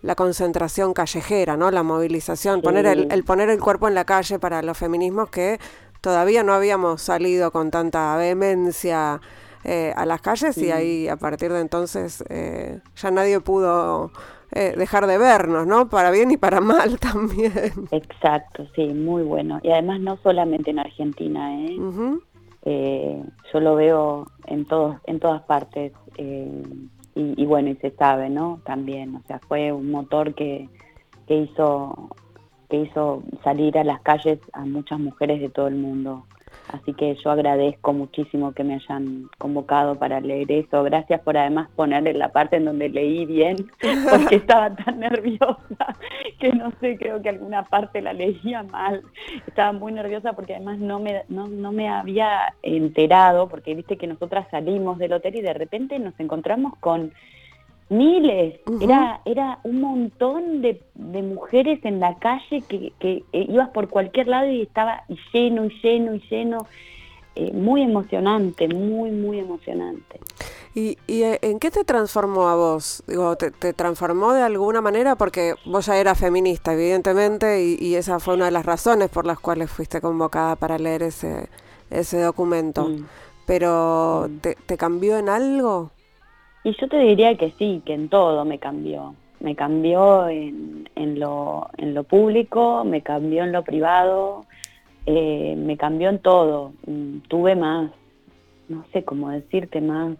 la 0.00 0.14
concentración 0.14 0.94
callejera, 0.94 1.58
¿no? 1.58 1.70
La 1.70 1.82
movilización, 1.82 2.62
poner 2.62 2.86
el, 2.86 3.24
poner 3.24 3.50
el 3.50 3.60
cuerpo 3.60 3.86
en 3.88 3.94
la 3.94 4.04
calle 4.06 4.38
para 4.38 4.62
los 4.62 4.78
feminismos 4.78 5.28
que 5.28 5.60
todavía 6.00 6.42
no 6.42 6.54
habíamos 6.54 7.02
salido 7.02 7.50
con 7.52 7.70
tanta 7.70 8.16
vehemencia 8.16 9.20
eh, 9.62 9.92
a 9.94 10.06
las 10.06 10.22
calles 10.22 10.56
y 10.56 10.72
ahí 10.72 11.06
a 11.08 11.16
partir 11.16 11.52
de 11.52 11.60
entonces 11.60 12.24
eh, 12.30 12.80
ya 12.96 13.10
nadie 13.10 13.40
pudo 13.40 14.10
eh, 14.52 14.74
dejar 14.76 15.06
de 15.06 15.18
vernos, 15.18 15.66
¿no? 15.66 15.88
Para 15.88 16.10
bien 16.10 16.30
y 16.30 16.36
para 16.36 16.60
mal 16.60 16.98
también. 17.00 17.52
exacto, 17.90 18.66
sí, 18.74 18.86
muy 18.88 19.22
bueno. 19.22 19.60
Y 19.62 19.70
además 19.70 20.00
no 20.00 20.16
solamente 20.22 20.70
en 20.70 20.78
Argentina, 20.78 21.60
¿eh? 21.64 21.76
Eh, 22.62 23.24
yo 23.52 23.60
lo 23.60 23.74
veo 23.74 24.26
en 24.46 24.66
todos 24.66 24.96
en 25.06 25.18
todas 25.18 25.40
partes 25.42 25.92
eh, 26.18 26.62
y, 27.14 27.42
y 27.42 27.46
bueno 27.46 27.70
y 27.70 27.76
se 27.76 27.90
sabe 27.92 28.28
no 28.28 28.60
también 28.66 29.16
o 29.16 29.22
sea 29.26 29.38
fue 29.48 29.72
un 29.72 29.90
motor 29.90 30.34
que, 30.34 30.68
que 31.26 31.36
hizo 31.36 32.10
que 32.68 32.82
hizo 32.82 33.22
salir 33.42 33.78
a 33.78 33.84
las 33.84 34.02
calles 34.02 34.40
a 34.52 34.66
muchas 34.66 35.00
mujeres 35.00 35.40
de 35.40 35.48
todo 35.48 35.68
el 35.68 35.76
mundo 35.76 36.26
así 36.72 36.94
que 36.94 37.14
yo 37.16 37.30
agradezco 37.30 37.92
muchísimo 37.92 38.52
que 38.52 38.64
me 38.64 38.74
hayan 38.74 39.28
convocado 39.38 39.96
para 39.96 40.20
leer 40.20 40.50
eso. 40.52 40.82
Gracias 40.82 41.20
por 41.20 41.36
además 41.36 41.68
poner 41.76 42.14
la 42.16 42.30
parte 42.30 42.56
en 42.56 42.64
donde 42.64 42.88
leí 42.88 43.26
bien 43.26 43.56
porque 44.10 44.36
estaba 44.36 44.74
tan 44.74 45.00
nerviosa 45.00 45.96
que 46.38 46.52
no 46.52 46.72
sé 46.80 46.96
creo 46.96 47.20
que 47.22 47.28
alguna 47.28 47.64
parte 47.64 48.00
la 48.00 48.12
leía 48.12 48.62
mal. 48.62 49.02
Estaba 49.46 49.72
muy 49.72 49.92
nerviosa 49.92 50.32
porque 50.32 50.54
además 50.54 50.78
no 50.78 50.98
me, 50.98 51.22
no, 51.28 51.48
no 51.48 51.72
me 51.72 51.88
había 51.88 52.54
enterado, 52.62 53.48
porque 53.48 53.74
viste 53.74 53.96
que 53.96 54.06
nosotras 54.06 54.46
salimos 54.50 54.98
del 54.98 55.12
hotel 55.12 55.36
y 55.36 55.42
de 55.42 55.54
repente 55.54 55.98
nos 55.98 56.18
encontramos 56.18 56.76
con 56.78 57.12
Miles, 57.90 58.60
era, 58.80 59.20
era 59.24 59.58
un 59.64 59.80
montón 59.80 60.62
de, 60.62 60.80
de 60.94 61.22
mujeres 61.22 61.80
en 61.84 61.98
la 61.98 62.18
calle 62.18 62.62
que, 62.68 62.92
que 63.00 63.24
eh, 63.32 63.46
ibas 63.48 63.70
por 63.70 63.88
cualquier 63.88 64.28
lado 64.28 64.48
y 64.48 64.62
estaba 64.62 65.02
lleno 65.32 65.64
y 65.64 65.70
lleno 65.82 66.14
y 66.14 66.20
lleno. 66.30 66.66
Eh, 67.36 67.52
muy 67.52 67.82
emocionante, 67.82 68.66
muy, 68.68 69.12
muy 69.12 69.38
emocionante. 69.38 70.18
¿Y, 70.74 70.98
¿Y, 71.06 71.22
eh, 71.22 71.38
en 71.42 71.60
qué 71.60 71.70
te 71.70 71.84
transformó 71.84 72.48
a 72.48 72.56
vos? 72.56 73.04
Digo, 73.06 73.36
¿te, 73.36 73.52
¿te, 73.52 73.72
transformó 73.72 74.32
de 74.34 74.42
alguna 74.42 74.80
manera? 74.80 75.14
Porque 75.14 75.54
vos 75.64 75.86
ya 75.86 75.96
eras 75.96 76.18
feminista, 76.18 76.74
evidentemente, 76.74 77.62
y, 77.62 77.76
y, 77.80 77.94
esa 77.94 78.18
fue 78.18 78.34
una 78.34 78.46
de 78.46 78.50
las 78.50 78.66
razones 78.66 79.10
por 79.10 79.26
las 79.26 79.38
cuales 79.38 79.70
fuiste 79.70 80.00
convocada 80.00 80.56
para 80.56 80.76
leer 80.78 81.04
ese, 81.04 81.48
ese 81.88 82.20
documento. 82.20 82.88
Mm. 82.88 83.06
Pero, 83.46 84.26
mm. 84.28 84.38
¿te, 84.38 84.56
¿te 84.66 84.76
cambió 84.76 85.16
en 85.16 85.28
algo? 85.28 85.92
Y 86.64 86.76
yo 86.76 86.88
te 86.88 86.98
diría 86.98 87.36
que 87.36 87.52
sí, 87.58 87.82
que 87.84 87.94
en 87.94 88.08
todo 88.08 88.44
me 88.44 88.58
cambió. 88.58 89.14
Me 89.40 89.56
cambió 89.56 90.28
en, 90.28 90.88
en, 90.94 91.18
lo, 91.18 91.68
en 91.78 91.94
lo 91.94 92.04
público, 92.04 92.84
me 92.84 93.00
cambió 93.00 93.44
en 93.44 93.52
lo 93.52 93.64
privado, 93.64 94.44
eh, 95.06 95.54
me 95.56 95.78
cambió 95.78 96.10
en 96.10 96.18
todo. 96.18 96.72
Mm, 96.86 97.20
tuve 97.28 97.56
más, 97.56 97.90
no 98.68 98.84
sé 98.92 99.02
cómo 99.02 99.30
decirte, 99.30 99.80
más, 99.80 100.16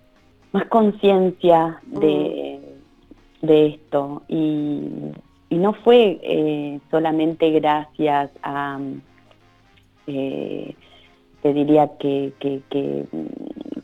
más 0.52 0.64
conciencia 0.66 1.80
de, 1.86 2.60
mm. 3.42 3.46
de 3.46 3.66
esto. 3.66 4.22
Y, 4.28 4.80
y, 5.50 5.58
no 5.58 5.74
fue 5.74 6.18
eh, 6.22 6.80
solamente 6.90 7.50
gracias 7.50 8.30
a, 8.42 8.80
eh, 10.06 10.74
te 11.42 11.52
diría 11.54 11.90
que, 11.98 12.32
que, 12.38 12.62
que 12.70 13.04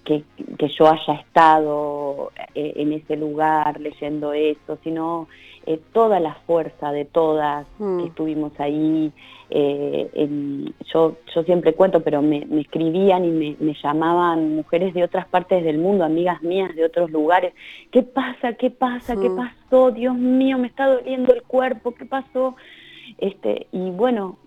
que, 0.06 0.22
que, 0.56 0.68
yo 0.68 0.88
haya 0.88 1.14
estado 1.14 2.30
eh, 2.54 2.72
en 2.76 2.92
ese 2.92 3.16
lugar 3.16 3.78
leyendo 3.80 4.32
eso, 4.32 4.78
sino 4.82 5.28
eh, 5.66 5.80
toda 5.92 6.20
la 6.20 6.34
fuerza 6.46 6.92
de 6.92 7.04
todas 7.04 7.66
mm. 7.78 7.98
que 7.98 8.06
estuvimos 8.06 8.52
ahí. 8.58 9.12
Eh, 9.50 10.08
en, 10.14 10.74
yo, 10.92 11.16
yo 11.34 11.42
siempre 11.42 11.74
cuento, 11.74 12.00
pero 12.00 12.22
me, 12.22 12.46
me 12.46 12.60
escribían 12.62 13.24
y 13.24 13.30
me, 13.30 13.56
me, 13.58 13.74
llamaban 13.82 14.56
mujeres 14.56 14.94
de 14.94 15.04
otras 15.04 15.26
partes 15.26 15.64
del 15.64 15.78
mundo, 15.78 16.04
amigas 16.04 16.40
mías 16.42 16.74
de 16.74 16.84
otros 16.84 17.10
lugares. 17.10 17.52
¿Qué 17.90 18.02
pasa? 18.02 18.54
¿Qué 18.54 18.70
pasa? 18.70 19.16
Mm. 19.16 19.22
¿Qué 19.22 19.30
pasó? 19.30 19.90
Dios 19.90 20.14
mío, 20.14 20.56
me 20.56 20.68
está 20.68 20.86
doliendo 20.86 21.34
el 21.34 21.42
cuerpo. 21.42 21.92
¿Qué 21.92 22.06
pasó? 22.06 22.54
Este, 23.18 23.66
y 23.72 23.90
bueno, 23.90 24.38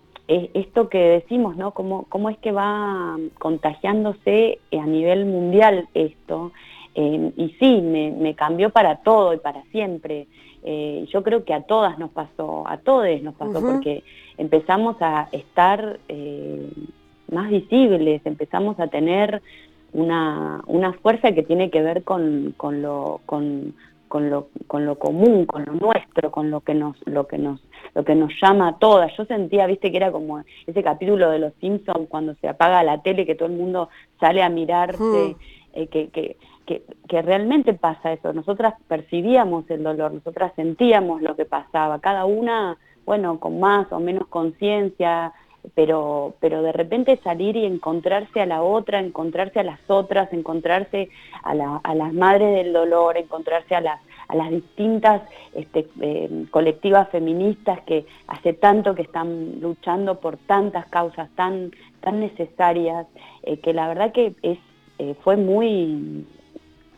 esto 0.54 0.88
que 0.88 0.98
decimos, 0.98 1.56
¿no? 1.56 1.72
¿Cómo, 1.72 2.06
cómo 2.08 2.30
es 2.30 2.38
que 2.38 2.52
va 2.52 3.18
contagiándose 3.38 4.60
a 4.72 4.86
nivel 4.86 5.24
mundial 5.24 5.88
esto? 5.94 6.52
Eh, 6.94 7.32
y 7.36 7.48
sí, 7.58 7.80
me, 7.82 8.12
me, 8.12 8.34
cambió 8.34 8.70
para 8.70 8.96
todo 8.96 9.34
y 9.34 9.38
para 9.38 9.62
siempre. 9.72 10.26
Eh, 10.62 11.06
yo 11.12 11.22
creo 11.22 11.44
que 11.44 11.54
a 11.54 11.62
todas 11.62 11.98
nos 11.98 12.10
pasó, 12.10 12.64
a 12.66 12.76
todos 12.78 13.22
nos 13.22 13.34
pasó, 13.34 13.58
uh 13.58 13.62
-huh. 13.62 13.72
porque 13.72 14.04
empezamos 14.38 14.96
a 15.00 15.28
estar 15.32 15.98
eh, 16.08 16.68
más 17.30 17.50
visibles, 17.50 18.20
empezamos 18.24 18.78
a 18.78 18.88
tener 18.88 19.42
una, 19.92 20.62
una 20.66 20.92
fuerza 20.92 21.32
que 21.32 21.42
tiene 21.42 21.70
que 21.70 21.82
ver 21.82 22.04
con, 22.04 22.54
con 22.56 22.82
lo, 22.82 23.20
con, 23.26 23.74
con 24.10 24.28
lo, 24.28 24.48
con 24.66 24.86
lo 24.86 24.98
común, 24.98 25.46
con 25.46 25.64
lo 25.64 25.72
nuestro, 25.72 26.32
con 26.32 26.50
lo 26.50 26.62
que 26.62 26.74
nos, 26.74 26.96
lo 27.06 27.28
que 27.28 27.38
nos, 27.38 27.62
lo 27.94 28.04
que 28.04 28.16
nos 28.16 28.32
llama 28.42 28.70
a 28.70 28.78
todas. 28.78 29.16
Yo 29.16 29.24
sentía, 29.24 29.68
viste, 29.68 29.92
que 29.92 29.98
era 29.98 30.10
como 30.10 30.42
ese 30.66 30.82
capítulo 30.82 31.30
de 31.30 31.38
los 31.38 31.52
Simpsons 31.60 32.08
cuando 32.08 32.34
se 32.40 32.48
apaga 32.48 32.82
la 32.82 33.02
tele, 33.02 33.24
que 33.24 33.36
todo 33.36 33.48
el 33.48 33.54
mundo 33.54 33.88
sale 34.18 34.42
a 34.42 34.48
mirarse, 34.48 35.00
mm. 35.00 35.36
eh, 35.74 35.86
que, 35.86 36.08
que, 36.08 36.36
que, 36.66 36.82
que, 37.08 37.22
realmente 37.22 37.72
pasa 37.72 38.12
eso. 38.12 38.32
Nosotras 38.32 38.74
percibíamos 38.88 39.70
el 39.70 39.84
dolor, 39.84 40.12
nosotras 40.12 40.52
sentíamos 40.56 41.22
lo 41.22 41.36
que 41.36 41.44
pasaba, 41.44 42.00
cada 42.00 42.24
una, 42.24 42.78
bueno, 43.06 43.38
con 43.38 43.60
más 43.60 43.92
o 43.92 44.00
menos 44.00 44.26
conciencia, 44.26 45.32
pero, 45.74 46.34
pero 46.40 46.62
de 46.62 46.72
repente 46.72 47.20
salir 47.22 47.56
y 47.56 47.64
encontrarse 47.64 48.40
a 48.40 48.46
la 48.46 48.62
otra, 48.62 49.00
encontrarse 49.00 49.60
a 49.60 49.64
las 49.64 49.80
otras, 49.88 50.32
encontrarse 50.32 51.10
a, 51.42 51.54
la, 51.54 51.80
a 51.82 51.94
las 51.94 52.12
madres 52.12 52.54
del 52.54 52.72
dolor, 52.72 53.16
encontrarse 53.16 53.74
a 53.74 53.80
las, 53.80 54.00
distintas 54.50 55.22
este, 55.54 55.88
eh, 56.00 56.46
colectivas 56.50 57.08
feministas 57.10 57.80
que 57.80 58.06
hace 58.28 58.52
tanto 58.52 58.94
que 58.94 59.02
están 59.02 59.60
luchando 59.60 60.20
por 60.20 60.36
tantas 60.36 60.86
causas 60.86 61.28
tan, 61.34 61.72
tan 62.00 62.20
necesarias, 62.20 63.06
eh, 63.42 63.58
que 63.58 63.74
la 63.74 63.88
verdad 63.88 64.12
que 64.12 64.34
es, 64.42 64.58
eh, 64.98 65.16
fue 65.22 65.36
muy, 65.36 66.24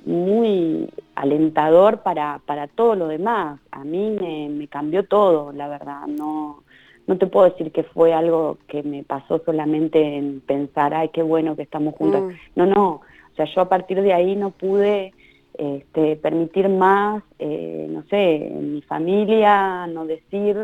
muy 0.04 0.90
alentador 1.14 2.02
para, 2.02 2.40
para 2.44 2.66
todo 2.66 2.96
lo 2.96 3.08
demás. 3.08 3.58
A 3.70 3.82
mí 3.82 4.10
me 4.50 4.68
cambió 4.68 5.04
todo, 5.06 5.52
la 5.52 5.68
verdad, 5.68 6.06
no 6.06 6.62
no 7.07 7.18
te 7.18 7.26
puedo 7.26 7.50
decir 7.50 7.72
que 7.72 7.82
fue 7.82 8.12
algo 8.12 8.59
que 8.68 8.82
me 8.82 9.03
pasó 9.03 9.40
solamente 9.44 10.16
en 10.16 10.40
pensar, 10.40 10.94
ay, 10.94 11.09
qué 11.09 11.22
bueno 11.22 11.57
que 11.57 11.62
estamos 11.62 11.94
juntas. 11.94 12.22
Mm. 12.22 12.30
No, 12.57 12.66
no, 12.66 12.88
o 13.32 13.34
sea, 13.36 13.46
yo 13.46 13.62
a 13.62 13.68
partir 13.68 14.03
de 14.03 14.12
ahí 14.12 14.36
no 14.36 14.50
pude 14.50 15.12
este, 15.55 16.16
permitir 16.16 16.68
más, 16.68 17.22
eh, 17.38 17.86
no 17.90 18.03
sé, 18.05 18.46
en 18.46 18.74
mi 18.74 18.82
familia, 18.82 19.86
no 19.86 20.07
decir 20.07 20.57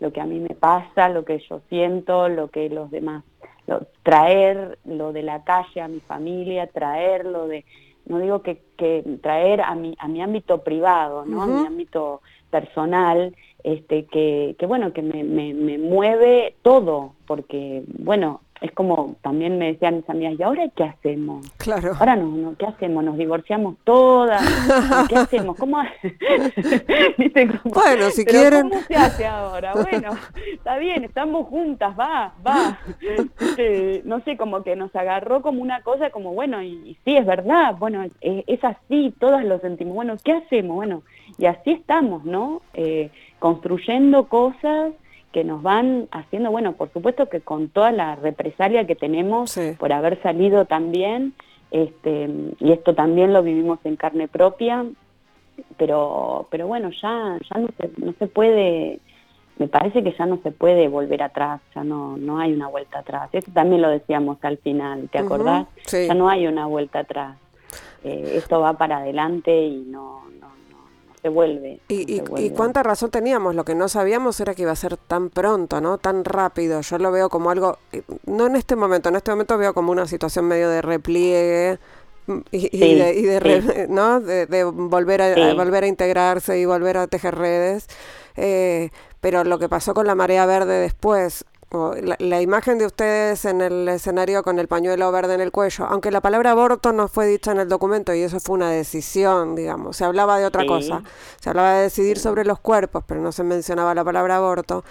lo 0.00 0.12
que 0.12 0.20
a 0.20 0.26
mí 0.26 0.40
me 0.40 0.54
pasa, 0.54 1.08
lo 1.08 1.24
que 1.24 1.38
yo 1.38 1.60
siento, 1.68 2.28
lo 2.28 2.48
que 2.48 2.68
los 2.68 2.90
demás, 2.90 3.24
lo, 3.66 3.86
traer 4.02 4.78
lo 4.84 5.12
de 5.12 5.22
la 5.22 5.44
calle 5.44 5.80
a 5.80 5.88
mi 5.88 6.00
familia, 6.00 6.66
traer 6.66 7.24
lo 7.24 7.46
de, 7.46 7.64
no 8.06 8.18
digo 8.18 8.42
que, 8.42 8.62
que 8.76 9.04
traer 9.22 9.60
a 9.60 9.74
mi, 9.74 9.94
a 9.98 10.08
mi 10.08 10.22
ámbito 10.22 10.62
privado, 10.62 11.24
¿no? 11.24 11.38
Uh 11.38 11.40
-huh. 11.40 11.58
A 11.58 11.60
mi 11.60 11.66
ámbito 11.66 12.20
personal, 12.50 13.34
este, 13.64 14.04
que, 14.06 14.56
que 14.58 14.66
bueno, 14.66 14.92
que 14.92 15.02
me, 15.02 15.24
me, 15.24 15.54
me 15.54 15.78
mueve 15.78 16.56
todo, 16.62 17.14
porque, 17.26 17.82
bueno, 17.98 18.40
es 18.62 18.70
como 18.72 19.16
también 19.22 19.58
me 19.58 19.72
decían 19.72 19.96
mis 19.96 20.08
amigas, 20.08 20.34
¿y 20.38 20.42
ahora 20.42 20.68
qué 20.74 20.84
hacemos? 20.84 21.50
Claro. 21.56 21.94
Ahora 21.98 22.14
no, 22.14 22.28
no 22.28 22.56
¿qué 22.56 22.66
hacemos? 22.66 23.02
Nos 23.02 23.18
divorciamos 23.18 23.76
todas, 23.82 24.40
¿qué 25.08 25.16
hacemos? 25.16 25.56
¿Cómo? 25.56 25.82
¿Viste? 27.18 27.48
Como, 27.48 27.74
bueno, 27.74 28.10
si 28.10 28.24
quieren. 28.24 28.70
¿Cómo 28.70 28.82
se 28.82 28.94
hace 28.94 29.26
ahora? 29.26 29.72
Bueno, 29.74 30.10
está 30.52 30.78
bien, 30.78 31.02
estamos 31.02 31.48
juntas, 31.48 31.98
va, 31.98 32.34
va. 32.46 32.78
Este, 33.00 34.02
no 34.04 34.20
sé, 34.20 34.36
como 34.36 34.62
que 34.62 34.76
nos 34.76 34.94
agarró 34.94 35.42
como 35.42 35.60
una 35.60 35.82
cosa 35.82 36.10
como, 36.10 36.32
bueno, 36.32 36.62
y, 36.62 36.74
y 36.88 36.98
sí, 37.04 37.16
es 37.16 37.26
verdad, 37.26 37.74
bueno, 37.78 38.04
es, 38.04 38.12
es, 38.20 38.64
así, 38.64 39.12
todas 39.18 39.44
lo 39.44 39.58
sentimos, 39.58 39.94
bueno, 39.94 40.16
¿qué 40.22 40.32
hacemos? 40.32 40.76
Bueno, 40.76 41.02
y 41.36 41.46
así 41.46 41.72
estamos, 41.72 42.24
¿no? 42.24 42.62
Eh, 42.74 43.10
construyendo 43.42 44.28
cosas 44.28 44.92
que 45.32 45.42
nos 45.42 45.62
van 45.62 46.06
haciendo, 46.12 46.52
bueno, 46.52 46.74
por 46.74 46.92
supuesto 46.92 47.28
que 47.28 47.40
con 47.40 47.70
toda 47.70 47.90
la 47.90 48.14
represalia 48.14 48.86
que 48.86 48.94
tenemos 48.94 49.50
sí. 49.50 49.72
por 49.80 49.92
haber 49.92 50.22
salido 50.22 50.64
también, 50.66 51.34
este, 51.72 52.30
y 52.60 52.70
esto 52.70 52.94
también 52.94 53.32
lo 53.32 53.42
vivimos 53.42 53.80
en 53.82 53.96
carne 53.96 54.28
propia, 54.28 54.86
pero, 55.76 56.46
pero 56.52 56.68
bueno, 56.68 56.90
ya, 57.02 57.36
ya 57.52 57.60
no 57.60 57.68
se, 57.76 57.90
no 57.96 58.14
se 58.16 58.28
puede, 58.28 59.00
me 59.58 59.66
parece 59.66 60.04
que 60.04 60.14
ya 60.16 60.26
no 60.26 60.38
se 60.44 60.52
puede 60.52 60.86
volver 60.86 61.24
atrás, 61.24 61.60
ya 61.74 61.82
no, 61.82 62.16
no 62.16 62.38
hay 62.38 62.52
una 62.52 62.68
vuelta 62.68 63.00
atrás. 63.00 63.28
Esto 63.32 63.50
también 63.52 63.82
lo 63.82 63.88
decíamos 63.88 64.38
al 64.42 64.58
final, 64.58 65.08
¿te 65.10 65.18
acordás? 65.18 65.62
Uh 65.62 65.64
-huh, 65.64 65.82
sí. 65.84 66.06
Ya 66.06 66.14
no 66.14 66.28
hay 66.28 66.46
una 66.46 66.66
vuelta 66.66 67.00
atrás. 67.00 67.36
Eh, 68.04 68.34
esto 68.36 68.60
va 68.60 68.74
para 68.74 68.98
adelante 68.98 69.66
y 69.66 69.84
no, 69.88 70.22
se 71.22 71.28
vuelve. 71.28 71.80
Y, 71.88 72.16
se 72.16 72.22
vuelve. 72.22 72.46
y, 72.46 72.50
cuánta 72.50 72.82
razón 72.82 73.10
teníamos, 73.10 73.54
lo 73.54 73.64
que 73.64 73.74
no 73.74 73.88
sabíamos 73.88 74.38
era 74.40 74.54
que 74.54 74.62
iba 74.62 74.72
a 74.72 74.76
ser 74.76 74.96
tan 74.96 75.30
pronto, 75.30 75.80
¿no? 75.80 75.98
Tan 75.98 76.24
rápido. 76.24 76.80
Yo 76.80 76.98
lo 76.98 77.12
veo 77.12 77.28
como 77.28 77.50
algo, 77.50 77.78
no 78.26 78.46
en 78.46 78.56
este 78.56 78.76
momento, 78.76 79.08
en 79.08 79.16
este 79.16 79.30
momento 79.30 79.56
veo 79.56 79.72
como 79.72 79.92
una 79.92 80.06
situación 80.06 80.46
medio 80.46 80.68
de 80.68 80.82
repliegue. 80.82 81.78
Mm, 82.26 82.38
y, 82.50 82.60
sí, 82.60 82.68
y 82.72 82.94
de, 82.98 83.14
y 83.14 83.22
de 83.22 83.62
sí. 83.62 83.86
¿no? 83.88 84.20
De, 84.20 84.46
de, 84.46 84.64
volver 84.64 85.22
a, 85.22 85.34
sí. 85.34 85.40
a, 85.40 85.54
volver 85.54 85.84
a 85.84 85.86
integrarse 85.86 86.58
y 86.58 86.64
volver 86.64 86.96
a 86.96 87.08
tejer 87.08 87.34
redes 87.34 87.88
eh, 88.36 88.90
pero 89.20 89.44
lo 89.44 89.58
que 89.58 89.68
pasó 89.68 89.94
con 89.94 90.06
la 90.06 90.14
marea 90.14 90.46
verde 90.46 90.80
después 90.80 91.44
la, 92.02 92.16
la, 92.18 92.42
imagen 92.42 92.78
de 92.78 92.86
ustedes 92.86 93.44
en 93.44 93.60
el 93.60 93.88
escenario 93.88 94.42
con 94.42 94.58
el 94.58 94.68
pañuelo 94.68 95.10
verde 95.10 95.34
en 95.34 95.40
el 95.40 95.50
cuello, 95.50 95.86
aunque 95.86 96.10
la 96.10 96.20
palabra 96.20 96.50
aborto 96.50 96.92
no 96.92 97.08
fue 97.08 97.26
dicha 97.26 97.52
en 97.52 97.60
el 97.60 97.68
documento 97.68 98.14
y 98.14 98.20
eso 98.20 98.40
fue 98.40 98.56
una 98.56 98.70
decisión, 98.70 99.54
digamos, 99.54 99.96
se 99.96 100.04
hablaba 100.04 100.38
de 100.38 100.46
otra 100.46 100.62
sí. 100.62 100.68
cosa, 100.68 101.02
se 101.40 101.48
hablaba 101.48 101.74
de 101.74 101.82
decidir 101.82 102.18
sí. 102.18 102.22
sobre 102.24 102.44
los 102.44 102.58
cuerpos, 102.58 103.04
pero 103.06 103.20
no 103.20 103.32
se 103.32 103.42
mencionaba 103.42 103.94
la 103.94 104.04
palabra 104.04 104.36
aborto, 104.36 104.84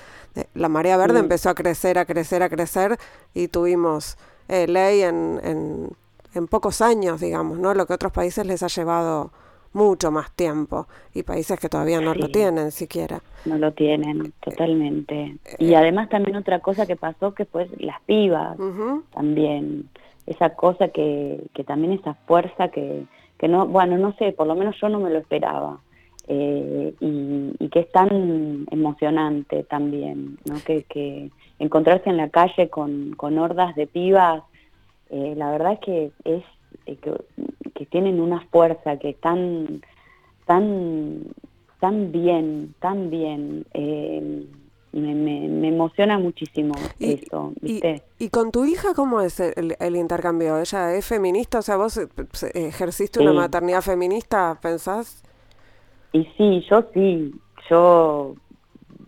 la 0.53 0.69
marea 0.69 0.97
verde 0.97 1.15
sí. 1.15 1.19
empezó 1.19 1.49
a 1.49 1.55
crecer, 1.55 1.99
a 1.99 2.05
crecer, 2.05 2.41
a 2.43 2.49
crecer 2.49 2.97
y 3.34 3.47
tuvimos 3.47 4.17
eh, 4.47 4.67
ley 4.67 5.03
en, 5.03 5.39
en, 5.43 5.89
en 6.34 6.47
pocos 6.47 6.82
años, 6.82 7.21
digamos, 7.21 7.59
¿no? 7.59 7.73
Lo 7.73 7.86
que 7.86 7.93
a 7.93 7.95
otros 7.95 8.11
países 8.11 8.45
les 8.45 8.63
ha 8.63 8.67
llevado 8.67 9.32
mucho 9.74 10.11
más 10.11 10.32
tiempo 10.36 10.88
y 11.13 11.24
países 11.24 11.59
que 11.59 11.69
todavía 11.69 12.01
no 12.01 12.13
sí. 12.13 12.19
lo 12.19 12.28
tienen 12.30 12.72
siquiera. 12.72 13.22
No 13.45 13.57
lo 13.57 13.72
tienen, 13.72 14.34
totalmente. 14.41 15.38
Y 15.59 15.74
además 15.76 16.09
también 16.09 16.36
otra 16.36 16.59
cosa 16.59 16.86
que 16.86 16.95
pasó 16.95 17.34
que 17.34 17.45
fue 17.45 17.67
las 17.80 18.01
pibas 18.01 18.59
uh 18.59 18.63
-huh. 18.63 19.03
también, 19.13 19.89
esa 20.28 20.49
cosa 20.55 20.89
que, 20.89 21.41
que 21.53 21.63
también 21.63 21.93
esa 21.93 22.13
fuerza 22.28 22.67
que, 22.69 23.05
que 23.38 23.47
no, 23.47 23.65
bueno, 23.67 23.97
no 23.97 24.13
sé, 24.17 24.32
por 24.34 24.47
lo 24.47 24.55
menos 24.55 24.76
yo 24.82 24.89
no 24.89 24.99
me 24.99 25.09
lo 25.09 25.19
esperaba. 25.19 25.80
eh, 26.28 26.93
y, 26.99 27.67
que 27.69 27.80
es 27.80 27.91
tan 27.91 28.65
emocionante 28.72 29.63
también, 29.63 30.38
¿no? 30.45 30.55
que, 30.65 30.84
que 30.84 31.30
encontrarse 31.59 32.09
en 32.09 32.17
la 32.17 32.30
calle 32.30 32.69
con, 32.69 33.13
con 33.15 33.38
hordas 33.38 33.76
de 33.76 33.88
pibas, 33.88 34.43
eh, 35.09 35.34
la 35.36 35.51
verdad 35.51 35.74
es 35.74 35.80
que 35.80 36.11
es 36.26 36.43
eh, 36.86 36.97
que, 36.97 37.86
tienen 37.88 38.19
una 38.22 38.41
fuerza 38.51 38.97
que 38.97 39.09
están 39.09 39.82
tan 40.45 41.26
tan 41.80 42.11
bien, 42.11 42.76
tan 42.80 43.09
bien. 43.09 43.65
Eh, 43.74 44.45
me, 44.93 45.15
me, 45.15 45.67
emociona 45.69 46.19
muchísimo 46.19 46.74
eso, 46.99 47.53
¿viste? 47.61 48.03
Y, 48.19 48.30
con 48.30 48.51
tu 48.51 48.65
hija 48.65 48.93
cómo 48.93 49.22
es 49.22 49.39
el, 49.39 49.95
intercambio? 49.95 50.59
¿Ella 50.59 50.93
es 50.95 51.05
feminista? 51.05 51.59
O 51.59 51.61
sea, 51.61 51.78
vos 51.78 51.99
ejerciste 52.53 53.19
una 53.19 53.34
maternidad 53.34 53.82
feminista, 53.82 54.59
¿pensás? 54.61 55.24
Y 56.11 56.26
sí, 56.38 56.65
yo 56.69 56.84
sí. 56.93 57.34
Yo 57.69 58.36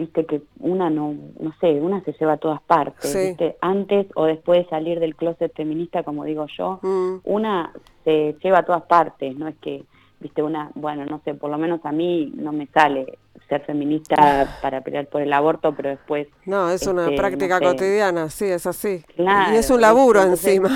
viste 0.03 0.25
que 0.25 0.41
una 0.59 0.89
no, 0.89 1.15
no 1.39 1.53
sé, 1.59 1.79
una 1.79 2.03
se 2.03 2.13
lleva 2.13 2.33
a 2.33 2.37
todas 2.37 2.61
partes, 2.61 3.15
¿viste? 3.15 3.57
antes 3.61 4.07
o 4.15 4.25
después 4.25 4.63
de 4.63 4.69
salir 4.69 4.99
del 4.99 5.15
closet 5.15 5.53
feminista, 5.55 6.03
como 6.03 6.25
digo 6.25 6.45
yo, 6.57 6.79
mm. 6.81 7.21
una 7.23 7.71
se 8.03 8.35
lleva 8.43 8.59
a 8.59 8.65
todas 8.65 8.83
partes, 8.83 9.35
no 9.37 9.47
es 9.47 9.55
que, 9.61 9.83
viste, 10.19 10.43
una, 10.43 10.71
bueno, 10.75 11.05
no 11.05 11.21
sé, 11.23 11.33
por 11.33 11.49
lo 11.49 11.57
menos 11.57 11.79
a 11.85 11.91
mí 11.91 12.31
no 12.35 12.51
me 12.51 12.67
sale 12.67 13.17
ser 13.47 13.61
feminista 13.61 14.57
para 14.61 14.81
pelear 14.81 15.07
por 15.07 15.21
el 15.21 15.31
aborto, 15.31 15.73
pero 15.73 15.89
después... 15.89 16.27
No, 16.45 16.69
es 16.69 16.85
una 16.85 17.05
este, 17.05 17.15
práctica 17.15 17.59
cotidiana, 17.61 18.29
sí, 18.29 18.45
es 18.45 18.67
así. 18.67 19.03
y 19.17 19.55
es 19.55 19.69
un 19.69 19.81
laburo 19.81 20.21
encima 20.21 20.69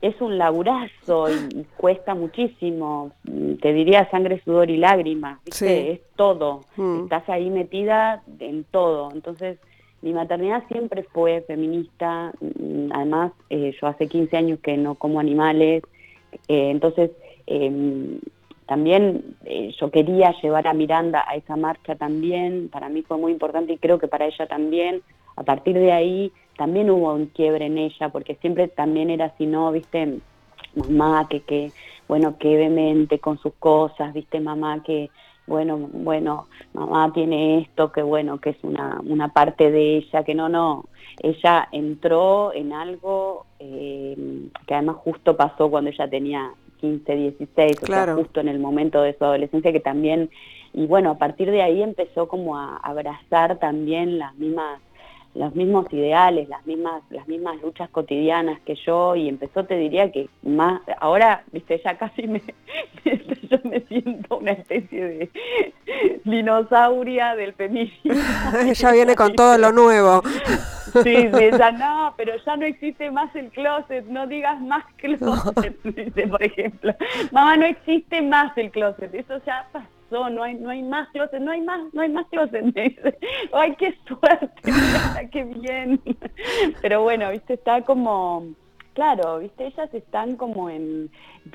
es 0.00 0.18
un 0.20 0.38
laburazo 0.38 1.26
y, 1.30 1.66
cuesta 1.76 2.14
muchísimo, 2.14 3.12
te 3.60 3.72
diría 3.72 4.10
sangre, 4.10 4.40
sudor 4.44 4.70
y 4.70 4.76
lágrimas, 4.76 5.38
¿viste? 5.44 5.92
es 5.92 6.00
todo, 6.16 6.62
mm. 6.76 7.04
estás 7.04 7.28
ahí 7.28 7.50
metida 7.50 8.22
en 8.38 8.64
todo, 8.64 9.10
entonces 9.12 9.58
mi 10.02 10.14
maternidad 10.14 10.64
siempre 10.68 11.02
fue 11.02 11.42
feminista, 11.42 12.32
mm, 12.40 12.92
además 12.92 13.32
eh, 13.50 13.74
yo 13.80 13.86
hace 13.86 14.08
15 14.08 14.36
años 14.36 14.58
que 14.60 14.76
no 14.76 14.94
como 14.94 15.20
animales, 15.20 15.82
eh, 16.48 16.70
entonces 16.70 17.10
em, 17.46 18.20
también 18.66 19.36
eh, 19.44 19.74
yo 19.78 19.90
quería 19.90 20.32
llevar 20.40 20.66
a 20.66 20.72
Miranda 20.72 21.24
a 21.28 21.34
esa 21.34 21.56
marcha 21.56 21.96
también, 21.96 22.70
para 22.70 22.88
mí 22.88 23.02
fue 23.02 23.18
muy 23.18 23.32
importante 23.32 23.74
y 23.74 23.78
creo 23.78 23.98
que 23.98 24.08
para 24.08 24.26
ella 24.26 24.46
también, 24.46 25.02
a 25.40 25.42
partir 25.42 25.74
de 25.78 25.90
ahí 25.90 26.32
también 26.58 26.90
hubo 26.90 27.14
un 27.14 27.26
quiebre 27.26 27.64
en 27.64 27.78
ella, 27.78 28.10
porque 28.10 28.34
siempre 28.34 28.68
también 28.68 29.08
era 29.08 29.26
así, 29.26 29.46
¿no? 29.46 29.72
¿Viste? 29.72 30.18
Mamá 30.74 31.28
que, 31.30 31.40
que, 31.40 31.72
bueno, 32.06 32.36
que 32.36 32.56
vehemente 32.56 33.18
con 33.20 33.38
sus 33.38 33.54
cosas, 33.54 34.12
¿viste? 34.12 34.38
Mamá 34.38 34.82
que, 34.82 35.08
bueno, 35.46 35.78
bueno, 35.78 36.46
mamá 36.74 37.10
tiene 37.14 37.60
esto, 37.60 37.90
que 37.90 38.02
bueno, 38.02 38.38
que 38.38 38.50
es 38.50 38.58
una, 38.62 39.00
una 39.02 39.32
parte 39.32 39.70
de 39.70 39.96
ella, 39.96 40.24
que 40.24 40.34
no, 40.34 40.50
no, 40.50 40.84
ella 41.22 41.68
entró 41.72 42.52
en 42.52 42.74
algo 42.74 43.46
eh, 43.58 44.14
que 44.66 44.74
además 44.74 44.96
justo 44.96 45.38
pasó 45.38 45.70
cuando 45.70 45.88
ella 45.88 46.10
tenía 46.10 46.50
15, 46.82 47.16
16, 47.16 47.82
o 47.82 47.86
sea, 47.86 48.14
justo 48.14 48.40
en 48.40 48.48
el 48.48 48.58
momento 48.58 49.00
de 49.00 49.16
su 49.16 49.24
adolescencia, 49.24 49.72
que 49.72 49.80
también, 49.80 50.28
y 50.74 50.84
bueno, 50.84 51.12
a 51.12 51.18
partir 51.18 51.50
de 51.50 51.62
ahí 51.62 51.82
empezó 51.82 52.28
como 52.28 52.58
a 52.58 52.76
abrazar 52.76 53.58
también 53.58 54.18
las 54.18 54.34
mismas 54.34 54.80
los 55.34 55.54
mismos 55.54 55.86
ideales, 55.92 56.48
las 56.48 56.66
mismas, 56.66 57.02
las 57.10 57.26
mismas 57.28 57.60
luchas 57.62 57.88
cotidianas 57.90 58.60
que 58.60 58.74
yo 58.74 59.14
y 59.14 59.28
empezó, 59.28 59.64
te 59.64 59.76
diría 59.76 60.10
que 60.10 60.28
más, 60.42 60.82
ahora, 60.98 61.44
viste, 61.52 61.80
ya 61.84 61.96
casi 61.96 62.26
me, 62.26 62.42
yo 63.04 63.58
me 63.64 63.80
siento 63.82 64.38
una 64.38 64.52
especie 64.52 65.04
de 65.04 65.30
dinosauria 66.24 67.36
del 67.36 67.52
feminismo. 67.54 68.12
Ella 68.66 68.92
viene 68.92 69.14
con 69.14 69.34
todo 69.34 69.56
lo 69.56 69.72
nuevo. 69.72 70.22
Sí, 71.04 71.28
sí, 71.32 71.50
ya 71.56 71.70
no, 71.70 72.14
pero 72.16 72.32
ya 72.44 72.56
no 72.56 72.66
existe 72.66 73.12
más 73.12 73.34
el 73.36 73.50
closet, 73.50 74.04
no 74.06 74.26
digas 74.26 74.60
más 74.60 74.84
closet, 74.96 75.80
dice, 75.84 76.26
por 76.26 76.42
ejemplo. 76.42 76.92
Mamá, 77.30 77.56
no 77.56 77.66
existe 77.66 78.20
más 78.22 78.56
el 78.58 78.72
closet, 78.72 79.14
eso 79.14 79.40
ya 79.46 79.68
pasó 79.70 79.99
no 80.10 80.42
hay, 80.42 80.54
no 80.54 80.70
hay 80.70 80.82
más 80.82 81.08
closet, 81.10 81.40
no 81.40 81.50
hay 81.52 81.60
más, 81.60 81.92
no 81.92 82.02
hay 82.02 82.08
más 82.08 82.26
closet, 82.28 82.62
me 82.74 82.82
dice, 82.82 83.18
ay, 83.52 83.74
qué 83.76 83.96
suerte, 84.06 84.48
qué 85.32 85.44
bien. 85.44 86.00
Pero 86.82 87.02
bueno, 87.02 87.30
viste, 87.30 87.54
está 87.54 87.82
como, 87.82 88.46
claro, 88.94 89.38
viste, 89.38 89.66
ellas 89.66 89.92
están 89.94 90.36
como 90.36 90.68
en, 90.68 91.10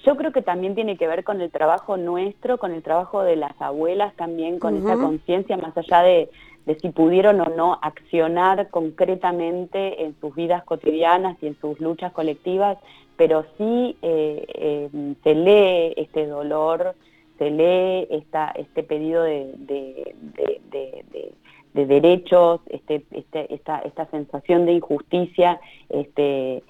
yo 0.06 0.16
creo 0.16 0.32
que 0.32 0.41
también 0.41 0.76
tiene 0.76 0.97
que 0.97 1.08
ver 1.08 1.24
con 1.24 1.41
el 1.41 1.51
trabajo 1.51 1.97
nuestro, 1.97 2.58
con 2.58 2.72
el 2.72 2.82
trabajo 2.82 3.24
de 3.24 3.36
las 3.36 3.60
abuelas 3.62 4.16
también, 4.16 4.60
con 4.60 4.78
esa 4.78 4.95
conciencia 4.95 5.58
más 5.58 5.78
allá 5.78 6.01
de, 6.01 6.30
de 6.66 6.80
si 6.80 6.89
pudieron 6.89 7.41
o 7.41 7.45
no 7.45 7.78
accionar 7.82 8.70
concretamente 8.70 10.03
en 10.03 10.16
sus 10.20 10.34
vidas 10.36 10.64
cotidianas 10.64 11.38
y 11.41 11.47
en 11.47 11.60
sus 11.60 11.80
luchas 11.80 12.12
colectivas, 12.12 12.78
pero 13.18 13.45
sí 13.58 13.97
eh, 14.01 14.45
eh, 14.47 15.16
se 15.24 15.36
lee 15.36 15.93
este 15.97 16.26
dolor, 16.26 16.95
se 17.38 17.52
lee 17.52 18.08
esta, 18.10 18.52
este 18.56 18.84
pedido 18.84 19.24
de, 19.24 19.54
de, 19.58 20.16
de, 21.74 21.86
derechos, 21.86 22.62
este, 22.68 23.06
este, 23.12 23.54
esta, 23.54 23.80
esta 23.80 24.06
sensación 24.08 24.66
de 24.66 24.74
injusticia, 24.74 25.60
este, 25.90 26.64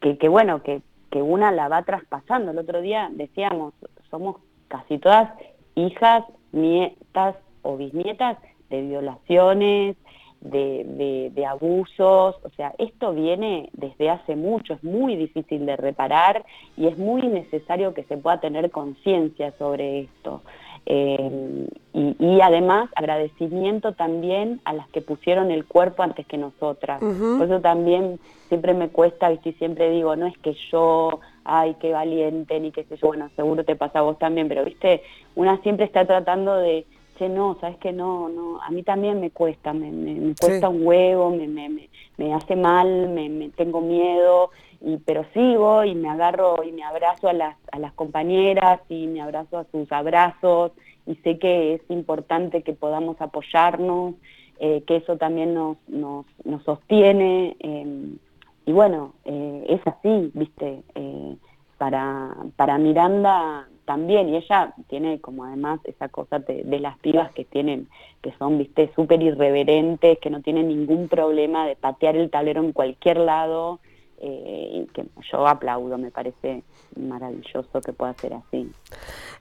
que, 0.00 0.18
que 0.18 0.28
bueno, 0.28 0.62
que 0.62 0.82
una 1.12 1.52
la 1.52 1.68
va 1.68 1.84
traspasando. 1.84 2.50
El 2.50 2.58
otro 2.58 2.80
día 2.80 3.08
decíamos, 3.12 3.74
somos 4.10 4.36
casi 4.68 4.98
todas 4.98 5.32
hijas, 5.74 6.24
nietas 6.52 7.36
o 7.62 7.76
bisnietas 7.76 8.38
de 8.70 8.82
violaciones, 8.82 9.96
de, 10.40 11.30
de, 11.34 11.46
abusos, 11.46 12.36
o 12.42 12.50
sea, 12.56 12.74
esto 12.78 13.12
viene 13.12 13.68
desde 13.72 14.08
hace 14.08 14.36
mucho, 14.36 14.74
es 14.74 14.84
muy 14.84 15.16
difícil 15.16 15.66
de 15.66 15.76
reparar 15.76 16.44
y 16.76 16.86
es 16.86 16.96
muy 16.96 17.22
necesario 17.22 17.92
que 17.92 18.04
se 18.04 18.16
pueda 18.16 18.40
tener 18.40 18.70
conciencia 18.70 19.52
sobre 19.58 20.00
esto. 20.00 20.42
Eh, 20.86 21.66
y, 21.92 22.40
además 22.40 22.88
agradecimiento 22.96 23.92
también 23.92 24.60
a 24.64 24.72
las 24.72 24.88
que 24.88 25.02
pusieron 25.02 25.50
el 25.50 25.66
cuerpo 25.66 26.02
antes 26.02 26.26
que 26.26 26.38
nosotras. 26.38 27.00
Por 27.00 27.42
eso 27.42 27.60
también 27.60 28.18
siempre 28.48 28.72
me 28.72 28.88
cuesta, 28.88 29.30
y 29.32 29.38
siempre 29.52 29.90
digo, 29.90 30.16
no 30.16 30.26
es 30.26 30.38
que 30.38 30.54
yo, 30.70 31.20
ay, 31.44 31.76
qué 31.80 31.92
valiente, 31.92 32.58
ni 32.60 32.72
qué 32.72 32.84
sé 32.84 32.96
yo, 32.96 33.08
bueno, 33.08 33.28
seguro 33.36 33.64
te 33.64 33.76
pasa 33.76 33.98
a 33.98 34.02
vos 34.02 34.18
también, 34.18 34.48
pero 34.48 34.64
viste, 34.64 35.02
una 35.34 35.60
siempre 35.62 35.84
está 35.84 36.06
tratando 36.06 36.56
de 36.56 36.86
no, 37.28 37.56
sabes 37.60 37.76
que 37.78 37.92
no, 37.92 38.28
no, 38.28 38.60
a 38.62 38.70
mí 38.70 38.82
también 38.82 39.20
me 39.20 39.30
cuesta, 39.30 39.72
me, 39.72 39.90
me, 39.90 40.34
cuesta 40.34 40.68
un 40.68 40.86
huevo, 40.86 41.30
me, 41.30 41.46
me, 41.48 41.88
me 42.16 42.34
hace 42.34 42.56
mal, 42.56 43.08
me, 43.10 43.50
tengo 43.50 43.80
miedo, 43.80 44.50
y, 44.80 44.96
pero 44.98 45.24
sigo 45.34 45.84
y 45.84 45.94
me 45.94 46.08
agarro 46.08 46.62
y 46.64 46.72
me 46.72 46.82
abrazo 46.82 47.28
a 47.28 47.32
las, 47.32 47.56
a 47.72 47.78
las 47.78 47.92
compañeras 47.92 48.80
y 48.88 49.06
me 49.06 49.20
abrazo 49.20 49.58
a 49.58 49.64
sus 49.64 49.90
abrazos 49.92 50.72
y 51.06 51.16
sé 51.16 51.38
que 51.38 51.74
es 51.74 51.82
importante 51.88 52.62
que 52.62 52.72
podamos 52.72 53.20
apoyarnos, 53.20 54.14
eh, 54.58 54.82
que 54.86 54.96
eso 54.96 55.16
también 55.16 55.54
nos, 55.54 55.76
nos, 55.88 56.26
nos 56.44 56.62
sostiene. 56.64 57.56
Em, 57.60 58.18
y 58.66 58.72
bueno, 58.72 59.14
eh, 59.24 59.66
es 59.68 59.80
así, 59.86 60.30
viste, 60.34 60.82
eh, 60.94 61.36
para, 61.78 62.36
para 62.56 62.78
Miranda 62.78 63.66
también, 63.90 64.28
y 64.28 64.36
ella 64.36 64.72
tiene 64.86 65.20
como 65.20 65.44
además 65.44 65.80
esa 65.82 66.08
cosa 66.08 66.38
de, 66.38 66.78
las 66.78 66.96
pibas 67.00 67.32
que 67.32 67.44
tienen, 67.44 67.88
que 68.22 68.32
son, 68.38 68.56
viste, 68.56 68.92
súper 68.94 69.20
irreverentes, 69.20 70.20
que 70.20 70.30
no 70.30 70.42
tienen 70.42 70.68
ningún 70.68 71.08
problema 71.08 71.66
de 71.66 71.74
patear 71.74 72.14
el 72.14 72.30
tablero 72.30 72.62
en 72.62 72.70
cualquier 72.70 73.16
lado, 73.16 73.80
eh, 74.18 74.84
y 74.84 74.92
que 74.92 75.06
yo 75.32 75.44
aplaudo, 75.44 75.98
me 75.98 76.12
parece 76.12 76.62
maravilloso 76.94 77.80
que 77.80 77.92
pueda 77.92 78.14
ser 78.14 78.34
así. 78.34 78.70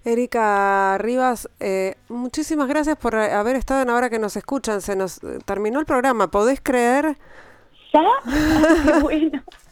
Erika 0.04 0.98
Rivas, 0.98 1.48
eh, 1.60 1.94
muchísimas 2.08 2.68
gracias 2.68 2.98
por 2.98 3.14
haber 3.18 3.56
estado 3.56 3.84
en 3.84 3.92
Ahora 3.92 4.10
que 4.10 4.18
nos 4.18 4.36
escuchan. 4.36 4.82
Se 4.82 4.96
nos 4.96 5.24
eh, 5.24 5.38
terminó 5.46 5.80
el 5.80 5.86
programa, 5.86 6.32
¿podés 6.32 6.60
creer? 6.60 7.18
¿Ya? 7.94 8.04
bueno. 9.04 9.44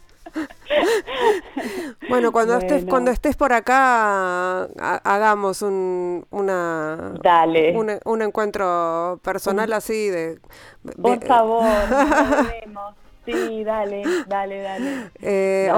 Bueno, 2.09 2.31
cuando 2.31 2.57
estés 2.57 2.85
cuando 2.85 3.11
estés 3.11 3.35
por 3.35 3.51
acá 3.53 4.63
hagamos 5.03 5.61
un 5.61 6.25
una 6.29 7.13
Un, 8.05 8.21
encuentro 8.21 9.19
personal 9.23 9.73
así 9.73 10.09
de 10.09 10.39
Por 11.01 11.23
favor, 11.25 11.65
vemos. 12.61 12.95
Sí, 13.27 13.65
dale, 13.65 14.03
dale, 14.25 14.61
dale. 14.61 15.11
Eh, 15.21 15.69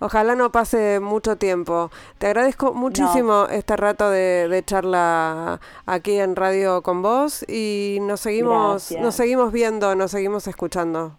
ojalá 0.00 0.34
no 0.34 0.50
pase 0.50 0.98
mucho 0.98 1.36
tiempo. 1.36 1.92
Te 2.18 2.26
agradezco 2.26 2.74
muchísimo 2.74 3.46
este 3.48 3.76
rato 3.76 4.10
de, 4.10 4.48
de, 4.48 4.64
charla 4.64 5.60
aquí 5.86 6.18
en 6.18 6.34
radio 6.34 6.82
con 6.82 7.00
vos 7.00 7.44
y 7.48 7.98
nos 8.00 8.18
seguimos, 8.18 8.90
nos 9.00 9.14
seguimos 9.14 9.52
viendo, 9.52 9.94
nos 9.94 10.10
seguimos 10.10 10.48
escuchando. 10.48 11.16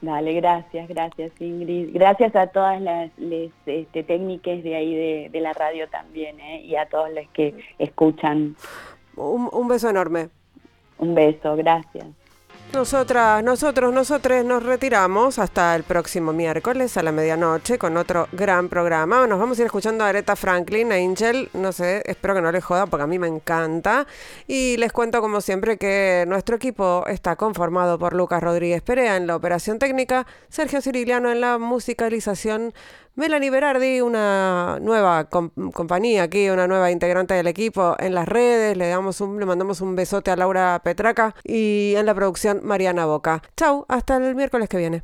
Dale, 0.00 0.34
gracias, 0.34 0.88
gracias 0.88 1.32
Ingrid. 1.40 1.90
Gracias 1.92 2.36
a 2.36 2.48
todas 2.48 2.80
las, 2.80 3.10
este, 3.66 4.02
técnicas 4.02 4.62
de 4.62 4.76
ahí 4.76 5.28
de, 5.28 5.40
la 5.40 5.52
radio 5.52 5.88
también 5.88 6.38
¿eh? 6.40 6.62
y 6.62 6.76
a 6.76 6.86
todos 6.86 7.10
los 7.10 7.26
que 7.30 7.54
escuchan. 7.78 8.56
un, 9.16 9.48
un 9.52 9.68
beso 9.68 9.88
enorme. 9.88 10.28
Un 10.98 11.14
beso, 11.14 11.56
gracias. 11.56 12.06
Nosotras, 12.72 13.42
nosotros, 13.42 13.92
nosotros 13.92 14.44
nos 14.44 14.62
retiramos 14.62 15.38
hasta 15.38 15.74
el 15.74 15.82
próximo 15.82 16.34
miércoles 16.34 16.96
a 16.98 17.02
la 17.02 17.10
medianoche 17.10 17.78
con 17.78 17.96
otro 17.96 18.28
gran 18.32 18.68
programa. 18.68 19.26
Nos 19.26 19.38
vamos 19.38 19.58
a 19.58 19.62
ir 19.62 19.66
escuchando 19.66 20.04
a 20.04 20.08
Aretha 20.08 20.36
Franklin, 20.36 20.92
Angel, 20.92 21.48
no 21.54 21.72
sé, 21.72 22.02
espero 22.04 22.34
que 22.34 22.42
no 22.42 22.52
les 22.52 22.62
joda 22.62 22.86
porque 22.86 23.04
a 23.04 23.06
mí 23.06 23.18
me 23.18 23.28
encanta. 23.28 24.06
Y 24.46 24.76
les 24.76 24.92
cuento 24.92 25.22
como 25.22 25.40
siempre 25.40 25.78
que 25.78 26.24
nuestro 26.28 26.56
equipo 26.56 27.04
está 27.06 27.36
conformado 27.36 27.98
por 27.98 28.14
Lucas 28.14 28.42
Rodríguez 28.42 28.82
Perea 28.82 29.16
en 29.16 29.26
la 29.26 29.36
operación 29.36 29.78
técnica, 29.78 30.26
Sergio 30.50 30.82
Ciriliano 30.82 31.30
en 31.30 31.40
la 31.40 31.56
musicalización, 31.56 32.74
Melanie 33.16 33.48
Berardi, 33.48 34.02
una 34.02 34.78
nueva 34.82 35.30
compañía 35.30 36.24
aquí, 36.24 36.50
una 36.50 36.68
nueva 36.68 36.90
integrante 36.90 37.32
del 37.32 37.46
equipo 37.46 37.96
en 37.98 38.14
las 38.14 38.28
redes. 38.28 38.76
Le, 38.76 38.88
damos 38.88 39.22
un, 39.22 39.40
le 39.40 39.46
mandamos 39.46 39.80
un 39.80 39.96
besote 39.96 40.30
a 40.30 40.36
Laura 40.36 40.78
Petraca 40.84 41.34
y 41.42 41.94
en 41.96 42.04
la 42.04 42.14
producción 42.14 42.60
Mariana 42.62 43.06
Boca. 43.06 43.42
Chau, 43.56 43.86
hasta 43.88 44.18
el 44.18 44.34
miércoles 44.34 44.68
que 44.68 44.76
viene. 44.76 45.02